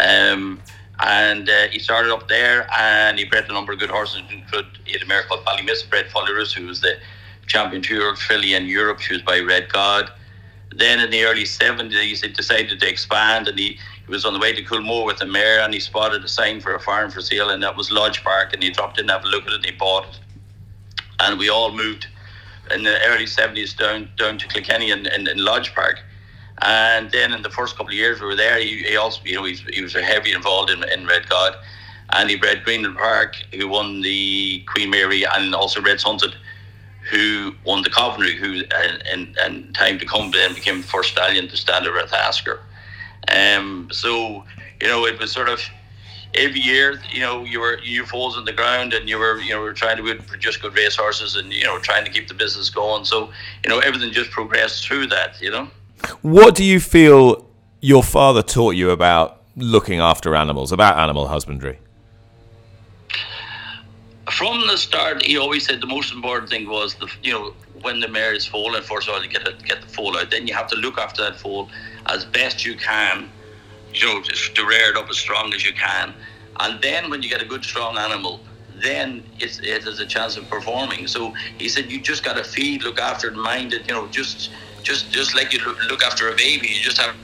Um, 0.00 0.60
and 1.00 1.48
uh, 1.48 1.68
he 1.68 1.78
started 1.78 2.12
up 2.12 2.28
there, 2.28 2.68
and 2.76 3.18
he 3.18 3.24
bred 3.24 3.48
a 3.48 3.52
number 3.52 3.72
of 3.72 3.78
good 3.78 3.90
horses. 3.90 4.22
Had 4.50 5.02
a 5.02 5.06
mare 5.06 5.22
called 5.24 5.44
Ballymiss, 5.44 5.88
bred 5.88 6.06
Follerus, 6.06 6.52
who 6.52 6.66
was 6.66 6.80
the 6.80 6.96
champion 7.46 7.82
two 7.82 8.14
filly 8.14 8.54
in 8.54 8.66
Europe. 8.66 9.00
She 9.00 9.14
was 9.14 9.22
by 9.22 9.40
Red 9.40 9.72
God. 9.72 10.10
Then 10.74 11.00
in 11.00 11.10
the 11.10 11.24
early 11.24 11.44
70s, 11.44 12.22
he 12.22 12.28
decided 12.28 12.78
to 12.78 12.88
expand 12.88 13.48
and 13.48 13.58
he, 13.58 13.78
he 14.04 14.10
was 14.10 14.24
on 14.24 14.34
the 14.34 14.38
way 14.38 14.52
to 14.52 14.62
Coolmore 14.62 15.06
with 15.06 15.20
a 15.22 15.26
mare 15.26 15.60
and 15.60 15.72
he 15.72 15.80
spotted 15.80 16.22
a 16.22 16.28
sign 16.28 16.60
for 16.60 16.74
a 16.74 16.80
farm 16.80 17.10
for 17.10 17.22
sale 17.22 17.50
and 17.50 17.62
that 17.62 17.74
was 17.74 17.90
Lodge 17.90 18.22
Park 18.22 18.52
and 18.52 18.62
he 18.62 18.70
dropped 18.70 19.00
in 19.00 19.06
to 19.06 19.14
have 19.14 19.24
a 19.24 19.28
look 19.28 19.46
at 19.46 19.52
it 19.52 19.56
and 19.56 19.64
he 19.64 19.72
bought 19.72 20.04
it. 20.04 20.20
And 21.20 21.38
we 21.38 21.48
all 21.48 21.72
moved 21.72 22.06
in 22.70 22.82
the 22.84 22.98
early 23.06 23.24
70s 23.24 23.76
down 23.76 24.10
down 24.16 24.38
to 24.38 24.48
Kilkenny 24.48 24.90
in, 24.90 25.06
in, 25.06 25.28
in 25.28 25.44
Lodge 25.44 25.74
Park. 25.74 26.00
And 26.62 27.10
then 27.10 27.32
in 27.32 27.42
the 27.42 27.50
first 27.50 27.76
couple 27.76 27.92
of 27.92 27.94
years 27.94 28.20
we 28.20 28.26
were 28.26 28.36
there, 28.36 28.58
he, 28.58 28.82
he 28.82 28.96
also, 28.96 29.20
you 29.24 29.36
know, 29.36 29.44
he, 29.44 29.54
he 29.72 29.80
was 29.80 29.94
heavy 29.94 30.32
involved 30.32 30.70
in, 30.70 30.82
in 30.90 31.06
Red 31.06 31.28
God. 31.28 31.54
And 32.10 32.30
he 32.30 32.36
bred 32.36 32.64
Greenland 32.64 32.96
Park, 32.96 33.36
who 33.54 33.68
won 33.68 34.00
the 34.00 34.60
Queen 34.66 34.90
Mary, 34.90 35.24
and 35.24 35.54
also 35.54 35.82
Red 35.82 36.00
Sunset, 36.00 36.34
who 37.10 37.54
won 37.64 37.82
the 37.82 37.90
Coventry, 37.90 38.34
who 38.34 38.62
and 39.06 39.36
and 39.38 39.74
time 39.74 39.98
to 39.98 40.06
come 40.06 40.30
then 40.30 40.54
became 40.54 40.80
the 40.80 40.86
first 40.86 41.12
stallion 41.12 41.48
to 41.48 41.56
stand 41.56 41.86
at 41.86 41.92
Rathasker. 41.92 42.60
Um, 43.28 43.88
so 43.92 44.44
you 44.80 44.88
know 44.88 45.04
it 45.04 45.18
was 45.20 45.30
sort 45.32 45.50
of 45.50 45.60
every 46.38 46.60
year, 46.60 47.00
you 47.10 47.20
know, 47.20 47.44
you 47.44 47.60
were 47.60 47.78
you 47.80 48.04
falls 48.06 48.36
on 48.36 48.44
the 48.44 48.52
ground 48.52 48.94
and 48.94 49.08
you 49.08 49.18
were 49.18 49.40
you 49.40 49.50
know 49.50 49.60
we 49.60 49.66
were 49.66 49.72
trying 49.72 49.96
to 49.96 50.14
produce 50.22 50.56
good 50.56 50.74
race 50.74 50.96
horses 50.96 51.36
and 51.36 51.52
you 51.52 51.64
know 51.64 51.78
trying 51.78 52.04
to 52.04 52.10
keep 52.10 52.28
the 52.28 52.34
business 52.34 52.70
going. 52.70 53.04
So 53.04 53.30
you 53.64 53.70
know 53.70 53.78
everything 53.80 54.12
just 54.12 54.30
progressed 54.30 54.86
through 54.86 55.08
that. 55.08 55.40
You 55.40 55.50
know. 55.50 55.68
What 56.22 56.54
do 56.54 56.64
you 56.64 56.80
feel 56.80 57.46
your 57.80 58.02
father 58.02 58.42
taught 58.42 58.76
you 58.76 58.90
about 58.90 59.42
looking 59.56 60.00
after 60.00 60.36
animals, 60.36 60.72
about 60.72 60.96
animal 60.96 61.26
husbandry? 61.26 61.78
from 64.30 64.66
the 64.66 64.76
start, 64.76 65.22
he 65.22 65.36
always 65.36 65.66
said 65.66 65.80
the 65.80 65.86
most 65.86 66.12
important 66.12 66.50
thing 66.50 66.68
was 66.68 66.94
the 66.94 67.10
you 67.22 67.32
know 67.32 67.54
when 67.82 68.00
the 68.00 68.08
mare 68.08 68.32
is 68.32 68.46
foaling. 68.46 68.82
First 68.82 69.08
of 69.08 69.14
all, 69.14 69.22
you 69.22 69.28
get 69.28 69.46
it, 69.46 69.62
get 69.64 69.80
the 69.80 69.88
foal 69.88 70.16
out. 70.16 70.30
Then 70.30 70.46
you 70.46 70.54
have 70.54 70.68
to 70.68 70.76
look 70.76 70.98
after 70.98 71.22
that 71.22 71.36
foal 71.36 71.68
as 72.06 72.24
best 72.24 72.64
you 72.64 72.76
can. 72.76 73.30
You 73.94 74.06
know, 74.06 74.22
to 74.22 74.66
rear 74.66 74.90
it 74.90 74.96
up 74.96 75.08
as 75.08 75.18
strong 75.18 75.52
as 75.54 75.64
you 75.64 75.72
can. 75.72 76.14
And 76.60 76.80
then 76.82 77.10
when 77.10 77.22
you 77.22 77.28
get 77.28 77.42
a 77.42 77.44
good 77.44 77.64
strong 77.64 77.96
animal, 77.98 78.40
then 78.82 79.24
it's, 79.38 79.58
it 79.60 79.84
has 79.84 80.00
a 80.00 80.06
chance 80.06 80.36
of 80.36 80.48
performing. 80.48 81.06
So 81.06 81.34
he 81.58 81.68
said 81.68 81.90
you 81.90 82.00
just 82.00 82.24
got 82.24 82.36
to 82.36 82.44
feed, 82.44 82.82
look 82.82 83.00
after 83.00 83.28
it, 83.28 83.34
mind 83.34 83.72
it. 83.72 83.88
You 83.88 83.94
know, 83.94 84.06
just 84.08 84.50
just 84.82 85.10
just 85.10 85.34
like 85.34 85.52
you 85.52 85.60
look 85.88 86.02
after 86.02 86.28
a 86.28 86.36
baby, 86.36 86.68
you 86.68 86.80
just 86.80 86.98
have 86.98 87.14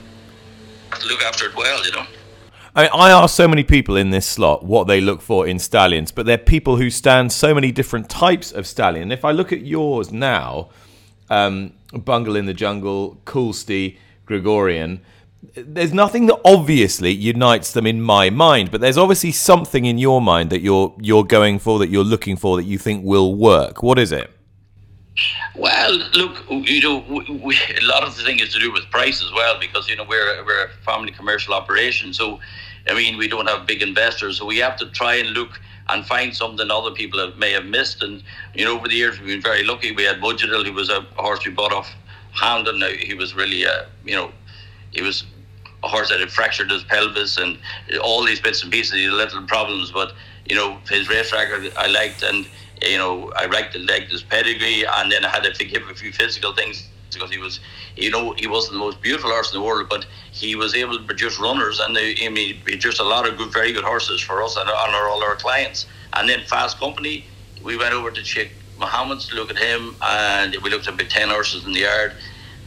to 0.99 1.07
look 1.07 1.21
after 1.21 1.47
it 1.47 1.55
well. 1.55 1.85
You 1.85 1.91
know. 1.91 2.05
I, 2.75 2.87
I 2.87 3.09
ask 3.11 3.33
so 3.33 3.47
many 3.47 3.63
people 3.63 3.95
in 3.95 4.09
this 4.09 4.27
slot 4.27 4.65
what 4.65 4.87
they 4.87 4.99
look 4.99 5.21
for 5.21 5.47
in 5.47 5.59
stallions, 5.59 6.11
but 6.11 6.25
they're 6.25 6.37
people 6.37 6.75
who 6.75 6.89
stand 6.89 7.31
so 7.31 7.53
many 7.53 7.71
different 7.71 8.09
types 8.09 8.51
of 8.51 8.67
stallion. 8.67 9.13
If 9.13 9.23
I 9.23 9.31
look 9.31 9.53
at 9.53 9.61
yours 9.61 10.11
now, 10.11 10.69
um, 11.29 11.71
Bungle 11.93 12.35
in 12.35 12.47
the 12.47 12.53
Jungle, 12.53 13.17
Coulsty, 13.25 13.97
Gregorian, 14.25 14.99
there's 15.55 15.93
nothing 15.93 16.25
that 16.27 16.39
obviously 16.43 17.11
unites 17.11 17.73
them 17.73 17.85
in 17.85 18.01
my 18.01 18.29
mind, 18.29 18.71
but 18.71 18.81
there's 18.81 18.97
obviously 18.97 19.31
something 19.31 19.85
in 19.85 19.97
your 19.97 20.21
mind 20.21 20.49
that 20.49 20.61
you're 20.61 20.95
you're 20.99 21.23
going 21.23 21.59
for, 21.59 21.79
that 21.79 21.89
you're 21.89 22.03
looking 22.03 22.35
for, 22.35 22.57
that 22.57 22.63
you 22.63 22.77
think 22.77 23.05
will 23.05 23.35
work. 23.35 23.83
What 23.83 23.99
is 23.99 24.11
it? 24.11 24.31
Well, 25.55 25.93
look, 26.13 26.43
you 26.49 26.81
know, 26.81 27.05
we, 27.07 27.39
we, 27.43 27.55
a 27.81 27.85
lot 27.85 28.03
of 28.03 28.17
the 28.17 28.23
thing 28.23 28.39
is 28.39 28.51
to 28.53 28.59
do 28.59 28.71
with 28.71 28.83
price 28.91 29.23
as 29.23 29.31
well, 29.31 29.57
because 29.59 29.87
you 29.87 29.95
know 29.95 30.05
we're 30.07 30.43
we're 30.45 30.65
a 30.65 30.69
family 30.85 31.11
commercial 31.11 31.53
operation, 31.53 32.13
so 32.13 32.39
I 32.89 32.93
mean 32.93 33.17
we 33.17 33.27
don't 33.27 33.47
have 33.47 33.65
big 33.65 33.81
investors, 33.81 34.37
so 34.37 34.45
we 34.45 34.57
have 34.57 34.77
to 34.77 34.89
try 34.91 35.15
and 35.15 35.29
look 35.29 35.59
and 35.89 36.05
find 36.05 36.35
something 36.35 36.69
other 36.71 36.91
people 36.91 37.31
may 37.37 37.51
have 37.51 37.65
missed. 37.65 38.01
And 38.03 38.23
you 38.53 38.65
know, 38.65 38.75
over 38.75 38.87
the 38.87 38.95
years 38.95 39.19
we've 39.19 39.27
been 39.27 39.41
very 39.41 39.63
lucky. 39.63 39.91
We 39.91 40.03
had 40.03 40.19
Budgetil, 40.19 40.65
who 40.65 40.73
was 40.73 40.89
a 40.89 41.01
horse 41.15 41.45
we 41.45 41.51
bought 41.51 41.73
off 41.73 41.89
Hamdan. 42.35 42.97
He 42.97 43.13
was 43.13 43.35
really, 43.35 43.65
uh, 43.65 43.85
you 44.03 44.15
know, 44.15 44.31
he 44.91 45.01
was 45.01 45.25
a 45.85 45.87
horse 45.87 46.09
that 46.09 46.19
had 46.19 46.31
fractured 46.31 46.69
his 46.71 46.83
pelvis 46.83 47.37
and 47.37 47.57
all 48.01 48.23
these 48.25 48.41
bits 48.41 48.63
and 48.63 48.71
pieces, 48.71 48.93
these 48.93 49.11
little 49.11 49.43
problems. 49.43 49.91
But 49.91 50.13
you 50.45 50.55
know, 50.55 50.77
his 50.89 51.07
race 51.09 51.31
record 51.31 51.71
I 51.77 51.87
liked, 51.87 52.23
and 52.23 52.47
you 52.81 52.97
know, 52.97 53.31
I 53.35 53.45
liked, 53.45 53.77
liked 53.77 54.11
his 54.11 54.23
pedigree, 54.23 54.83
and 54.85 55.11
then 55.11 55.23
I 55.25 55.29
had 55.29 55.43
to 55.43 55.53
forgive 55.53 55.83
a 55.89 55.93
few 55.93 56.11
physical 56.11 56.53
things 56.53 56.87
because 57.13 57.31
he 57.31 57.37
was, 57.37 57.59
you 57.95 58.11
know, 58.11 58.33
he 58.37 58.47
wasn't 58.47 58.73
the 58.73 58.79
most 58.79 59.01
beautiful 59.01 59.29
horse 59.29 59.53
in 59.53 59.59
the 59.59 59.65
world, 59.65 59.87
but 59.89 60.05
he 60.31 60.55
was 60.55 60.75
able 60.75 60.97
to 60.97 61.03
produce 61.05 61.39
runners, 61.39 61.79
and 61.79 61.95
they, 61.95 62.15
I 62.21 62.29
mean, 62.29 62.47
he 62.47 62.53
produced 62.53 62.99
a 62.99 63.03
lot 63.03 63.27
of 63.27 63.37
good, 63.37 63.53
very 63.53 63.71
good 63.71 63.85
horses 63.85 64.19
for 64.19 64.43
us 64.43 64.57
and, 64.57 64.67
and 64.67 64.95
our, 64.95 65.07
all 65.07 65.23
our 65.23 65.35
clients. 65.35 65.85
And 66.13 66.27
then 66.27 66.41
Fast 66.41 66.77
Company, 66.77 67.25
we 67.63 67.77
went 67.77 67.93
over 67.93 68.11
to 68.11 68.23
Sheikh 68.23 68.51
Mohammed's 68.77 69.29
to 69.29 69.35
look 69.35 69.49
at 69.49 69.57
him, 69.57 69.95
and 70.01 70.55
we 70.61 70.69
looked 70.69 70.87
at 70.87 70.95
about 70.95 71.09
ten 71.09 71.29
horses 71.29 71.65
in 71.65 71.71
the 71.71 71.81
yard, 71.81 72.13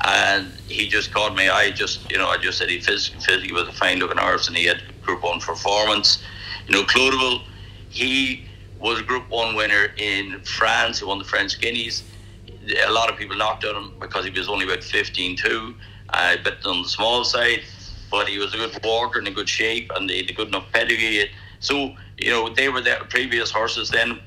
and 0.04 0.52
he 0.68 0.88
just 0.88 1.12
caught 1.12 1.34
me. 1.34 1.48
I 1.48 1.70
Just 1.70 2.10
you 2.10 2.18
know, 2.18 2.28
I 2.28 2.38
just 2.38 2.58
said 2.58 2.70
he 2.70 2.80
physically 2.80 3.52
was 3.52 3.68
a 3.68 3.72
fine 3.72 3.98
looking 3.98 4.18
horse, 4.18 4.48
and 4.48 4.56
he 4.56 4.64
had 4.64 4.82
Group 5.02 5.22
One 5.22 5.40
performance. 5.40 6.22
You 6.66 6.74
know, 6.74 6.84
Clodovil, 6.84 7.42
he 7.88 8.46
was 8.80 9.00
a 9.00 9.02
Group 9.02 9.28
One 9.28 9.56
winner 9.56 9.88
in 9.96 10.40
France. 10.40 11.00
He 11.00 11.04
won 11.04 11.18
the 11.18 11.24
French 11.24 11.60
Guineas. 11.60 12.04
A 12.86 12.92
lot 12.92 13.10
of 13.10 13.16
people 13.16 13.36
knocked 13.36 13.64
on 13.64 13.74
him 13.74 13.92
because 13.98 14.24
he 14.24 14.30
was 14.30 14.48
only 14.48 14.66
about 14.66 14.80
15-2, 14.80 15.74
a 16.10 16.36
bit 16.36 16.66
on 16.66 16.82
the 16.82 16.88
small 16.88 17.24
side, 17.24 17.62
but 18.10 18.28
he 18.28 18.38
was 18.38 18.52
a 18.52 18.58
good 18.58 18.78
walker 18.84 19.18
and 19.18 19.26
in 19.26 19.32
good 19.32 19.48
shape, 19.48 19.90
and 19.96 20.10
he 20.10 20.18
had 20.18 20.30
a 20.30 20.34
good 20.34 20.48
enough 20.48 20.66
pedigree. 20.72 21.30
So 21.60 21.94
you 22.18 22.30
know, 22.30 22.48
they 22.52 22.68
were 22.68 22.80
the 22.80 22.98
previous 23.08 23.50
horses. 23.50 23.90
Then 23.90 24.20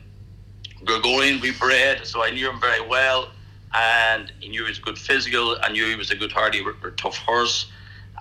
Gregorian 0.83 1.39
we 1.39 1.51
bred, 1.51 2.07
so 2.07 2.23
I 2.23 2.31
knew 2.31 2.49
him 2.49 2.59
very 2.59 2.85
well, 2.85 3.29
and 3.73 4.31
he 4.39 4.49
knew 4.49 4.63
he 4.63 4.69
was 4.69 4.79
a 4.79 4.81
good 4.81 4.97
physical. 4.97 5.57
I 5.61 5.71
knew 5.71 5.85
he 5.85 5.95
was 5.95 6.11
a 6.11 6.15
good 6.15 6.31
hardy, 6.31 6.63
tough 6.97 7.17
horse 7.17 7.71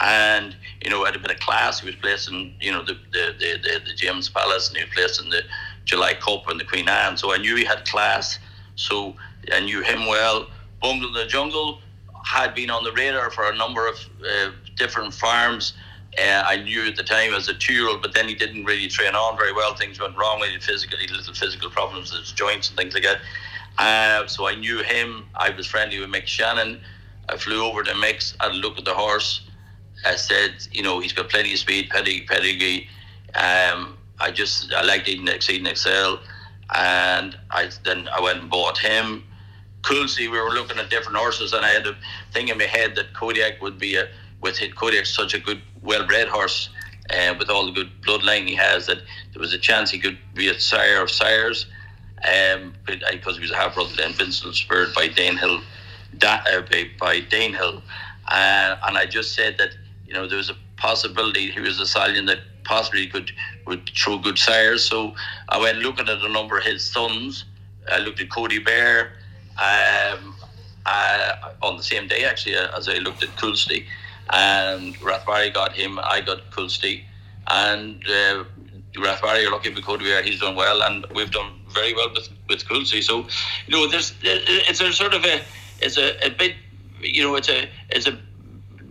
and 0.00 0.56
you 0.82 0.90
know 0.90 1.04
had 1.04 1.14
a 1.14 1.18
bit 1.18 1.30
of 1.30 1.38
class. 1.40 1.80
He 1.80 1.86
was 1.86 1.96
placed 1.96 2.28
in 2.30 2.54
you 2.60 2.72
know 2.72 2.82
the 2.82 2.94
the 3.12 3.34
the, 3.38 3.58
the, 3.62 3.80
the 3.86 3.94
James 3.96 4.28
Palace, 4.28 4.68
and 4.68 4.78
he 4.78 4.84
was 4.84 4.92
placed 4.94 5.22
in 5.22 5.30
the 5.30 5.42
July 5.84 6.14
Cup 6.14 6.48
and 6.48 6.58
the 6.58 6.64
Queen 6.64 6.88
Anne. 6.88 7.16
So 7.16 7.32
I 7.32 7.38
knew 7.38 7.56
he 7.56 7.64
had 7.64 7.86
class. 7.86 8.38
So 8.76 9.14
I 9.52 9.60
knew 9.60 9.82
him 9.82 10.06
well. 10.06 10.48
Bungle 10.80 11.12
the 11.12 11.26
Jungle 11.26 11.80
had 12.24 12.54
been 12.54 12.70
on 12.70 12.84
the 12.84 12.92
radar 12.92 13.30
for 13.30 13.50
a 13.50 13.56
number 13.56 13.86
of 13.86 13.96
uh, 14.24 14.50
different 14.76 15.12
farms. 15.12 15.74
Uh, 16.18 16.42
I 16.44 16.56
knew 16.56 16.86
at 16.86 16.96
the 16.96 17.04
time 17.04 17.34
as 17.34 17.48
a 17.48 17.54
two-year-old, 17.54 18.02
but 18.02 18.14
then 18.14 18.26
he 18.26 18.34
didn't 18.34 18.64
really 18.64 18.88
train 18.88 19.14
on 19.14 19.36
very 19.36 19.52
well. 19.52 19.74
Things 19.74 20.00
went 20.00 20.16
wrong 20.16 20.40
with 20.40 20.50
him 20.50 20.60
physically, 20.60 21.06
little 21.06 21.34
physical 21.34 21.70
problems 21.70 22.10
with 22.12 22.22
his 22.22 22.32
joints 22.32 22.68
and 22.68 22.76
things 22.76 22.94
like 22.94 23.04
that. 23.04 23.20
Uh, 23.78 24.26
so 24.26 24.46
I 24.46 24.54
knew 24.54 24.82
him. 24.82 25.24
I 25.34 25.50
was 25.50 25.66
friendly 25.66 25.98
with 26.00 26.10
Mick 26.10 26.24
Channon. 26.24 26.80
I 27.28 27.36
flew 27.36 27.64
over 27.64 27.82
to 27.82 27.92
Mick's, 27.92 28.34
had 28.40 28.52
a 28.52 28.54
look 28.54 28.78
at 28.78 28.84
the 28.84 28.94
horse. 28.94 29.48
I 30.04 30.16
said, 30.16 30.66
you 30.72 30.82
know, 30.82 31.00
he's 31.00 31.12
got 31.12 31.28
plenty 31.28 31.52
of 31.52 31.58
speed, 31.58 31.90
pedigree, 31.90 32.26
pedigree. 32.26 32.88
Um, 33.34 33.96
I 34.18 34.30
just 34.30 34.72
I 34.72 34.82
liked 34.82 35.08
Eden 35.08 35.28
Exceed 35.28 35.58
and 35.58 35.68
Excel, 35.68 36.20
and 36.74 37.38
I 37.50 37.70
then 37.84 38.08
I 38.08 38.20
went 38.20 38.40
and 38.40 38.50
bought 38.50 38.78
him. 38.78 39.24
Coulsty, 39.82 40.30
we 40.30 40.38
were 40.38 40.50
looking 40.50 40.78
at 40.78 40.90
different 40.90 41.16
horses, 41.16 41.52
and 41.52 41.64
I 41.64 41.70
had 41.70 41.86
a 41.86 41.96
thing 42.32 42.48
in 42.48 42.58
my 42.58 42.64
head 42.64 42.96
that 42.96 43.14
Kodiac 43.14 43.62
would 43.62 43.78
be 43.78 43.96
a 43.96 44.08
with 44.40 44.58
Kodiac's 44.74 45.14
such 45.14 45.34
a 45.34 45.38
good, 45.38 45.60
well-bred 45.82 46.28
horse, 46.28 46.70
and 47.10 47.36
uh, 47.36 47.38
with 47.38 47.50
all 47.50 47.66
the 47.66 47.72
good 47.72 47.90
bloodline 48.02 48.48
he 48.48 48.54
has, 48.54 48.86
that 48.86 48.98
there 49.32 49.40
was 49.40 49.52
a 49.52 49.58
chance 49.58 49.90
he 49.90 49.98
could 49.98 50.18
be 50.34 50.48
a 50.48 50.58
sire 50.58 51.02
of 51.02 51.10
sires, 51.10 51.66
um, 52.24 52.74
because 52.86 53.36
he 53.36 53.42
was 53.42 53.50
a 53.50 53.56
half 53.56 53.74
brother 53.74 54.02
Invincible 54.02 54.52
Spirit 54.52 54.94
by 54.94 55.08
Danehill, 55.08 55.62
da, 56.18 56.40
uh, 56.52 56.60
by, 56.62 56.86
by 56.98 57.20
Danehill, 57.20 57.82
uh, 58.28 58.76
and 58.86 58.98
I 58.98 59.06
just 59.06 59.34
said 59.34 59.56
that 59.58 59.70
you 60.06 60.12
know 60.14 60.26
there 60.28 60.38
was 60.38 60.50
a 60.50 60.56
possibility 60.76 61.50
he 61.50 61.60
was 61.60 61.78
a 61.78 61.86
stallion 61.86 62.26
that 62.26 62.38
possibly 62.64 63.06
could 63.06 63.30
would 63.66 63.88
throw 63.96 64.18
good 64.18 64.38
sires. 64.38 64.84
So 64.84 65.14
I 65.48 65.58
went 65.58 65.78
looking 65.78 66.08
at 66.08 66.18
a 66.18 66.28
number 66.28 66.58
of 66.58 66.64
his 66.64 66.84
sons. 66.84 67.44
I 67.90 67.98
looked 67.98 68.20
at 68.20 68.28
Kodi 68.28 68.64
Bear 68.64 69.12
um, 69.58 70.34
uh, 70.86 71.32
on 71.62 71.76
the 71.76 71.82
same 71.82 72.08
day 72.08 72.24
actually 72.24 72.56
uh, 72.56 72.76
as 72.76 72.88
I 72.88 72.94
looked 72.96 73.22
at 73.22 73.30
Coulsty, 73.36 73.84
and 74.32 74.94
Rathbarry 74.96 75.52
got 75.52 75.72
him. 75.72 75.98
I 76.02 76.20
got 76.20 76.50
Coulsty, 76.50 77.02
and 77.48 78.02
uh, 78.08 78.44
are 78.96 79.50
lucky 79.50 79.70
with 79.70 79.84
Kodi 79.84 80.00
Bear. 80.00 80.22
He's 80.22 80.40
done 80.40 80.56
well, 80.56 80.82
and 80.82 81.06
we've 81.14 81.30
done 81.30 81.59
very 81.72 81.94
well 81.94 82.10
with 82.12 82.28
with 82.48 82.64
Coulsty. 82.64 83.02
So 83.02 83.26
you 83.66 83.76
know, 83.76 83.88
there's 83.88 84.14
it's 84.22 84.80
a 84.80 84.92
sort 84.92 85.14
of 85.14 85.24
a 85.24 85.42
it's 85.80 85.96
a, 85.96 86.26
a 86.26 86.30
bit 86.30 86.54
you 87.00 87.22
know 87.22 87.36
it's 87.36 87.48
a 87.48 87.68
it's 87.90 88.06
a 88.06 88.18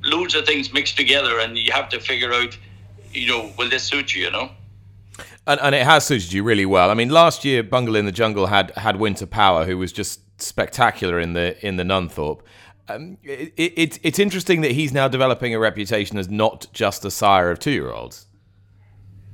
loads 0.03 0.35
of 0.35 0.45
things 0.45 0.73
mixed 0.73 0.97
together, 0.97 1.39
and 1.39 1.57
you 1.57 1.71
have 1.71 1.89
to 1.89 1.99
figure 1.99 2.33
out 2.33 2.57
you 3.13 3.27
know, 3.27 3.51
will 3.57 3.69
this 3.69 3.83
suit 3.83 4.13
you? 4.13 4.25
You 4.25 4.31
know. 4.31 4.51
And, 5.47 5.59
and 5.61 5.75
it 5.75 5.83
has 5.83 6.05
suited 6.05 6.31
you 6.31 6.43
really 6.43 6.65
well. 6.65 6.91
I 6.91 6.93
mean, 6.93 7.09
last 7.09 7.43
year, 7.43 7.63
Bungle 7.63 7.95
Inthejungle 7.95 8.49
had 8.49 8.71
had 8.71 8.97
Winter 8.97 9.25
Power, 9.25 9.65
who 9.65 9.77
was 9.77 9.91
just 9.91 10.21
spectacular 10.41 11.19
in 11.19 11.33
the 11.33 11.65
in 11.65 11.77
the 11.77 11.83
Nunthorpe. 11.83 12.41
Um, 12.87 13.17
it, 13.23 13.53
it, 13.55 13.99
it's 14.01 14.17
interesting 14.17 14.61
that 14.61 14.71
he's 14.71 14.91
now 14.91 15.07
developing 15.07 15.53
a 15.53 15.59
reputation 15.59 16.17
as 16.17 16.27
not 16.27 16.65
just 16.73 17.05
a 17.05 17.11
sire 17.11 17.51
of 17.51 17.59
two 17.59 17.71
year 17.71 17.91
olds. 17.91 18.25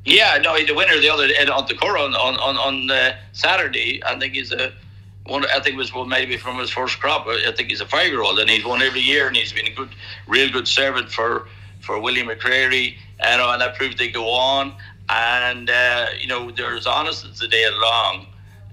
Yeah, 0.06 0.38
no, 0.42 0.56
the 0.64 0.74
winner 0.74 1.00
the 1.00 1.10
other 1.10 1.26
on 1.52 1.66
the 1.68 1.74
Curragh 1.74 2.14
on 2.14 2.36
on 2.38 2.58
on 2.58 2.92
uh, 2.92 3.16
Saturday. 3.34 4.04
I 4.04 4.18
think 4.20 4.34
he's 4.34 4.52
a 4.52 4.72
one. 5.26 5.46
I 5.46 5.60
think 5.60 5.74
it 5.74 5.78
was 5.78 5.94
well, 5.94 6.06
maybe 6.06 6.38
from 6.38 6.60
his 6.60 6.70
first 6.70 7.00
crop. 7.00 7.26
I 7.28 7.52
think 7.52 7.70
he's 7.70 7.82
a 7.82 7.88
five 7.88 8.08
year 8.08 8.22
old, 8.22 8.40
and 8.40 8.50
he's 8.50 8.64
won 8.64 8.82
every 8.82 9.02
year, 9.02 9.28
and 9.28 9.36
he's 9.36 9.52
been 9.52 9.66
a 9.66 9.74
good, 9.74 9.90
real 10.28 10.52
good 10.52 10.68
servant 10.68 11.12
for 11.12 11.48
for 11.82 12.00
William 12.00 12.28
McCreery 12.28 12.96
you 13.20 13.38
know, 13.38 13.52
and 13.52 13.62
that 13.62 13.76
proved 13.76 13.98
they 13.98 14.10
go 14.10 14.30
on. 14.30 14.74
And 15.10 15.70
uh, 15.70 16.08
you 16.20 16.28
know, 16.28 16.52
they're 16.52 16.76
as 16.76 16.88
honest 16.88 17.26
as 17.26 17.40
the 17.40 17.48
day 17.48 17.68
long. 17.82 18.28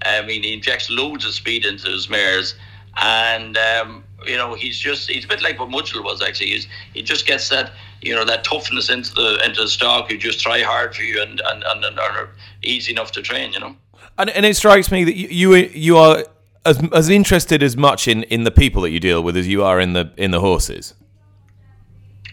I 0.05 0.23
mean, 0.23 0.43
he 0.43 0.55
injects 0.55 0.91
loads 0.91 1.25
of 1.25 1.33
speed 1.33 1.65
into 1.65 1.89
his 1.91 2.09
mares, 2.09 2.55
and 2.97 3.57
um, 3.57 4.05
you 4.27 4.37
know, 4.37 4.55
he's 4.55 4.79
just 4.79 5.11
he's 5.11 5.25
a 5.25 5.29
bit 5.29 5.43
like 5.43 5.61
what 5.61 5.69
Mujadil 5.69 6.03
was 6.03 6.23
actually. 6.23 6.49
He's, 6.49 6.67
he 6.95 7.03
just 7.03 7.27
gets 7.27 7.49
that 7.51 7.73
you 8.03 8.15
know 8.15 8.25
that 8.25 8.45
toughness 8.45 8.91
into 8.91 9.15
the 9.15 9.41
into 9.45 9.63
the 9.63 9.69
stock. 9.69 10.11
You 10.11 10.19
just 10.19 10.41
try 10.41 10.61
hard 10.61 10.95
for 10.95 11.03
you 11.03 11.23
and 11.23 11.41
and, 11.47 11.63
and, 11.65 11.85
and 11.85 11.99
are 11.99 12.29
easy 12.63 12.93
enough 12.93 13.13
to 13.13 13.23
train. 13.23 13.53
You 13.53 13.61
know. 13.61 13.77
And, 14.19 14.29
and 14.31 14.45
it 14.45 14.57
strikes 14.57 14.91
me 14.91 15.05
that 15.05 15.17
you 15.17 15.55
you 15.55 15.97
are 15.97 16.25
as 16.65 16.83
as 16.93 17.09
interested 17.09 17.63
as 17.63 17.77
much 17.77 18.09
in, 18.09 18.25
in 18.25 18.45
the 18.45 18.51
people 18.51 18.83
that 18.83 18.91
you 18.91 19.01
deal 19.01 19.23
with 19.23 19.37
as 19.37 19.49
you 19.49 19.63
are 19.65 19.81
in 19.81 19.93
the 19.93 20.13
in 20.17 20.31
the 20.31 20.41
horses. 20.41 20.95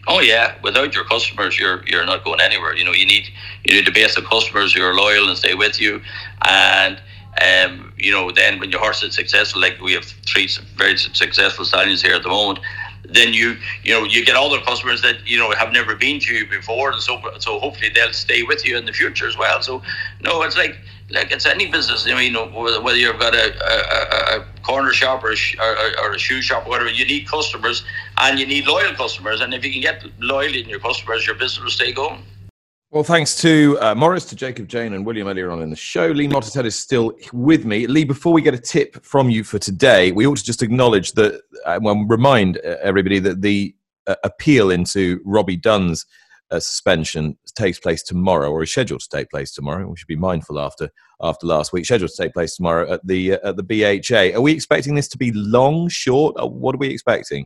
Oh 0.08 0.22
yeah, 0.22 0.56
without 0.64 0.96
your 0.96 1.04
customers, 1.04 1.60
you're 1.60 1.84
you're 1.86 2.06
not 2.06 2.24
going 2.24 2.42
anywhere. 2.42 2.76
You 2.76 2.84
know, 2.84 2.94
you 2.94 3.06
need 3.06 3.30
you 3.64 3.76
need 3.76 3.88
a 3.88 3.92
base 3.92 4.18
of 4.18 4.26
customers 4.26 4.74
who 4.74 4.82
are 4.82 4.96
loyal 4.96 5.30
and 5.30 5.38
stay 5.38 5.54
with 5.54 5.80
you, 5.80 6.02
and 6.48 7.00
um, 7.42 7.94
you 7.98 8.12
know, 8.12 8.32
then 8.32 8.60
when 8.60 8.72
your 8.72 8.80
horse 8.80 9.04
is 9.04 9.16
successful, 9.16 9.62
like 9.62 9.80
we 9.80 9.94
have 9.94 10.06
three 10.06 10.50
very 10.76 10.98
successful 10.98 11.64
stallions 11.64 12.02
here 12.02 12.16
at 12.16 12.24
the 12.24 12.30
moment, 12.30 12.60
then 13.12 13.34
you 13.34 13.58
you 13.84 13.94
know 13.94 14.04
you 14.04 14.26
get 14.26 14.36
all 14.36 14.50
the 14.50 14.60
customers 14.62 15.02
that 15.02 15.28
you 15.28 15.38
know 15.38 15.52
have 15.52 15.72
never 15.72 15.96
been 15.96 16.20
to 16.22 16.34
you 16.34 16.48
before, 16.48 16.92
and 16.92 17.02
so 17.02 17.22
so 17.40 17.60
hopefully 17.60 17.90
they'll 17.94 18.14
stay 18.14 18.44
with 18.44 18.66
you 18.66 18.78
in 18.78 18.86
the 18.86 18.94
future 18.94 19.28
as 19.28 19.38
well. 19.38 19.62
So 19.62 19.82
no, 20.22 20.42
it's 20.44 20.58
like 20.58 20.78
like 21.12 21.32
it's 21.32 21.46
any 21.46 21.72
business. 21.72 22.06
I 22.08 22.16
mean, 22.16 22.36
whether 22.84 22.98
you've 22.98 23.20
got 23.20 23.34
a, 23.34 23.48
a, 23.64 24.40
a 24.40 24.46
corner 24.62 24.94
shop 24.94 25.24
or 25.24 25.32
a, 25.32 25.38
or, 25.60 26.06
or 26.06 26.14
a 26.14 26.20
shoe 26.20 26.42
shop 26.42 26.66
or 26.66 26.70
whatever, 26.70 26.90
you 26.90 27.06
need 27.06 27.28
customers 27.28 27.84
and 28.20 28.40
you 28.40 28.46
need 28.46 28.68
loyal 28.68 28.94
customers. 28.94 29.42
And 29.42 29.54
if 29.54 29.66
you 29.66 29.72
can 29.72 29.82
get 29.82 30.06
loyalty 30.20 30.62
in 30.62 30.70
your 30.70 30.80
customers, 30.80 31.26
your 31.26 31.36
business 31.36 31.64
will 31.64 31.72
stay 31.72 31.92
going. 31.92 32.24
Well, 32.92 33.04
thanks 33.04 33.40
to 33.42 33.78
uh, 33.82 33.94
Maurice, 33.94 34.26
to 34.26 34.36
Jacob 34.36 34.68
Jane, 34.68 34.94
and 34.94 35.06
William 35.06 35.28
earlier 35.28 35.52
on 35.52 35.62
in 35.62 35.70
the 35.70 35.76
show. 35.76 36.08
Lee 36.08 36.28
Mottershead 36.28 36.66
is 36.66 36.76
still 36.76 37.14
with 37.32 37.64
me. 37.64 37.86
Lee, 37.86 38.04
before 38.04 38.34
we 38.34 38.42
get 38.42 38.56
a 38.56 38.60
tip 38.60 39.06
from 39.06 39.30
you 39.30 39.44
for 39.44 39.60
today, 39.60 40.12
we 40.12 40.26
ought 40.26 40.38
to 40.38 40.44
just 40.44 40.64
acknowledge 40.64 41.12
that, 41.12 41.40
uh, 41.68 41.80
well, 41.84 42.04
remind 42.08 42.58
uh, 42.58 42.78
everybody 42.82 43.20
that 43.20 43.44
the 43.44 43.76
uh, 44.08 44.16
appeal 44.24 44.72
into 44.72 45.22
Robbie 45.24 45.56
Dunne's 45.56 46.08
uh, 46.50 46.60
suspension 46.60 47.38
takes 47.54 47.78
place 47.78 48.02
tomorrow, 48.02 48.50
or 48.50 48.64
is 48.64 48.72
scheduled 48.72 49.02
to 49.02 49.10
take 49.10 49.30
place 49.30 49.52
tomorrow. 49.52 49.88
We 49.88 49.96
should 49.96 50.08
be 50.08 50.16
mindful 50.16 50.60
after 50.60 50.90
after 51.22 51.46
last 51.46 51.72
week. 51.72 51.86
Scheduled 51.86 52.10
to 52.10 52.24
take 52.24 52.34
place 52.34 52.56
tomorrow 52.56 52.92
at 52.92 53.06
the 53.06 53.34
uh, 53.34 53.50
at 53.50 53.56
the 53.56 53.62
BHA. 53.62 54.36
Are 54.36 54.42
we 54.42 54.52
expecting 54.52 54.96
this 54.96 55.08
to 55.10 55.18
be 55.20 55.32
long, 55.32 55.90
short? 55.90 56.38
what 56.52 56.74
are 56.74 56.80
we 56.80 56.90
expecting? 56.90 57.46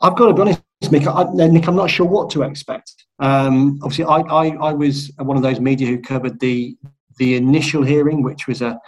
I've 0.00 0.16
got 0.16 0.28
to 0.28 0.34
be 0.34 0.40
honest, 0.42 0.62
Mick. 0.84 1.06
I, 1.06 1.46
Nick, 1.48 1.66
I'm 1.66 1.76
not 1.76 1.90
sure 1.90 2.06
what 2.06 2.30
to 2.30 2.42
expect. 2.42 2.92
Um, 3.18 3.78
obviously, 3.82 4.04
I, 4.04 4.20
I, 4.20 4.48
I 4.68 4.72
was 4.72 5.10
one 5.18 5.36
of 5.36 5.42
those 5.42 5.60
media 5.60 5.86
who 5.86 6.00
covered 6.00 6.38
the 6.40 6.76
the 7.18 7.36
initial 7.36 7.82
hearing, 7.82 8.22
which 8.22 8.46
was 8.46 8.60
a, 8.60 8.78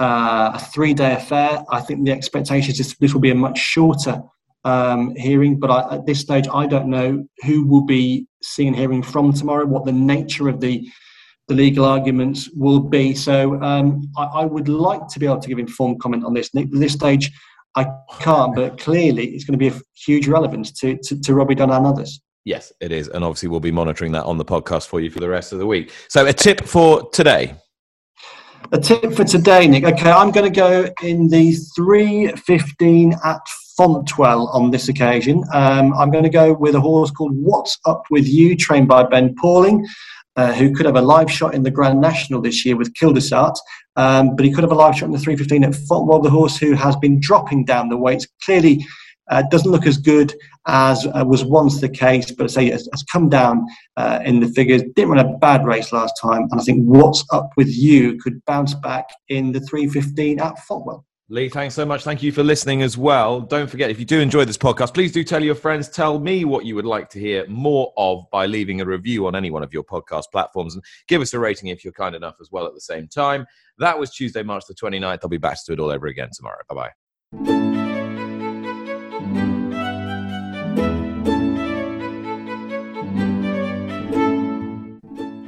uh, 0.00 0.52
a 0.54 0.58
three 0.58 0.94
day 0.94 1.12
affair. 1.12 1.62
I 1.70 1.80
think 1.80 2.04
the 2.04 2.12
expectation 2.12 2.70
is 2.70 2.78
this, 2.78 2.96
this 2.98 3.12
will 3.12 3.20
be 3.20 3.30
a 3.30 3.34
much 3.34 3.58
shorter 3.58 4.22
um, 4.64 5.14
hearing, 5.14 5.60
but 5.60 5.70
I, 5.70 5.96
at 5.96 6.06
this 6.06 6.20
stage, 6.20 6.46
I 6.52 6.66
don't 6.66 6.88
know 6.88 7.26
who 7.44 7.66
will 7.66 7.84
be 7.84 8.26
seeing 8.42 8.72
hearing 8.74 9.02
from 9.02 9.32
tomorrow, 9.32 9.66
what 9.66 9.84
the 9.84 9.92
nature 9.92 10.48
of 10.48 10.60
the 10.60 10.88
the 11.48 11.54
legal 11.54 11.84
arguments 11.84 12.50
will 12.56 12.80
be. 12.80 13.14
So 13.14 13.62
um, 13.62 14.02
I, 14.16 14.24
I, 14.24 14.44
would 14.44 14.68
like 14.68 15.06
to 15.06 15.20
be 15.20 15.26
able 15.26 15.38
to 15.38 15.48
give 15.48 15.60
informed 15.60 16.00
comment 16.00 16.24
on 16.24 16.34
this. 16.34 16.52
Nick, 16.54 16.66
at 16.66 16.80
this 16.80 16.94
stage, 16.94 17.30
I 17.76 17.86
can't, 18.20 18.54
but 18.54 18.78
clearly 18.78 19.28
it's 19.28 19.44
going 19.44 19.52
to 19.52 19.58
be 19.58 19.68
of 19.68 19.82
huge 19.94 20.28
relevance 20.28 20.72
to, 20.80 20.96
to, 21.04 21.20
to 21.20 21.34
Robbie 21.34 21.54
Dunne 21.54 21.70
and 21.70 21.86
others. 21.86 22.20
Yes, 22.44 22.72
it 22.80 22.92
is. 22.92 23.08
And 23.08 23.24
obviously, 23.24 23.48
we'll 23.48 23.60
be 23.60 23.72
monitoring 23.72 24.12
that 24.12 24.24
on 24.24 24.38
the 24.38 24.44
podcast 24.44 24.86
for 24.86 25.00
you 25.00 25.10
for 25.10 25.20
the 25.20 25.28
rest 25.28 25.52
of 25.52 25.58
the 25.58 25.66
week. 25.66 25.92
So, 26.08 26.24
a 26.26 26.32
tip 26.32 26.64
for 26.64 27.10
today. 27.10 27.54
A 28.72 28.78
tip 28.78 29.12
for 29.12 29.24
today, 29.24 29.66
Nick. 29.66 29.84
Okay, 29.84 30.10
I'm 30.10 30.30
going 30.30 30.52
to 30.52 30.56
go 30.56 30.88
in 31.02 31.28
the 31.28 31.54
315 31.76 33.14
at 33.24 33.40
Fontwell 33.78 34.52
on 34.54 34.70
this 34.70 34.88
occasion. 34.88 35.44
Um, 35.52 35.92
I'm 35.94 36.10
going 36.10 36.24
to 36.24 36.30
go 36.30 36.52
with 36.52 36.74
a 36.74 36.80
horse 36.80 37.10
called 37.10 37.32
What's 37.36 37.78
Up 37.84 38.04
With 38.10 38.26
You, 38.26 38.56
trained 38.56 38.88
by 38.88 39.04
Ben 39.04 39.34
Pauling. 39.34 39.86
Uh, 40.36 40.52
who 40.52 40.70
could 40.74 40.84
have 40.84 40.96
a 40.96 41.00
live 41.00 41.30
shot 41.30 41.54
in 41.54 41.62
the 41.62 41.70
Grand 41.70 41.98
National 41.98 42.42
this 42.42 42.62
year 42.66 42.76
with 42.76 42.92
Kildisart, 42.92 43.56
um, 43.96 44.36
but 44.36 44.44
he 44.44 44.52
could 44.52 44.64
have 44.64 44.72
a 44.72 44.74
live 44.74 44.94
shot 44.94 45.06
in 45.06 45.12
the 45.12 45.18
315 45.18 45.64
at 45.64 45.70
Fontwell, 45.70 46.22
the 46.22 46.28
horse 46.28 46.58
who 46.58 46.74
has 46.74 46.94
been 46.96 47.18
dropping 47.18 47.64
down 47.64 47.88
the 47.88 47.96
weights. 47.96 48.26
Clearly, 48.44 48.84
uh, 49.28 49.42
doesn't 49.50 49.70
look 49.70 49.86
as 49.86 49.96
good 49.96 50.34
as 50.66 51.06
uh, 51.06 51.24
was 51.26 51.44
once 51.44 51.80
the 51.80 51.88
case, 51.88 52.30
but 52.30 52.50
say 52.50 52.70
has, 52.70 52.86
has 52.92 53.02
come 53.04 53.28
down 53.28 53.66
uh, 53.96 54.20
in 54.24 54.40
the 54.40 54.48
figures. 54.48 54.82
Didn't 54.94 55.10
run 55.10 55.26
a 55.26 55.38
bad 55.38 55.64
race 55.64 55.90
last 55.90 56.20
time, 56.20 56.46
and 56.50 56.60
I 56.60 56.64
think 56.64 56.84
what's 56.84 57.24
up 57.32 57.50
with 57.56 57.68
you 57.68 58.18
could 58.18 58.44
bounce 58.44 58.74
back 58.74 59.06
in 59.28 59.52
the 59.52 59.60
315 59.60 60.38
at 60.38 60.58
Fontwell. 60.68 61.05
Lee, 61.28 61.48
thanks 61.48 61.74
so 61.74 61.84
much. 61.84 62.04
Thank 62.04 62.22
you 62.22 62.30
for 62.30 62.44
listening 62.44 62.82
as 62.82 62.96
well. 62.96 63.40
Don't 63.40 63.68
forget, 63.68 63.90
if 63.90 63.98
you 63.98 64.04
do 64.04 64.20
enjoy 64.20 64.44
this 64.44 64.56
podcast, 64.56 64.94
please 64.94 65.10
do 65.10 65.24
tell 65.24 65.42
your 65.42 65.56
friends. 65.56 65.88
Tell 65.88 66.20
me 66.20 66.44
what 66.44 66.64
you 66.64 66.76
would 66.76 66.84
like 66.84 67.10
to 67.10 67.18
hear 67.18 67.44
more 67.48 67.92
of 67.96 68.30
by 68.30 68.46
leaving 68.46 68.80
a 68.80 68.84
review 68.84 69.26
on 69.26 69.34
any 69.34 69.50
one 69.50 69.64
of 69.64 69.72
your 69.72 69.82
podcast 69.82 70.30
platforms 70.30 70.76
and 70.76 70.84
give 71.08 71.20
us 71.20 71.34
a 71.34 71.38
rating 71.40 71.68
if 71.70 71.82
you're 71.82 71.92
kind 71.92 72.14
enough 72.14 72.36
as 72.40 72.52
well 72.52 72.64
at 72.64 72.74
the 72.74 72.80
same 72.80 73.08
time. 73.08 73.44
That 73.78 73.98
was 73.98 74.12
Tuesday, 74.12 74.44
March 74.44 74.66
the 74.68 74.74
29th. 74.74 75.18
I'll 75.24 75.28
be 75.28 75.36
back 75.36 75.56
to 75.56 75.62
do 75.66 75.72
it 75.72 75.80
all 75.80 75.90
over 75.90 76.06
again 76.06 76.30
tomorrow. 76.32 76.62
Bye 76.68 76.74
bye. 76.76 76.90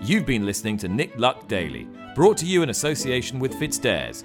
You've 0.02 0.26
been 0.26 0.44
listening 0.44 0.76
to 0.78 0.88
Nick 0.88 1.16
Luck 1.18 1.46
Daily, 1.46 1.86
brought 2.16 2.36
to 2.38 2.46
you 2.46 2.62
in 2.62 2.70
association 2.70 3.38
with 3.38 3.52
FitzDares, 3.54 4.24